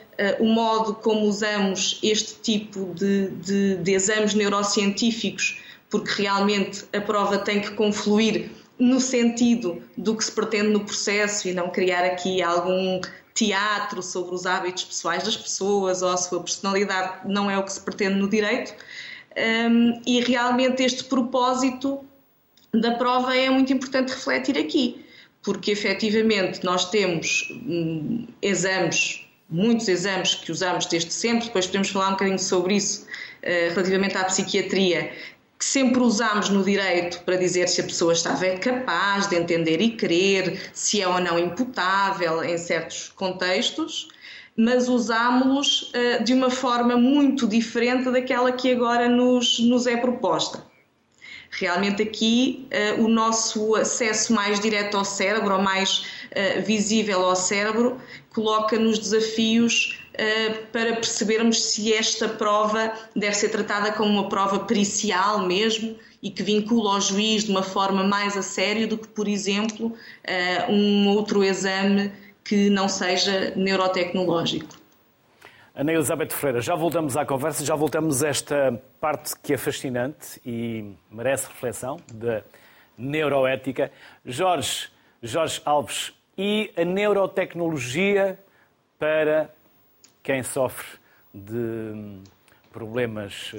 o 0.40 0.46
modo 0.46 0.94
como 0.94 1.26
usamos 1.26 2.00
este 2.02 2.40
tipo 2.40 2.92
de, 2.94 3.28
de, 3.28 3.76
de 3.76 3.92
exames 3.92 4.34
neurocientíficos 4.34 5.62
porque 5.96 6.22
realmente 6.22 6.84
a 6.92 7.00
prova 7.00 7.38
tem 7.38 7.62
que 7.62 7.70
confluir 7.70 8.50
no 8.78 9.00
sentido 9.00 9.82
do 9.96 10.14
que 10.14 10.22
se 10.22 10.30
pretende 10.30 10.68
no 10.68 10.84
processo 10.84 11.48
e 11.48 11.54
não 11.54 11.70
criar 11.70 12.04
aqui 12.04 12.42
algum 12.42 13.00
teatro 13.32 14.02
sobre 14.02 14.34
os 14.34 14.44
hábitos 14.44 14.84
pessoais 14.84 15.22
das 15.22 15.36
pessoas 15.38 16.02
ou 16.02 16.10
a 16.10 16.16
sua 16.18 16.42
personalidade, 16.42 17.26
não 17.26 17.50
é 17.50 17.58
o 17.58 17.62
que 17.62 17.72
se 17.72 17.80
pretende 17.80 18.16
no 18.16 18.28
direito. 18.28 18.74
Um, 19.38 20.02
e 20.06 20.20
realmente 20.20 20.82
este 20.82 21.04
propósito 21.04 22.04
da 22.74 22.92
prova 22.92 23.34
é 23.34 23.48
muito 23.48 23.72
importante 23.72 24.10
refletir 24.10 24.58
aqui, 24.58 25.02
porque 25.42 25.70
efetivamente 25.70 26.62
nós 26.62 26.90
temos 26.90 27.48
um, 27.66 28.26
exames 28.42 29.26
muitos 29.48 29.88
exames 29.88 30.34
que 30.34 30.50
usamos 30.50 30.86
desde 30.86 31.12
sempre, 31.12 31.46
depois 31.46 31.66
podemos 31.66 31.90
falar 31.90 32.08
um 32.08 32.12
bocadinho 32.12 32.38
sobre 32.38 32.76
isso 32.76 33.06
uh, 33.42 33.74
relativamente 33.74 34.16
à 34.16 34.24
psiquiatria, 34.24 35.12
que 35.58 35.64
sempre 35.64 36.00
usamos 36.00 36.48
no 36.50 36.62
direito 36.62 37.20
para 37.24 37.36
dizer 37.36 37.68
se 37.68 37.80
a 37.80 37.84
pessoa 37.84 38.12
estava 38.12 38.46
capaz 38.58 39.26
de 39.26 39.36
entender 39.36 39.80
e 39.80 39.90
querer, 39.90 40.70
se 40.72 41.00
é 41.00 41.08
ou 41.08 41.20
não 41.20 41.38
imputável 41.38 42.44
em 42.44 42.58
certos 42.58 43.08
contextos, 43.16 44.08
mas 44.56 44.88
usámos-los 44.88 45.92
uh, 45.92 46.24
de 46.24 46.32
uma 46.32 46.50
forma 46.50 46.96
muito 46.96 47.46
diferente 47.46 48.10
daquela 48.10 48.52
que 48.52 48.72
agora 48.72 49.08
nos, 49.08 49.58
nos 49.60 49.86
é 49.86 49.96
proposta. 49.96 50.64
Realmente 51.50 52.02
aqui 52.02 52.68
uh, 52.98 53.04
o 53.04 53.08
nosso 53.08 53.74
acesso 53.76 54.32
mais 54.34 54.60
direto 54.60 54.96
ao 54.96 55.04
cérebro, 55.04 55.54
ou 55.54 55.62
mais 55.62 56.04
uh, 56.30 56.62
visível 56.62 57.24
ao 57.24 57.36
cérebro, 57.36 58.00
coloca-nos 58.32 58.98
desafios 58.98 59.98
uh, 60.14 60.66
para 60.72 60.94
percebermos 60.94 61.62
se 61.62 61.92
esta 61.92 62.28
prova 62.28 62.92
deve 63.14 63.34
ser 63.34 63.50
tratada 63.50 63.92
como 63.92 64.10
uma 64.10 64.28
prova 64.28 64.60
pericial 64.60 65.46
mesmo 65.46 65.96
e 66.22 66.30
que 66.30 66.42
vincula 66.42 66.94
ao 66.94 67.00
juiz 67.00 67.44
de 67.44 67.50
uma 67.50 67.62
forma 67.62 68.02
mais 68.02 68.36
a 68.36 68.42
sério 68.42 68.88
do 68.88 68.98
que, 68.98 69.06
por 69.06 69.28
exemplo, 69.28 69.94
um 70.68 71.08
outro 71.10 71.44
exame 71.44 72.10
que 72.42 72.70
não 72.70 72.88
seja 72.88 73.52
neurotecnológico. 73.54 74.86
Ana 75.78 75.92
Elizabeth 75.92 76.30
Ferreira, 76.30 76.62
já 76.62 76.74
voltamos 76.74 77.18
à 77.18 77.26
conversa, 77.26 77.62
já 77.62 77.74
voltamos 77.74 78.24
a 78.24 78.28
esta 78.28 78.82
parte 78.98 79.38
que 79.42 79.52
é 79.52 79.58
fascinante 79.58 80.40
e 80.42 80.96
merece 81.10 81.48
reflexão 81.48 81.98
da 82.10 82.42
neuroética. 82.96 83.92
Jorge, 84.24 84.88
Jorge 85.22 85.60
Alves, 85.66 86.14
e 86.36 86.72
a 86.76 86.84
neurotecnologia 86.84 88.38
para 88.98 89.50
quem 90.22 90.42
sofre 90.42 90.98
de 91.32 92.20
problemas 92.72 93.52
uh, 93.52 93.56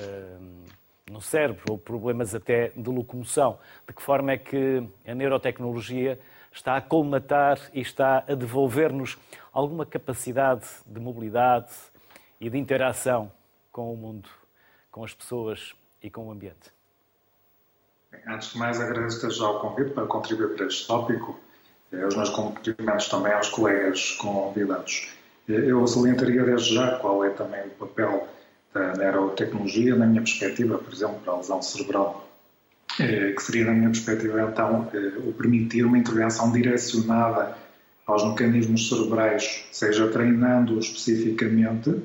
uh, 0.00 0.66
no 1.10 1.20
cérebro 1.20 1.64
ou 1.70 1.78
problemas 1.78 2.34
até 2.34 2.72
de 2.76 2.90
locomoção. 2.90 3.58
De 3.86 3.92
que 3.92 4.02
forma 4.02 4.32
é 4.32 4.38
que 4.38 4.82
a 5.06 5.14
neurotecnologia 5.14 6.18
está 6.52 6.76
a 6.76 6.80
colmatar 6.80 7.60
e 7.72 7.80
está 7.80 8.24
a 8.26 8.34
devolver-nos 8.34 9.18
alguma 9.52 9.86
capacidade 9.86 10.66
de 10.86 10.98
mobilidade 10.98 11.72
e 12.40 12.50
de 12.50 12.58
interação 12.58 13.30
com 13.70 13.92
o 13.92 13.96
mundo, 13.96 14.28
com 14.90 15.04
as 15.04 15.14
pessoas 15.14 15.74
e 16.02 16.10
com 16.10 16.28
o 16.28 16.30
ambiente. 16.30 16.74
Antes 18.26 18.52
de 18.52 18.58
mais, 18.58 18.80
agradeço 18.80 19.30
já 19.30 19.48
o 19.48 19.60
convite 19.60 19.90
para 19.90 20.06
contribuir 20.06 20.56
para 20.56 20.66
este 20.66 20.86
tópico. 20.86 21.38
Eh, 21.92 22.06
os 22.06 22.16
meus 22.16 22.30
cumprimentos 22.30 23.08
também 23.08 23.32
aos 23.32 23.48
colegas 23.48 24.12
convidados. 24.12 25.08
Eu 25.48 25.86
salientaria 25.86 26.42
desde 26.42 26.74
já 26.74 26.96
qual 26.96 27.24
é 27.24 27.30
também 27.30 27.60
o 27.66 27.86
papel 27.86 28.28
da 28.74 28.94
neurotecnologia, 28.94 29.94
na 29.94 30.06
minha 30.06 30.22
perspectiva, 30.22 30.76
por 30.76 30.92
exemplo, 30.92 31.20
para 31.24 31.34
a 31.34 31.36
lesão 31.36 31.62
cerebral 31.62 32.28
eh, 32.98 33.32
que 33.32 33.42
seria, 33.42 33.64
na 33.66 33.72
minha 33.72 33.88
perspectiva, 33.88 34.42
então, 34.42 34.88
eh, 34.92 35.12
o 35.18 35.32
permitir 35.32 35.84
uma 35.84 35.98
intervenção 35.98 36.50
direcionada 36.50 37.56
aos 38.06 38.24
mecanismos 38.24 38.88
cerebrais, 38.88 39.66
seja 39.72 40.08
treinando 40.08 40.78
especificamente, 40.78 42.02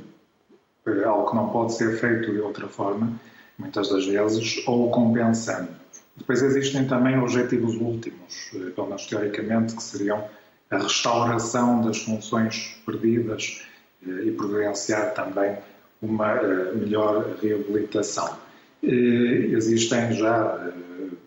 algo 1.05 1.29
que 1.29 1.35
não 1.35 1.49
pode 1.49 1.73
ser 1.73 1.97
feito 1.99 2.31
de 2.31 2.39
outra 2.39 2.67
forma, 2.67 3.19
muitas 3.57 3.89
das 3.89 4.05
vezes, 4.05 4.63
ou 4.67 4.89
compensando. 4.91 5.80
Depois 6.17 6.41
existem 6.41 6.87
também 6.87 7.17
objetivos 7.17 7.75
últimos, 7.75 8.51
pelo 8.75 8.87
menos 8.87 9.05
teoricamente, 9.07 9.75
que 9.75 9.83
seriam 9.83 10.23
a 10.69 10.77
restauração 10.77 11.81
das 11.81 11.99
funções 11.99 12.81
perdidas 12.85 13.61
e 14.03 14.31
providenciar 14.31 15.13
também 15.13 15.57
uma 16.01 16.41
melhor 16.73 17.37
reabilitação. 17.41 18.37
Existem 18.81 20.11
já 20.13 20.67
eh, 20.67 20.71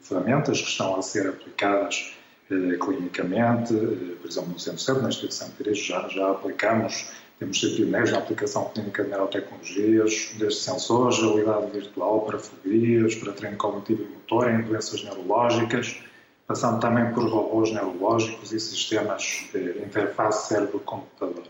ferramentas 0.00 0.60
que 0.60 0.68
estão 0.68 0.98
a 0.98 1.02
ser 1.02 1.28
aplicadas 1.28 2.16
eh, 2.50 2.76
clinicamente, 2.80 3.72
eh, 3.72 4.16
por 4.20 4.28
exemplo, 4.28 4.52
no 4.52 4.58
Centro 4.58 4.80
Centro, 4.80 5.02
na 5.02 5.08
Instituição 5.08 5.48
de 5.50 5.54
Direito, 5.58 5.78
já, 5.78 6.08
já 6.08 6.30
aplicamos, 6.32 7.12
temos 7.38 7.60
sido 7.60 7.76
pioneiros 7.76 8.12
na 8.12 8.18
aplicação 8.18 8.70
clínica 8.70 9.02
de 9.02 9.10
neurotecnologias, 9.10 10.34
desde 10.38 10.60
sensores, 10.60 11.18
realidade 11.18 11.70
virtual 11.72 12.22
para 12.22 12.38
fobias, 12.38 13.14
para 13.16 13.32
treino 13.32 13.56
cognitivo 13.56 14.02
e 14.02 14.06
motor 14.06 14.50
em 14.50 14.62
doenças 14.62 15.02
neurológicas, 15.02 16.00
passando 16.46 16.80
também 16.80 17.12
por 17.12 17.28
robôs 17.28 17.72
neurológicos 17.72 18.52
e 18.52 18.60
sistemas 18.60 19.48
de 19.52 19.82
interface 19.84 20.48
cérebro-computador. 20.48 21.44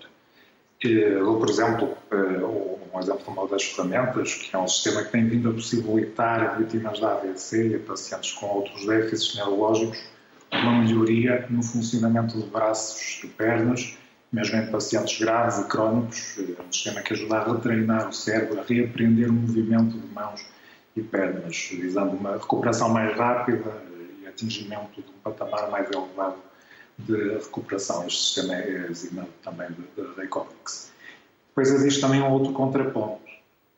Por 0.80 1.48
exemplo, 1.48 1.96
um 2.92 2.98
exemplo 2.98 3.24
de 3.24 3.30
uma 3.30 3.48
das 3.48 3.64
ferramentas, 3.64 4.34
que 4.34 4.54
é 4.54 4.58
um 4.58 4.68
sistema 4.68 5.02
que 5.02 5.10
tem 5.10 5.26
vindo 5.26 5.50
a 5.50 5.52
possibilitar 5.52 6.40
a 6.40 6.54
vítimas 6.54 7.00
da 7.00 7.12
AVC 7.12 7.68
e 7.68 7.74
a 7.76 7.78
pacientes 7.78 8.32
com 8.32 8.46
outros 8.46 8.86
déficits 8.86 9.34
neurológicos 9.36 9.98
uma 10.62 10.82
melhoria 10.82 11.46
no 11.50 11.62
funcionamento 11.62 12.38
de 12.38 12.46
braços 12.46 13.20
e 13.24 13.26
pernas, 13.26 13.96
mesmo 14.34 14.58
em 14.58 14.66
pacientes 14.66 15.18
graves 15.18 15.58
e 15.58 15.68
crónicos. 15.68 16.36
É 16.38 16.62
um 16.62 16.72
sistema 16.72 17.00
que 17.00 17.14
ajuda 17.14 17.36
a 17.36 17.52
retreinar 17.52 18.08
o 18.08 18.12
cérebro, 18.12 18.60
a 18.60 18.64
reaprender 18.64 19.30
o 19.30 19.32
movimento 19.32 19.96
de 19.96 20.06
mãos 20.12 20.44
e 20.96 21.02
pernas, 21.02 21.70
visando 21.70 22.16
uma 22.16 22.32
recuperação 22.32 22.88
mais 22.88 23.16
rápida 23.16 23.72
e 24.20 24.26
atingimento 24.26 25.00
de 25.00 25.08
um 25.08 25.18
patamar 25.22 25.70
mais 25.70 25.88
elevado 25.90 26.36
de 26.98 27.34
recuperação. 27.34 28.06
Este 28.06 28.20
sistema 28.20 28.56
é 28.56 28.88
designado 28.88 29.28
também 29.42 29.68
de, 29.68 30.02
de. 30.02 30.28
Depois 31.48 31.70
existe 31.70 32.00
também 32.00 32.20
um 32.20 32.30
outro 32.32 32.52
contraponto, 32.52 33.22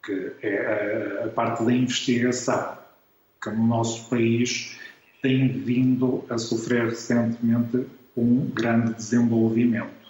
que 0.02 0.32
é 0.42 1.22
a 1.24 1.28
parte 1.28 1.62
da 1.64 1.72
investigação, 1.72 2.78
que 3.42 3.50
no 3.50 3.66
nosso 3.66 4.08
país 4.08 4.78
tem 5.20 5.48
vindo 5.48 6.24
a 6.30 6.38
sofrer 6.38 6.86
recentemente 6.86 7.86
um 8.16 8.46
grande 8.46 8.94
desenvolvimento. 8.94 10.05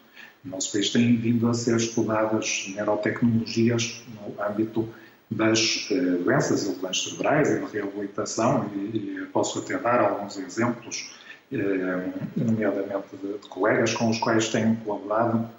No 0.47 0.53
nosso 0.53 0.73
país 0.73 0.91
têm 0.91 1.17
vindo 1.17 1.49
a 1.49 1.55
ser 1.55 1.77
estudadas 1.77 2.73
neurotecnologias 2.75 4.03
no 4.15 4.43
âmbito 4.43 4.89
das 5.31 5.89
eh, 5.91 5.95
doenças 5.95 6.67
lesões 6.67 7.03
cerebrais 7.03 7.51
e 7.51 7.59
da 7.59 7.67
reabilitação, 7.67 8.71
e, 8.75 8.97
e, 8.97 9.27
posso 9.33 9.59
até 9.59 9.77
dar 9.77 10.01
alguns 10.01 10.39
exemplos, 10.39 11.11
eh, 11.53 12.13
nomeadamente 12.37 13.17
de, 13.21 13.33
de 13.39 13.49
colegas 13.49 13.93
com 13.93 14.09
os 14.09 14.19
quais 14.19 14.49
tenho 14.49 14.77
colaborado 14.77 15.51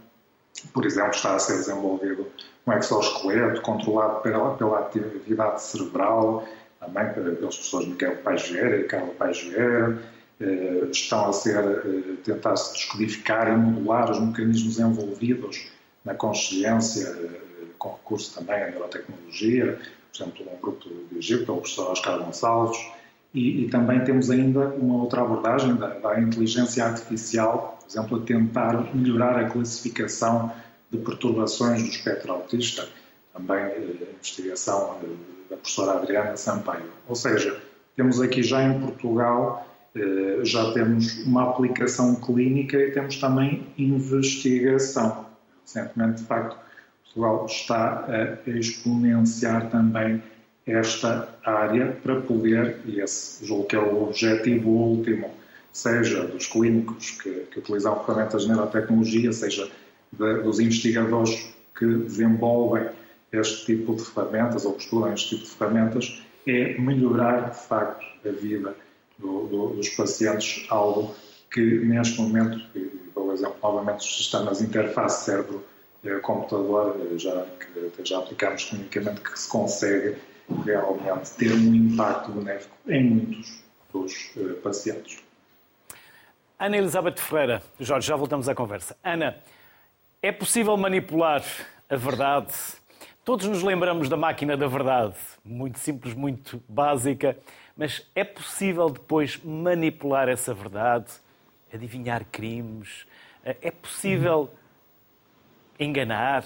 por 0.74 0.86
exemplo, 0.86 1.12
está 1.12 1.36
a 1.36 1.40
ser 1.40 1.58
desenvolvido 1.58 2.28
um 2.66 2.74
exoesqueleto 2.74 3.62
controlado 3.62 4.22
pela, 4.22 4.56
pela 4.56 4.80
atividade 4.80 5.62
cerebral, 5.62 6.48
também 6.80 7.14
pelos 7.14 7.56
professores 7.56 7.88
Miguel 7.88 8.18
Paigera 8.18 8.78
e 8.78 8.84
Carlos 8.86 9.16
Paigera. 9.16 9.98
Eh, 10.40 10.88
estão 10.92 11.30
a 11.30 11.34
ser, 11.34 11.58
eh, 11.58 12.16
tentar-se 12.24 12.74
descodificar 12.74 13.48
e 13.48 13.58
modular 13.58 14.12
os 14.12 14.20
mecanismos 14.20 14.80
envolvidos 14.80 15.68
na 16.06 16.14
consciência, 16.14 17.08
eh, 17.08 17.42
com 17.78 17.90
recurso 17.90 18.36
também 18.38 18.62
à 18.62 18.70
neurotecnologia, 18.70 19.80
por 20.12 20.24
exemplo, 20.24 20.46
um 20.52 20.62
grupo 20.62 20.90
de 21.12 21.18
Egito, 21.18 21.52
o 21.54 21.58
professor 21.58 21.92
Oscar 21.92 22.20
Gonçalves, 22.20 22.78
e, 23.34 23.66
e, 23.66 23.70
também 23.70 24.04
temos 24.04 24.30
ainda 24.30 24.68
uma 24.70 25.04
outra 25.04 25.22
abordagem 25.22 25.76
da, 25.76 25.90
da 25.90 26.20
inteligência 26.20 26.86
artificial 26.86 27.78
por 27.88 27.92
exemplo, 27.92 28.18
a 28.18 28.26
tentar 28.26 28.96
melhorar 28.96 29.40
a 29.40 29.50
classificação 29.50 30.52
de 30.92 30.98
perturbações 30.98 31.82
do 31.82 31.90
espectro 31.90 32.34
autista, 32.34 32.88
também 33.34 33.58
a 33.58 33.78
investigação 34.20 34.98
eh, 35.04 35.08
da 35.50 35.58
professora 35.58 35.94
Adriana 35.94 36.36
Sampaio. 36.36 36.86
Ou 37.08 37.16
seja, 37.16 37.62
temos 37.96 38.20
aqui 38.22 38.44
já 38.44 38.62
em 38.62 38.80
Portugal, 38.80 39.66
eh, 39.66 39.67
já 40.44 40.72
temos 40.74 41.26
uma 41.26 41.50
aplicação 41.50 42.16
clínica 42.16 42.78
e 42.78 42.92
temos 42.92 43.18
também 43.18 43.68
investigação. 43.78 45.26
Recentemente, 45.64 46.22
de 46.22 46.28
facto, 46.28 46.58
Portugal 47.04 47.46
está 47.46 48.06
a 48.06 48.50
exponenciar 48.50 49.70
também 49.70 50.22
esta 50.66 51.30
área 51.44 51.98
para 52.04 52.22
poder, 52.22 52.80
e 52.86 53.00
esse 53.00 53.46
julgo 53.46 53.66
que 53.66 53.76
é 53.76 53.80
o 53.80 54.04
objetivo 54.04 54.70
último 54.70 55.32
seja 55.72 56.26
dos 56.26 56.48
clínicos 56.48 57.12
que, 57.12 57.30
que 57.52 57.60
utilizam 57.60 58.04
ferramentas 58.04 58.44
de 58.44 58.50
neurotecnologia, 58.50 59.32
seja 59.32 59.70
de, 60.12 60.42
dos 60.42 60.60
investigadores 60.60 61.54
que 61.78 61.86
desenvolvem 61.86 62.90
este 63.32 63.66
tipo 63.66 63.96
de 63.96 64.04
ferramentas 64.04 64.66
ou 64.66 64.76
estudam 64.76 65.14
este 65.14 65.36
tipo 65.36 65.44
de 65.44 65.52
ferramentas, 65.52 66.24
é 66.48 66.80
melhorar 66.80 67.52
de 67.52 67.60
facto 67.68 68.06
a 68.26 68.32
vida 68.32 68.76
do, 69.18 69.48
do, 69.48 69.68
dos 69.76 69.90
pacientes, 69.90 70.66
algo 70.70 71.16
que 71.52 71.62
neste 71.62 72.22
momento, 72.22 72.60
dou 73.16 73.34
exemplo 73.34 73.58
novamente 73.64 73.98
dos 73.98 74.18
sistemas 74.18 74.62
interface 74.62 75.26
cérebro-computador, 75.26 76.98
eh, 77.00 77.18
já, 77.18 77.46
que 77.96 78.06
já 78.06 78.20
aplicamos 78.20 78.66
clinicamente, 78.66 79.22
que 79.22 79.40
se 79.40 79.50
consegue 79.50 80.18
realmente 80.66 81.32
ter 81.32 81.52
um 81.52 81.74
impacto 81.74 82.32
benéfico 82.32 82.76
em 82.88 83.04
muitos 83.04 83.64
dos 83.92 84.32
uh, 84.36 84.56
pacientes. 84.62 85.20
Ana 86.60 86.78
Elizabeth 86.78 87.18
Ferreira, 87.18 87.62
Jorge, 87.80 88.08
já 88.08 88.16
voltamos 88.16 88.50
à 88.50 88.56
conversa. 88.56 88.96
Ana, 89.04 89.38
É 90.22 90.32
possível 90.32 90.76
manipular 90.76 91.44
a 91.90 91.96
verdade? 91.96 92.54
Todos 93.24 93.46
nos 93.46 93.62
lembramos 93.62 94.10
da 94.10 94.18
máquina 94.18 94.58
da 94.58 94.68
verdade, 94.68 95.16
muito 95.44 95.78
simples, 95.80 96.14
muito 96.14 96.62
básica, 96.68 97.38
mas 97.78 98.06
é 98.16 98.24
possível 98.24 98.90
depois 98.90 99.40
manipular 99.44 100.28
essa 100.28 100.54
verdade, 100.54 101.12
adivinhar 101.74 102.26
crimes? 102.32 103.06
É 103.44 103.72
possível 103.72 104.50
enganar? 105.80 106.44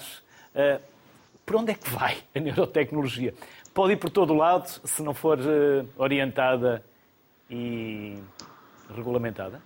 Por 1.44 1.56
onde 1.56 1.72
é 1.72 1.74
que 1.74 1.90
vai 1.90 2.18
a 2.34 2.38
neurotecnologia? 2.38 3.34
Pode 3.74 3.94
ir 3.94 3.96
por 3.96 4.10
todo 4.10 4.34
lado 4.34 4.68
se 4.84 5.02
não 5.02 5.14
for 5.14 5.38
eh, 5.40 5.84
orientada 5.96 6.84
e 7.50 8.18
regulamentada? 8.94 9.62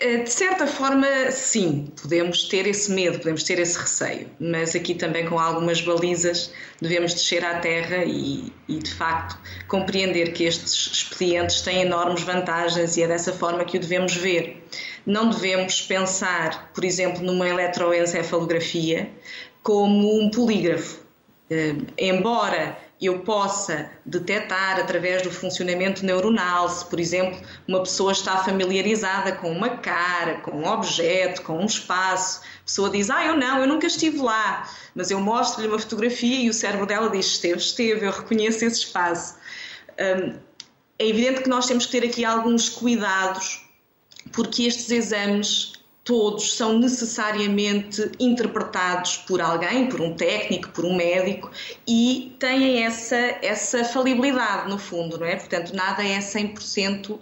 Eh, 0.00 0.22
de 0.22 0.32
certa 0.32 0.66
forma, 0.66 1.06
sim, 1.30 1.92
podemos 2.00 2.44
ter 2.44 2.66
esse 2.66 2.90
medo, 2.90 3.18
podemos 3.18 3.42
ter 3.42 3.58
esse 3.58 3.78
receio, 3.78 4.30
mas 4.40 4.74
aqui 4.74 4.94
também 4.94 5.26
com 5.26 5.38
algumas 5.38 5.82
balizas 5.82 6.50
devemos 6.80 7.12
descer 7.12 7.44
à 7.44 7.58
terra 7.60 8.02
e, 8.06 8.50
e, 8.66 8.78
de 8.78 8.94
facto 8.94 9.38
compreender 9.68 10.32
que 10.32 10.44
estes 10.44 10.86
expedientes 10.94 11.60
têm 11.60 11.82
enormes 11.82 12.22
vantagens 12.22 12.96
e 12.96 13.02
é 13.02 13.08
dessa 13.08 13.30
forma 13.30 13.62
que 13.62 13.76
o 13.76 13.80
devemos 13.80 14.14
ver. 14.14 14.66
Não 15.04 15.28
devemos 15.28 15.82
pensar, 15.82 16.72
por 16.72 16.82
exemplo, 16.82 17.22
numa 17.22 17.46
eletroencefalografia 17.46 19.10
como 19.62 20.18
um 20.18 20.30
polígrafo. 20.30 20.98
Eh, 21.50 21.74
embora 21.98 22.78
eu 23.00 23.20
possa 23.20 23.90
detectar 24.04 24.78
através 24.78 25.22
do 25.22 25.30
funcionamento 25.30 26.04
neuronal 26.04 26.68
se, 26.68 26.84
por 26.84 27.00
exemplo, 27.00 27.40
uma 27.66 27.80
pessoa 27.80 28.12
está 28.12 28.44
familiarizada 28.44 29.32
com 29.32 29.50
uma 29.50 29.78
cara, 29.78 30.40
com 30.40 30.50
um 30.50 30.66
objeto, 30.68 31.40
com 31.42 31.58
um 31.58 31.64
espaço. 31.64 32.42
A 32.60 32.64
pessoa 32.64 32.90
diz: 32.90 33.08
Ah, 33.08 33.24
eu 33.24 33.36
não, 33.36 33.58
eu 33.58 33.66
nunca 33.66 33.86
estive 33.86 34.18
lá, 34.18 34.68
mas 34.94 35.10
eu 35.10 35.18
mostro-lhe 35.18 35.68
uma 35.68 35.78
fotografia 35.78 36.40
e 36.40 36.50
o 36.50 36.54
cérebro 36.54 36.84
dela 36.84 37.08
diz: 37.08 37.26
Esteve, 37.26 37.58
esteve, 37.58 38.06
eu 38.06 38.12
reconheço 38.12 38.64
esse 38.66 38.80
espaço. 38.80 39.36
Hum, 39.98 40.38
é 40.98 41.08
evidente 41.08 41.42
que 41.42 41.48
nós 41.48 41.66
temos 41.66 41.86
que 41.86 41.92
ter 41.92 42.06
aqui 42.06 42.22
alguns 42.22 42.68
cuidados, 42.68 43.66
porque 44.30 44.64
estes 44.64 44.90
exames 44.90 45.79
todos 46.04 46.56
são 46.56 46.78
necessariamente 46.78 48.10
interpretados 48.18 49.18
por 49.18 49.40
alguém, 49.40 49.88
por 49.88 50.00
um 50.00 50.14
técnico, 50.14 50.70
por 50.70 50.84
um 50.84 50.96
médico 50.96 51.50
e 51.86 52.34
têm 52.38 52.82
essa, 52.82 53.16
essa 53.16 53.84
falibilidade 53.84 54.68
no 54.68 54.78
fundo, 54.78 55.18
não 55.18 55.26
é? 55.26 55.36
Portanto, 55.36 55.74
nada 55.74 56.02
é 56.02 56.18
100%, 56.18 57.18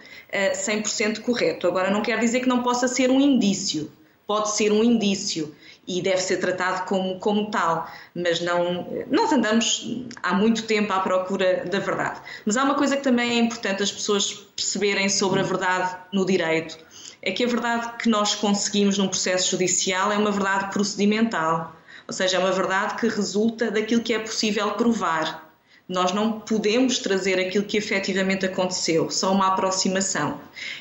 100 0.55 0.79
eh, 1.09 1.15
correto. 1.21 1.67
Agora, 1.67 1.91
não 1.91 2.03
quer 2.03 2.19
dizer 2.19 2.41
que 2.41 2.49
não 2.49 2.63
possa 2.63 2.87
ser 2.87 3.11
um 3.11 3.21
indício, 3.21 3.91
pode 4.27 4.51
ser 4.53 4.71
um 4.73 4.85
indício 4.85 5.55
e 5.89 6.03
deve 6.03 6.19
ser 6.19 6.37
tratado 6.37 6.85
como, 6.87 7.19
como 7.19 7.51
tal, 7.51 7.91
mas 8.15 8.41
não, 8.41 8.87
nós 9.11 9.33
andamos 9.33 10.05
há 10.23 10.35
muito 10.35 10.65
tempo 10.65 10.93
à 10.93 11.01
procura 11.01 11.65
da 11.65 11.79
verdade. 11.79 12.21
Mas 12.45 12.59
há 12.59 12.63
uma 12.63 12.75
coisa 12.75 12.97
que 12.97 13.03
também 13.03 13.31
é 13.31 13.39
importante 13.39 13.83
as 13.83 13.91
pessoas 13.91 14.33
perceberem 14.55 15.09
sobre 15.09 15.41
a 15.41 15.43
verdade 15.43 15.97
no 16.13 16.27
direito 16.27 16.79
é 17.23 17.33
que 17.33 17.45
a 17.45 17.47
verdade 17.47 17.99
que 17.99 18.09
nós 18.09 18.35
conseguimos 18.35 18.97
num 18.99 19.09
processo 19.09 19.51
judicial 19.51 20.13
é 20.13 20.17
uma 20.17 20.31
verdade 20.31 20.73
procedimental, 20.73 21.77
ou 22.07 22.13
seja, 22.13 22.37
é 22.37 22.41
uma 22.41 22.53
verdade 22.53 22.95
que 22.97 23.09
resulta 23.09 23.71
daquilo 23.71 24.03
que 24.03 24.15
é 24.15 24.19
possível 24.19 24.71
provar. 24.73 25.47
Nós 25.89 26.13
não 26.13 26.41
podemos 26.41 26.99
trazer 26.99 27.39
aquilo 27.41 27.65
que 27.65 27.77
efetivamente 27.77 28.47
aconteceu, 28.47 29.11
só 29.11 29.33
uma 29.33 29.49
aproximação. 29.49 30.41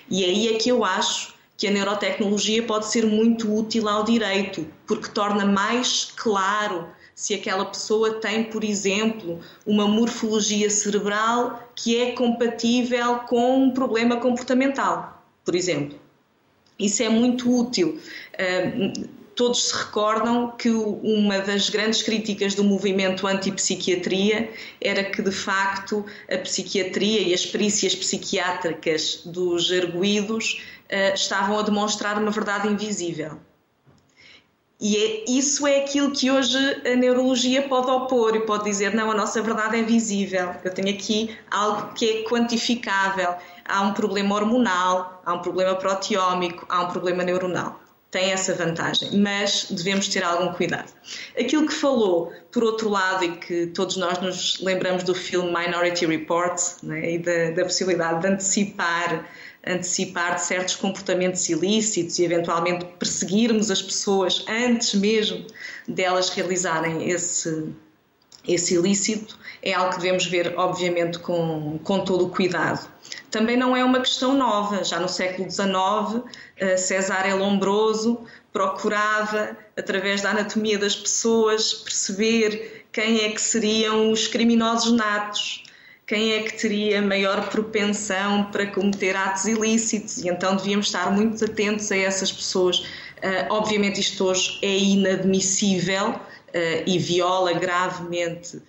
E 0.10 0.24
aí 0.24 0.56
é 0.56 0.58
que 0.58 0.70
eu 0.70 0.84
acho 0.84 1.34
que 1.58 1.68
a 1.68 1.72
neurotecnologia 1.72 2.62
pode 2.64 2.86
ser 2.86 3.06
muito 3.06 3.52
útil 3.54 3.90
ao 3.90 4.04
direito, 4.04 4.68
porque 4.86 5.10
torna 5.10 5.44
mais 5.44 6.14
claro 6.16 6.88
se 7.16 7.34
aquela 7.34 7.66
pessoa 7.66 8.22
tem, 8.22 8.44
por 8.44 8.64
exemplo, 8.64 9.40
uma 9.66 9.88
morfologia 9.88 10.70
cerebral 10.70 11.68
que 11.76 12.00
é 12.00 12.12
compatível 12.12 13.22
com 13.28 13.64
um 13.64 13.72
problema 13.72 14.18
comportamental, 14.18 15.26
por 15.44 15.56
exemplo. 15.56 16.00
Isso 16.78 17.02
é 17.02 17.10
muito 17.10 17.52
útil. 17.52 18.00
Todos 19.34 19.70
se 19.70 19.76
recordam 19.76 20.52
que 20.52 20.70
uma 20.70 21.40
das 21.40 21.72
grandes 21.72 22.04
críticas 22.04 22.54
do 22.54 22.64
movimento 22.64 23.26
antipsiquiatria 23.26 24.52
era 24.80 25.04
que, 25.04 25.22
de 25.22 25.32
facto, 25.32 26.06
a 26.32 26.38
psiquiatria 26.38 27.22
e 27.22 27.34
as 27.34 27.46
perícias 27.46 27.96
psiquiátricas 27.96 29.22
dos 29.26 29.72
arguídos 29.72 30.62
ah, 30.92 31.14
estavam 31.14 31.60
a 31.60 31.62
demonstrar 31.62 32.18
uma 32.18 32.32
verdade 32.32 32.68
invisível. 32.68 33.40
E 34.80 34.96
é, 34.96 35.26
isso 35.28 35.66
é 35.66 35.80
aquilo 35.80 36.12
que 36.12 36.30
hoje 36.30 36.58
a 36.86 36.96
neurologia 36.96 37.64
pode 37.64 37.90
opor 37.90 38.36
e 38.36 38.42
pode 38.42 38.66
dizer: 38.66 38.94
não, 38.94 39.10
a 39.10 39.16
nossa 39.16 39.42
verdade 39.42 39.78
é 39.78 39.82
visível. 39.82 40.54
Eu 40.64 40.72
tenho 40.72 40.90
aqui 40.90 41.36
algo 41.50 41.94
que 41.94 42.10
é 42.10 42.24
quantificável 42.24 43.36
há 43.66 43.82
um 43.82 43.94
problema 43.94 44.36
hormonal, 44.36 45.22
há 45.26 45.34
um 45.34 45.40
problema 45.40 45.76
proteómico, 45.76 46.66
há 46.70 46.84
um 46.84 46.92
problema 46.92 47.24
neuronal. 47.24 47.80
Tem 48.10 48.32
essa 48.32 48.54
vantagem, 48.54 49.18
mas 49.20 49.68
devemos 49.70 50.08
ter 50.08 50.24
algum 50.24 50.54
cuidado. 50.54 50.94
Aquilo 51.38 51.68
que 51.68 51.74
falou, 51.74 52.32
por 52.54 52.64
outro 52.64 52.90
lado, 52.90 53.26
e 53.26 53.36
que 53.36 53.68
todos 53.68 53.98
nós 53.98 54.20
nos 54.20 54.62
lembramos 54.62 55.04
do 55.04 55.14
filme 55.14 55.50
Minority 55.50 56.06
Report 56.06 56.58
né, 56.84 57.16
e 57.16 57.18
da, 57.20 57.52
da 57.52 57.64
possibilidade 57.64 58.22
de 58.22 58.28
antecipar 58.28 59.26
antecipar 59.68 60.36
de 60.36 60.42
certos 60.42 60.76
comportamentos 60.76 61.48
ilícitos 61.50 62.20
e 62.20 62.24
eventualmente 62.24 62.86
perseguirmos 62.98 63.70
as 63.70 63.82
pessoas 63.82 64.46
antes 64.48 64.94
mesmo 64.96 65.46
delas 65.88 66.30
realizarem 66.30 67.10
esse, 67.10 67.70
esse 68.48 68.76
ilícito, 68.76 69.38
é 69.62 69.74
algo 69.74 69.92
que 69.92 69.98
devemos 69.98 70.26
ver, 70.26 70.54
obviamente, 70.58 71.20
com, 71.20 71.80
com 71.84 72.00
todo 72.00 72.26
o 72.26 72.30
cuidado 72.30 72.88
também 73.30 73.58
não 73.58 73.76
é 73.76 73.84
uma 73.84 74.00
questão 74.00 74.34
nova. 74.34 74.84
Já 74.84 75.00
no 75.00 75.10
século 75.10 75.50
XIX, 75.50 76.24
eh, 76.58 76.78
Cesare 76.78 77.34
Lombroso 77.34 78.22
procurava, 78.52 79.56
através 79.78 80.22
da 80.22 80.32
anatomia 80.32 80.78
das 80.78 80.96
pessoas, 80.96 81.74
perceber 81.74 82.86
quem 82.92 83.26
é 83.26 83.30
que 83.30 83.42
seriam 83.42 84.12
os 84.12 84.28
criminosos 84.28 84.92
natos, 84.94 85.64
quem 86.08 86.32
é 86.32 86.42
que 86.42 86.58
teria 86.58 87.02
maior 87.02 87.50
propensão 87.50 88.46
para 88.46 88.66
cometer 88.66 89.14
atos 89.14 89.46
ilícitos, 89.46 90.20
e 90.20 90.30
então 90.30 90.56
devíamos 90.56 90.86
estar 90.86 91.12
muito 91.12 91.44
atentos 91.44 91.92
a 91.92 91.98
essas 91.98 92.32
pessoas. 92.32 92.80
Uh, 92.80 93.46
obviamente, 93.50 94.00
isto 94.00 94.24
hoje 94.24 94.58
é 94.62 94.78
inadmissível 94.78 96.12
uh, 96.12 96.20
e 96.86 96.98
viola 96.98 97.52
gravemente 97.54 98.62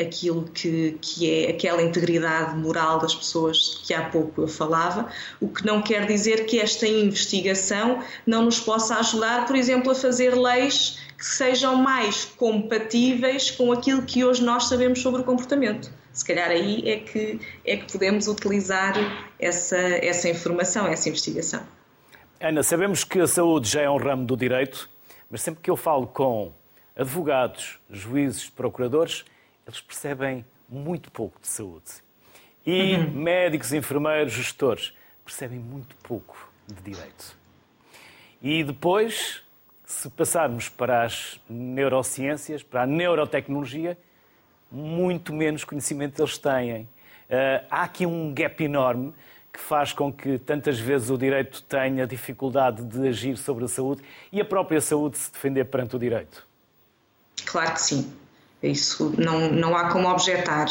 aquilo 0.00 0.44
que, 0.44 0.96
que 1.02 1.30
é 1.30 1.50
aquela 1.50 1.82
integridade 1.82 2.56
moral 2.56 2.98
das 2.98 3.14
pessoas 3.14 3.82
que 3.86 3.92
há 3.92 4.08
pouco 4.08 4.40
eu 4.40 4.48
falava, 4.48 5.10
o 5.38 5.48
que 5.48 5.62
não 5.66 5.82
quer 5.82 6.06
dizer 6.06 6.46
que 6.46 6.58
esta 6.58 6.88
investigação 6.88 8.02
não 8.26 8.46
nos 8.46 8.58
possa 8.58 8.96
ajudar, 8.96 9.46
por 9.46 9.54
exemplo, 9.54 9.92
a 9.92 9.94
fazer 9.94 10.34
leis 10.34 11.00
que 11.18 11.26
sejam 11.26 11.76
mais 11.76 12.24
compatíveis 12.24 13.50
com 13.50 13.72
aquilo 13.72 14.00
que 14.00 14.24
hoje 14.24 14.42
nós 14.42 14.68
sabemos 14.68 15.02
sobre 15.02 15.20
o 15.20 15.24
comportamento. 15.24 15.90
Se 16.16 16.24
calhar 16.24 16.48
aí 16.48 16.82
é 16.88 16.96
que, 16.96 17.38
é 17.62 17.76
que 17.76 17.92
podemos 17.92 18.26
utilizar 18.26 18.94
essa, 19.38 19.76
essa 19.76 20.30
informação, 20.30 20.86
essa 20.86 21.10
investigação. 21.10 21.62
Ana, 22.40 22.62
sabemos 22.62 23.04
que 23.04 23.20
a 23.20 23.26
saúde 23.26 23.68
já 23.68 23.82
é 23.82 23.90
um 23.90 23.98
ramo 23.98 24.24
do 24.24 24.34
direito, 24.34 24.88
mas 25.30 25.42
sempre 25.42 25.62
que 25.62 25.70
eu 25.70 25.76
falo 25.76 26.06
com 26.06 26.54
advogados, 26.96 27.78
juízes, 27.90 28.48
procuradores, 28.48 29.26
eles 29.66 29.78
percebem 29.82 30.42
muito 30.66 31.10
pouco 31.10 31.38
de 31.38 31.48
saúde. 31.48 31.90
E 32.64 32.94
uhum. 32.94 33.10
médicos, 33.10 33.74
enfermeiros, 33.74 34.32
gestores 34.32 34.94
percebem 35.22 35.58
muito 35.58 35.94
pouco 35.96 36.50
de 36.66 36.92
direito. 36.92 37.36
E 38.40 38.64
depois, 38.64 39.42
se 39.84 40.08
passarmos 40.08 40.70
para 40.70 41.02
as 41.02 41.38
neurociências, 41.46 42.62
para 42.62 42.84
a 42.84 42.86
neurotecnologia, 42.86 43.98
muito 44.76 45.32
menos 45.32 45.64
conhecimento 45.64 46.20
eles 46.20 46.36
têm. 46.36 46.82
Uh, 46.82 47.64
há 47.70 47.82
aqui 47.82 48.06
um 48.06 48.32
gap 48.32 48.62
enorme 48.62 49.12
que 49.52 49.58
faz 49.58 49.92
com 49.92 50.12
que 50.12 50.38
tantas 50.38 50.78
vezes 50.78 51.08
o 51.08 51.16
direito 51.16 51.62
tenha 51.62 52.06
dificuldade 52.06 52.84
de 52.84 53.08
agir 53.08 53.36
sobre 53.38 53.64
a 53.64 53.68
saúde 53.68 54.02
e 54.30 54.40
a 54.40 54.44
própria 54.44 54.80
saúde 54.80 55.16
se 55.16 55.32
defender 55.32 55.64
perante 55.64 55.96
o 55.96 55.98
direito. 55.98 56.46
Claro 57.46 57.72
que 57.72 57.80
sim. 57.80 58.12
Isso 58.62 59.12
não, 59.18 59.50
não 59.50 59.76
há 59.76 59.90
como 59.90 60.08
objetar. 60.08 60.66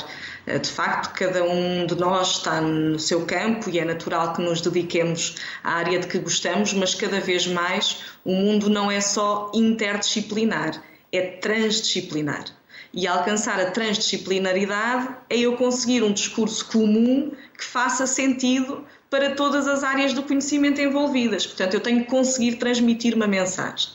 Eh, 0.45 0.59
de 0.59 0.69
facto, 0.69 1.13
cada 1.13 1.43
um 1.43 1.85
de 1.85 1.95
nós 1.95 2.37
está 2.37 2.59
no 2.59 2.99
seu 2.99 3.25
campo 3.25 3.69
e 3.69 3.79
é 3.79 3.85
natural 3.85 4.33
que 4.33 4.41
nos 4.41 4.59
dediquemos 4.59 5.35
à 5.63 5.75
área 5.75 5.99
de 5.99 6.07
que 6.07 6.19
gostamos, 6.19 6.73
mas 6.73 6.95
cada 6.95 7.19
vez 7.19 7.47
mais 7.47 8.03
o 8.23 8.33
mundo 8.33 8.69
não 8.69 8.89
é 8.89 8.99
só 8.99 9.51
interdisciplinar, 9.53 10.81
é 11.11 11.21
transdisciplinar. 11.21 12.45
E 12.95 13.05
alcançar 13.05 13.59
a 13.59 13.71
transdisciplinaridade 13.71 15.09
é 15.29 15.37
eu 15.37 15.57
conseguir 15.57 16.01
um 16.01 16.13
discurso 16.13 16.65
comum 16.65 17.33
que 17.57 17.65
faça 17.65 18.07
sentido 18.07 18.85
para 19.09 19.35
todas 19.35 19.67
as 19.67 19.83
áreas 19.83 20.13
do 20.13 20.23
conhecimento 20.23 20.79
envolvidas. 20.79 21.45
Portanto, 21.45 21.73
eu 21.73 21.81
tenho 21.81 22.05
que 22.05 22.09
conseguir 22.09 22.55
transmitir 22.55 23.13
uma 23.13 23.27
mensagem. 23.27 23.89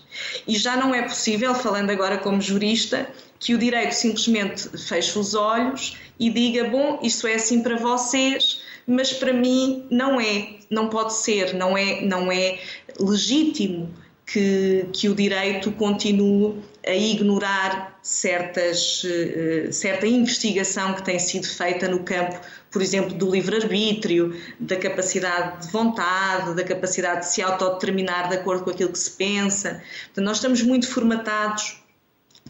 E 0.47 0.57
já 0.57 0.77
não 0.77 0.95
é 0.95 1.03
possível, 1.03 1.55
falando 1.55 1.89
agora 1.89 2.19
como 2.19 2.43
jurista, 2.43 3.09
que 3.39 3.55
o 3.55 3.59
direito 3.59 3.93
simplesmente 3.93 4.69
feche 4.79 5.19
os 5.19 5.35
olhos 5.35 5.97
e 6.19 6.29
diga: 6.29 6.65
bom, 6.65 7.01
isto 7.03 7.27
é 7.27 7.35
assim 7.35 7.63
para 7.63 7.77
vocês, 7.77 8.61
mas 8.87 9.15
para 9.15 9.33
mim 9.33 9.87
não 9.91 10.21
é, 10.21 10.57
não 10.69 10.89
pode 10.89 11.15
ser, 11.15 11.55
não 11.55 11.77
é, 11.77 12.03
não 12.03 12.31
é 12.31 12.59
legítimo 12.99 13.89
que, 14.27 14.87
que 14.93 15.09
o 15.09 15.15
direito 15.15 15.73
continue 15.73 16.57
a 16.87 16.95
ignorar 16.95 17.90
certas, 18.03 19.03
uh, 19.05 19.73
certa 19.73 20.07
investigação 20.07 20.95
que 20.95 21.03
tem 21.03 21.19
sido 21.19 21.47
feita 21.47 21.89
no 21.89 22.01
campo, 22.01 22.41
por 22.71 22.81
exemplo, 22.81 23.15
do 23.15 23.31
livre-arbítrio, 23.31 24.35
da 24.59 24.77
capacidade 24.77 25.67
de 25.67 25.73
vontade, 25.73 26.55
da 26.55 26.65
capacidade 26.65 27.21
de 27.21 27.33
se 27.33 27.43
autodeterminar 27.43 28.29
de 28.29 28.37
acordo 28.37 28.65
com 28.65 28.71
aquilo 28.71 28.93
que 28.93 28.99
se 28.99 29.11
pensa. 29.11 29.83
Portanto, 30.07 30.25
nós 30.25 30.37
estamos 30.39 30.63
muito 30.63 30.89
formatados, 30.89 31.83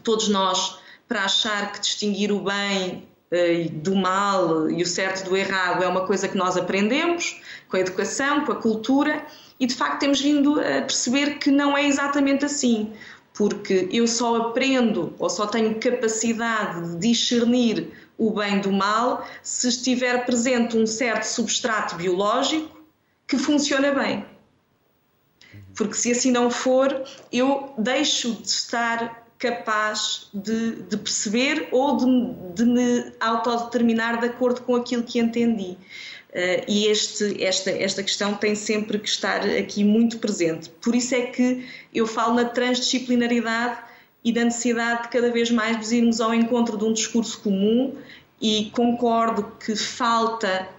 todos 0.03 0.27
nós, 0.27 0.79
para 1.07 1.23
achar 1.25 1.73
que 1.73 1.81
distinguir 1.81 2.31
o 2.31 2.39
bem 2.39 3.07
uh, 3.31 3.69
do 3.71 3.95
mal 3.95 4.69
e 4.69 4.81
o 4.81 4.85
certo 4.85 5.29
do 5.29 5.35
errado 5.35 5.83
é 5.83 5.87
uma 5.87 6.05
coisa 6.05 6.27
que 6.27 6.37
nós 6.37 6.55
aprendemos 6.55 7.41
com 7.67 7.77
a 7.77 7.79
educação, 7.79 8.45
com 8.45 8.51
a 8.51 8.55
cultura, 8.55 9.25
e 9.59 9.65
de 9.67 9.75
facto 9.75 9.99
temos 9.99 10.19
vindo 10.19 10.59
a 10.59 10.81
perceber 10.81 11.37
que 11.37 11.51
não 11.51 11.77
é 11.77 11.85
exatamente 11.85 12.45
assim 12.45 12.93
porque 13.33 13.87
eu 13.91 14.07
só 14.07 14.35
aprendo 14.37 15.13
ou 15.17 15.29
só 15.29 15.47
tenho 15.47 15.79
capacidade 15.79 16.91
de 16.91 16.97
discernir 16.97 17.91
o 18.17 18.31
bem 18.31 18.59
do 18.59 18.71
mal 18.71 19.25
se 19.41 19.67
estiver 19.67 20.25
presente 20.25 20.77
um 20.77 20.85
certo 20.85 21.23
substrato 21.23 21.95
biológico 21.95 22.81
que 23.27 23.37
funciona 23.37 23.91
bem. 23.91 24.25
Porque 25.75 25.95
se 25.95 26.11
assim 26.11 26.31
não 26.31 26.51
for, 26.51 27.03
eu 27.31 27.73
deixo 27.77 28.33
de 28.33 28.47
estar 28.47 29.21
capaz 29.39 30.29
de, 30.31 30.83
de 30.83 30.97
perceber 30.97 31.69
ou 31.71 31.97
de, 31.97 32.05
de 32.53 32.65
me 32.65 33.11
autodeterminar 33.19 34.19
de 34.19 34.27
acordo 34.27 34.61
com 34.61 34.75
aquilo 34.75 35.01
que 35.01 35.17
entendi. 35.17 35.75
Uh, 36.31 36.63
e 36.65 36.87
este, 36.87 37.43
esta, 37.43 37.71
esta 37.71 38.01
questão 38.01 38.33
tem 38.35 38.55
sempre 38.55 38.97
que 38.97 39.09
estar 39.09 39.41
aqui 39.41 39.83
muito 39.83 40.17
presente. 40.17 40.69
Por 40.81 40.95
isso 40.95 41.13
é 41.13 41.23
que 41.23 41.67
eu 41.93 42.07
falo 42.07 42.35
na 42.35 42.45
transdisciplinaridade 42.45 43.79
e 44.23 44.31
da 44.31 44.45
necessidade 44.45 45.03
de 45.03 45.09
cada 45.09 45.29
vez 45.29 45.51
mais 45.51 45.91
irmos 45.91 46.21
ao 46.21 46.33
encontro 46.33 46.77
de 46.77 46.85
um 46.85 46.93
discurso 46.93 47.41
comum 47.41 47.95
e 48.41 48.71
concordo 48.73 49.51
que 49.59 49.75
falta 49.75 50.69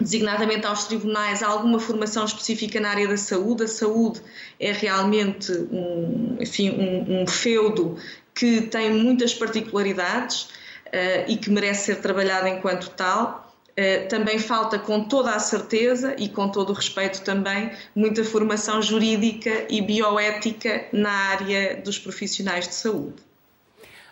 designadamente 0.00 0.66
aos 0.66 0.84
tribunais 0.84 1.42
alguma 1.42 1.78
formação 1.78 2.24
específica 2.24 2.80
na 2.80 2.90
área 2.90 3.08
da 3.08 3.16
saúde. 3.16 3.64
A 3.64 3.68
saúde 3.68 4.20
é 4.58 4.72
realmente 4.72 5.52
um, 5.52 6.36
enfim, 6.40 6.70
um, 6.70 7.22
um 7.22 7.26
feudo 7.26 7.96
que 8.34 8.62
tem 8.62 8.90
muitas 8.90 9.34
particularidades 9.34 10.42
uh, 10.42 11.28
e 11.28 11.36
que 11.36 11.50
merece 11.50 11.86
ser 11.86 12.00
trabalhado 12.00 12.46
enquanto 12.48 12.90
tal. 12.90 13.45
Eh, 13.76 14.06
também 14.06 14.38
falta, 14.38 14.78
com 14.78 15.04
toda 15.04 15.32
a 15.32 15.38
certeza 15.38 16.16
e 16.18 16.30
com 16.30 16.48
todo 16.48 16.70
o 16.70 16.72
respeito 16.72 17.22
também, 17.22 17.70
muita 17.94 18.24
formação 18.24 18.80
jurídica 18.80 19.66
e 19.68 19.82
bioética 19.82 20.86
na 20.90 21.10
área 21.10 21.76
dos 21.76 21.98
profissionais 21.98 22.66
de 22.66 22.72
saúde. 22.72 23.16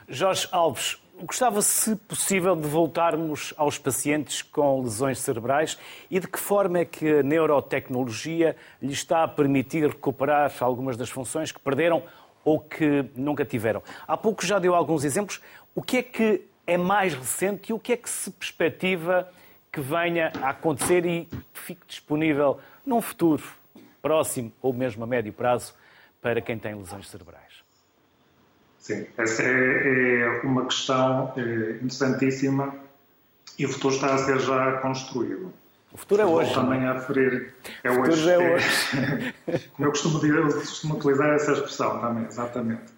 Jorge 0.07 0.47
Alves, 0.53 0.99
gostava, 1.23 1.63
se 1.63 1.97
possível, 1.97 2.55
de 2.55 2.69
voltarmos 2.69 3.55
aos 3.57 3.79
pacientes 3.79 4.43
com 4.43 4.83
lesões 4.83 5.19
cerebrais 5.21 5.79
e 6.11 6.21
de 6.21 6.29
que 6.29 6.39
forma 6.39 6.81
é 6.81 6.85
que 6.85 7.21
a 7.21 7.23
neurotecnologia 7.23 8.55
lhe 8.83 8.93
está 8.93 9.25
a 9.25 9.29
permitir 9.29 9.87
recuperar 9.87 10.53
algumas 10.61 10.95
das 10.95 11.09
funções 11.09 11.51
que 11.51 11.59
perderam 11.59 12.03
ou 12.45 12.61
que 12.61 13.07
nunca 13.17 13.47
tiveram. 13.47 13.83
Há 14.07 14.15
pouco 14.15 14.45
já 14.45 14.59
deu 14.59 14.75
alguns 14.75 15.05
exemplos. 15.05 15.41
O 15.75 15.81
que 15.81 15.97
é 15.97 16.03
que 16.03 16.43
é 16.67 16.77
mais 16.77 17.15
recente 17.15 17.71
e 17.71 17.73
o 17.73 17.79
que 17.79 17.95
é 17.95 17.97
que 17.97 18.11
se 18.11 18.31
perspectiva 18.31 19.27
que 19.75 19.81
venha 19.81 20.33
a 20.41 20.51
acontecer 20.51 21.05
e 21.05 21.29
fique 21.53 21.85
disponível 21.85 22.61
num 22.87 23.03
futuro 23.03 23.43
próximo 24.01 24.53
ou 24.63 24.73
mesmo 24.73 25.03
a 25.03 25.07
médio 25.07 25.33
prazo 25.33 25.75
para 26.23 26.41
quem 26.41 26.57
tem 26.57 26.77
lesões 26.77 27.09
cerebrais? 27.09 27.65
Sim, 28.79 29.05
essa 29.17 29.43
é, 29.43 30.21
é 30.21 30.41
uma 30.45 30.67
questão 30.67 31.33
é, 31.37 31.73
interessantíssima 31.83 32.73
e 33.59 33.67
o 33.67 33.69
futuro 33.69 33.95
está 33.97 34.15
a 34.15 34.19
ser 34.19 34.39
já 34.39 34.79
construído. 34.79 35.53
O 35.93 35.97
futuro 35.97 36.23
é 36.23 36.27
hoje. 36.27 36.55
Vou 36.55 36.63
também 36.63 36.87
a 36.87 36.93
referir. 36.93 37.55
É 37.83 37.91
o 37.91 38.01
hoje. 38.01 38.31
É 38.31 38.39
hoje. 38.39 39.35
É, 39.49 39.59
como 39.75 39.89
eu 39.89 39.91
costumo, 39.91 40.21
dizer, 40.21 40.37
eu 40.37 40.53
costumo 40.53 40.95
utilizar 40.95 41.35
essa 41.35 41.53
expressão 41.53 42.01
também, 42.01 42.27
exatamente. 42.27 42.93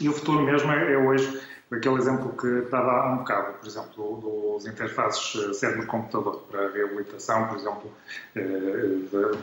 E 0.00 0.08
o 0.08 0.12
futuro 0.12 0.42
mesmo 0.42 0.72
é, 0.72 0.94
é 0.94 0.98
hoje 0.98 1.40
aquele 1.72 1.96
exemplo 1.96 2.36
que 2.36 2.68
dava 2.70 2.92
há 2.92 3.12
um 3.12 3.16
bocado, 3.18 3.54
por 3.54 3.66
exemplo, 3.66 4.20
dos 4.20 4.66
interfaces 4.66 5.42
eh, 5.42 5.52
cérebro-computador 5.54 6.42
para 6.50 6.66
a 6.66 6.70
reabilitação, 6.70 7.48
por 7.48 7.56
exemplo, 7.56 7.90
eh, 8.36 8.42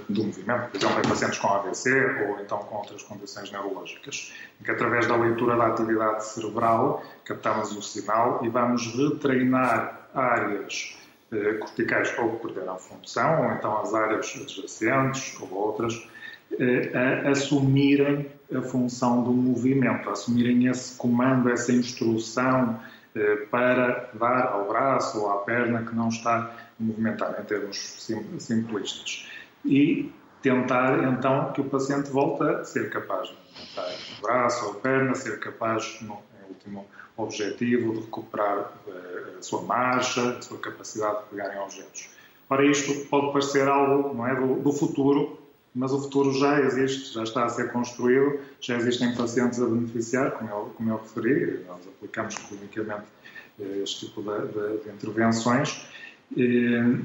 do 0.07 0.23
movimento, 0.23 0.69
por 0.69 0.77
exemplo, 0.77 0.99
em 0.99 1.09
pacientes 1.09 1.39
com 1.39 1.47
AVC 1.47 1.89
ou 2.27 2.39
então 2.39 2.59
com 2.59 2.75
outras 2.75 3.03
condições 3.03 3.51
neurológicas, 3.51 4.33
em 4.61 4.63
que 4.63 4.71
através 4.71 5.07
da 5.07 5.15
leitura 5.15 5.57
da 5.57 5.67
atividade 5.67 6.25
cerebral 6.25 7.03
captamos 7.25 7.75
o 7.75 7.81
sinal 7.81 8.39
e 8.43 8.49
vamos 8.49 8.85
retreinar 8.95 10.09
áreas 10.13 10.97
eh, 11.31 11.53
corticais 11.53 12.13
ou 12.19 12.37
que 12.37 12.47
perderam 12.47 12.77
função, 12.77 13.45
ou 13.45 13.53
então 13.53 13.79
as 13.79 13.93
áreas 13.93 14.35
adjacentes 14.39 15.39
ou 15.41 15.51
outras, 15.51 16.07
a 17.23 17.29
assumirem 17.29 18.27
a 18.53 18.61
função 18.61 19.23
do 19.23 19.31
movimento, 19.31 20.09
assumirem 20.09 20.67
esse 20.67 20.97
comando, 20.97 21.49
essa 21.49 21.71
instrução 21.71 22.79
eh, 23.15 23.47
para 23.51 24.09
dar 24.13 24.47
ao 24.47 24.67
braço 24.67 25.19
ou 25.19 25.31
à 25.31 25.37
perna 25.37 25.83
que 25.83 25.95
não 25.95 26.09
está 26.09 26.55
movimentada, 26.79 27.41
em 27.41 27.45
termos 27.45 27.77
simplistas. 28.39 29.27
E 29.65 30.11
tentar 30.41 31.03
então 31.03 31.51
que 31.51 31.61
o 31.61 31.65
paciente 31.65 32.09
volte 32.09 32.43
a 32.43 32.63
ser 32.63 32.89
capaz 32.89 33.27
de 33.27 33.35
movimentar 33.35 34.17
o 34.17 34.21
braço 34.21 34.65
ou 34.65 34.71
a 34.71 34.75
perna, 34.75 35.15
ser 35.15 35.39
capaz, 35.39 35.99
no 36.01 36.17
último 36.47 36.87
objetivo, 37.17 37.93
de 37.93 38.01
recuperar 38.01 38.73
eh, 38.87 39.37
a 39.39 39.41
sua 39.41 39.61
marcha, 39.61 40.37
a 40.37 40.41
sua 40.41 40.57
capacidade 40.57 41.23
de 41.23 41.29
pegar 41.29 41.55
em 41.55 41.59
objetos. 41.59 42.09
Ora, 42.49 42.65
isto 42.65 43.07
pode 43.07 43.31
parecer 43.31 43.67
algo 43.67 44.13
não 44.15 44.25
é, 44.25 44.35
do, 44.35 44.55
do 44.55 44.71
futuro, 44.71 45.38
mas 45.75 45.91
o 45.91 46.01
futuro 46.01 46.33
já 46.33 46.59
existe, 46.61 47.13
já 47.13 47.23
está 47.23 47.45
a 47.45 47.49
ser 47.49 47.71
construído, 47.71 48.39
já 48.59 48.77
existem 48.77 49.15
pacientes 49.15 49.61
a 49.61 49.65
beneficiar, 49.65 50.31
como 50.31 50.49
eu, 50.49 50.73
como 50.75 50.89
eu 50.89 50.97
referi, 50.97 51.63
nós 51.67 51.79
aplicamos 51.87 52.35
clinicamente 52.35 53.05
eh, 53.59 53.81
este 53.83 54.07
tipo 54.07 54.21
de, 54.21 54.47
de, 54.47 54.83
de 54.83 54.89
intervenções. 54.89 55.87
E 56.35 57.01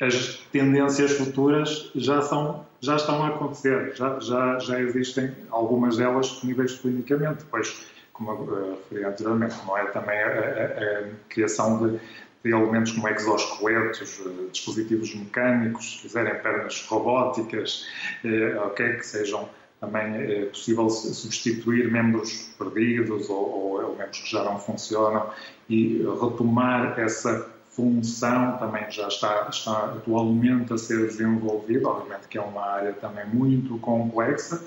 as 0.00 0.36
tendências 0.52 1.12
futuras 1.12 1.90
já, 1.94 2.20
são, 2.22 2.66
já 2.80 2.96
estão 2.96 3.22
a 3.24 3.28
acontecer, 3.28 3.94
já, 3.96 4.18
já, 4.20 4.58
já 4.58 4.80
existem 4.80 5.32
algumas 5.50 5.96
delas 5.96 6.26
disponíveis 6.26 6.74
clinicamente, 6.74 7.44
pois, 7.50 7.86
como 8.12 8.30
eu 8.32 8.70
referi 8.76 9.04
anteriormente, 9.04 9.56
não 9.66 9.76
é 9.76 9.84
também 9.86 10.22
a, 10.22 10.28
a, 10.28 11.00
a 11.00 11.04
criação 11.28 11.78
de 11.78 11.98
de 12.46 12.52
elementos 12.52 12.92
como 12.92 13.08
exoesqueletos, 13.08 14.20
eh, 14.24 14.50
dispositivos 14.52 15.14
mecânicos, 15.14 15.96
se 15.96 16.02
quiserem 16.02 16.40
pernas 16.40 16.86
robóticas, 16.88 17.86
eh, 18.24 18.56
okay, 18.66 18.94
que 18.94 19.06
sejam 19.06 19.48
também 19.80 20.14
é 20.16 20.44
possível 20.46 20.88
substituir 20.88 21.90
membros 21.90 22.54
perdidos 22.56 23.28
ou, 23.28 23.36
ou 23.36 23.82
elementos 23.82 24.20
que 24.20 24.30
já 24.30 24.42
não 24.42 24.58
funcionam. 24.58 25.28
E 25.68 25.98
retomar 25.98 26.98
essa 26.98 27.50
função 27.72 28.56
também 28.56 28.90
já 28.90 29.08
está, 29.08 29.48
está 29.50 29.92
atualmente 29.96 30.72
a 30.72 30.78
ser 30.78 31.06
desenvolvida, 31.06 31.88
obviamente 31.88 32.26
que 32.28 32.38
é 32.38 32.40
uma 32.40 32.64
área 32.64 32.94
também 32.94 33.26
muito 33.26 33.76
complexa, 33.80 34.64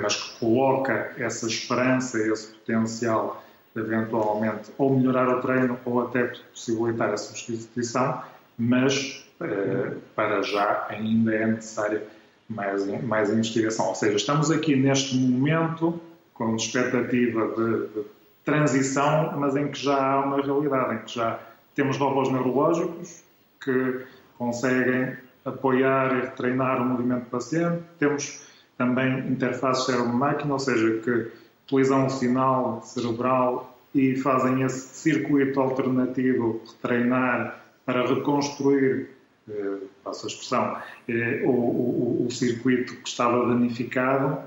mas 0.00 0.14
que 0.14 0.38
coloca 0.38 1.14
essa 1.18 1.48
esperança, 1.48 2.16
esse 2.18 2.46
potencial 2.52 3.41
eventualmente 3.74 4.70
ou 4.78 4.96
melhorar 4.96 5.28
o 5.28 5.40
treino 5.40 5.78
ou 5.84 6.02
até 6.02 6.24
possibilitar 6.50 7.12
a 7.12 7.16
substituição, 7.16 8.22
mas 8.58 9.24
eh, 9.40 9.92
para 10.14 10.42
já 10.42 10.86
ainda 10.88 11.34
é 11.34 11.46
necessária 11.46 12.02
mais, 12.48 12.86
mais 13.02 13.30
investigação. 13.30 13.88
Ou 13.88 13.94
seja, 13.94 14.16
estamos 14.16 14.50
aqui 14.50 14.76
neste 14.76 15.16
momento 15.16 16.00
com 16.34 16.54
expectativa 16.56 17.48
de, 17.48 17.86
de 17.88 18.04
transição, 18.44 19.32
mas 19.38 19.56
em 19.56 19.68
que 19.68 19.78
já 19.78 19.96
há 19.96 20.20
uma 20.20 20.42
realidade, 20.42 20.94
em 20.94 20.98
que 20.98 21.14
já 21.14 21.38
temos 21.74 21.96
robôs 21.96 22.30
neurológicos 22.30 23.22
que 23.62 24.00
conseguem 24.36 25.16
apoiar 25.44 26.24
e 26.24 26.26
treinar 26.32 26.80
o 26.80 26.84
movimento 26.84 27.24
do 27.24 27.30
paciente, 27.30 27.82
temos 27.98 28.46
também 28.76 29.18
interfaces 29.28 29.86
cérebro-máquina, 29.86 30.52
ou 30.52 30.58
seja, 30.58 31.00
que 31.00 31.30
um 31.70 32.08
sinal 32.08 32.82
cerebral 32.82 33.78
e 33.94 34.16
fazem 34.16 34.62
esse 34.62 34.94
circuito 34.94 35.60
alternativo, 35.60 36.62
retreinar 36.66 37.62
para 37.84 38.06
reconstruir, 38.06 39.10
eh, 39.48 39.76
passo 40.02 40.26
a 40.26 40.28
expressão, 40.28 40.76
eh, 41.08 41.42
o, 41.44 41.50
o, 41.50 42.26
o 42.26 42.30
circuito 42.30 42.94
que 42.96 43.08
estava 43.08 43.46
danificado 43.48 44.38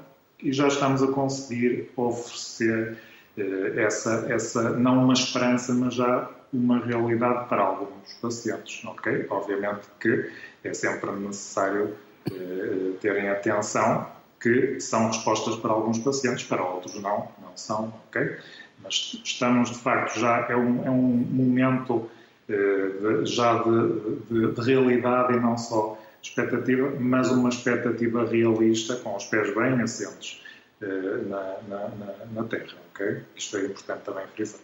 e 0.42 0.52
já 0.52 0.68
estamos 0.68 1.04
a 1.04 1.08
conseguir 1.08 1.90
oferecer 1.96 2.98
eh, 3.38 3.74
essa, 3.78 4.26
essa, 4.30 4.70
não 4.72 5.04
uma 5.04 5.14
esperança, 5.14 5.74
mas 5.74 5.96
já 5.96 6.30
uma 6.54 6.80
realidade 6.80 7.48
para 7.50 7.62
alguns 7.62 8.14
pacientes, 8.22 8.84
ok? 8.86 9.26
Obviamente 9.30 9.88
que 10.00 10.30
é 10.64 10.74
sempre 10.74 11.12
necessário 11.12 11.96
eh, 12.32 12.92
terem 13.02 13.30
atenção 13.30 14.15
que 14.46 14.80
são 14.80 15.08
respostas 15.08 15.56
para 15.56 15.72
alguns 15.72 15.98
pacientes, 15.98 16.44
para 16.44 16.64
outros 16.64 16.94
não, 17.02 17.28
não 17.42 17.58
são, 17.58 17.92
ok? 18.08 18.38
Mas 18.84 19.20
estamos, 19.24 19.72
de 19.72 19.80
facto, 19.80 20.20
já 20.20 20.46
é 20.48 20.56
um, 20.56 20.86
é 20.86 20.92
um 20.92 21.02
momento 21.02 22.08
eh, 22.48 22.54
de, 22.54 23.26
já 23.26 23.64
de, 23.64 24.20
de, 24.30 24.52
de, 24.52 24.62
realidade 24.62 25.34
e 25.34 25.40
não 25.40 25.58
só 25.58 25.98
expectativa, 26.22 26.94
mas 27.00 27.32
uma 27.32 27.50
expectativa 27.50 28.24
realista, 28.24 28.98
com 28.98 29.16
os 29.16 29.26
pés 29.26 29.52
bem 29.56 29.82
assentes 29.82 30.44
eh, 30.80 30.86
na, 31.28 31.58
na, 31.68 31.88
na, 31.88 32.26
na 32.32 32.44
Terra, 32.44 32.78
ok? 32.94 33.24
Isto 33.36 33.58
é 33.58 33.66
importante 33.66 34.02
também 34.04 34.28
frisar. 34.28 34.62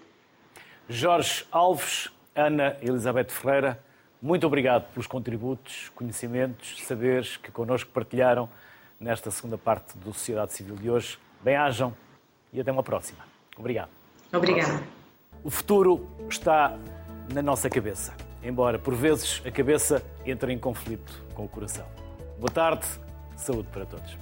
Jorge 0.87 1.43
Alves, 1.51 2.07
Ana 2.35 2.77
Elizabeth 2.83 3.29
Ferreira, 3.29 3.79
muito 4.21 4.45
obrigado 4.45 4.93
pelos 4.93 5.07
contributos, 5.07 5.89
conhecimentos, 5.95 6.85
saberes 6.85 7.37
que 7.37 7.49
connosco 7.49 7.89
partilharam 7.91 8.47
nesta 9.01 9.31
segunda 9.31 9.57
parte 9.57 9.97
do 9.97 10.13
Sociedade 10.13 10.53
Civil 10.53 10.75
de 10.75 10.89
hoje. 10.89 11.17
Bem-ajam 11.43 11.93
e 12.53 12.61
até 12.61 12.71
uma 12.71 12.83
próxima. 12.83 13.25
Obrigado. 13.57 13.89
Obrigado. 14.31 14.83
O 15.43 15.49
futuro 15.49 16.07
está 16.29 16.77
na 17.33 17.41
nossa 17.41 17.67
cabeça, 17.69 18.13
embora 18.43 18.77
por 18.77 18.93
vezes 18.93 19.41
a 19.43 19.49
cabeça 19.49 20.03
entre 20.23 20.53
em 20.53 20.59
conflito 20.59 21.23
com 21.33 21.45
o 21.45 21.49
coração. 21.49 21.85
Boa 22.39 22.51
tarde, 22.51 22.85
saúde 23.35 23.67
para 23.71 23.85
todos. 23.85 24.20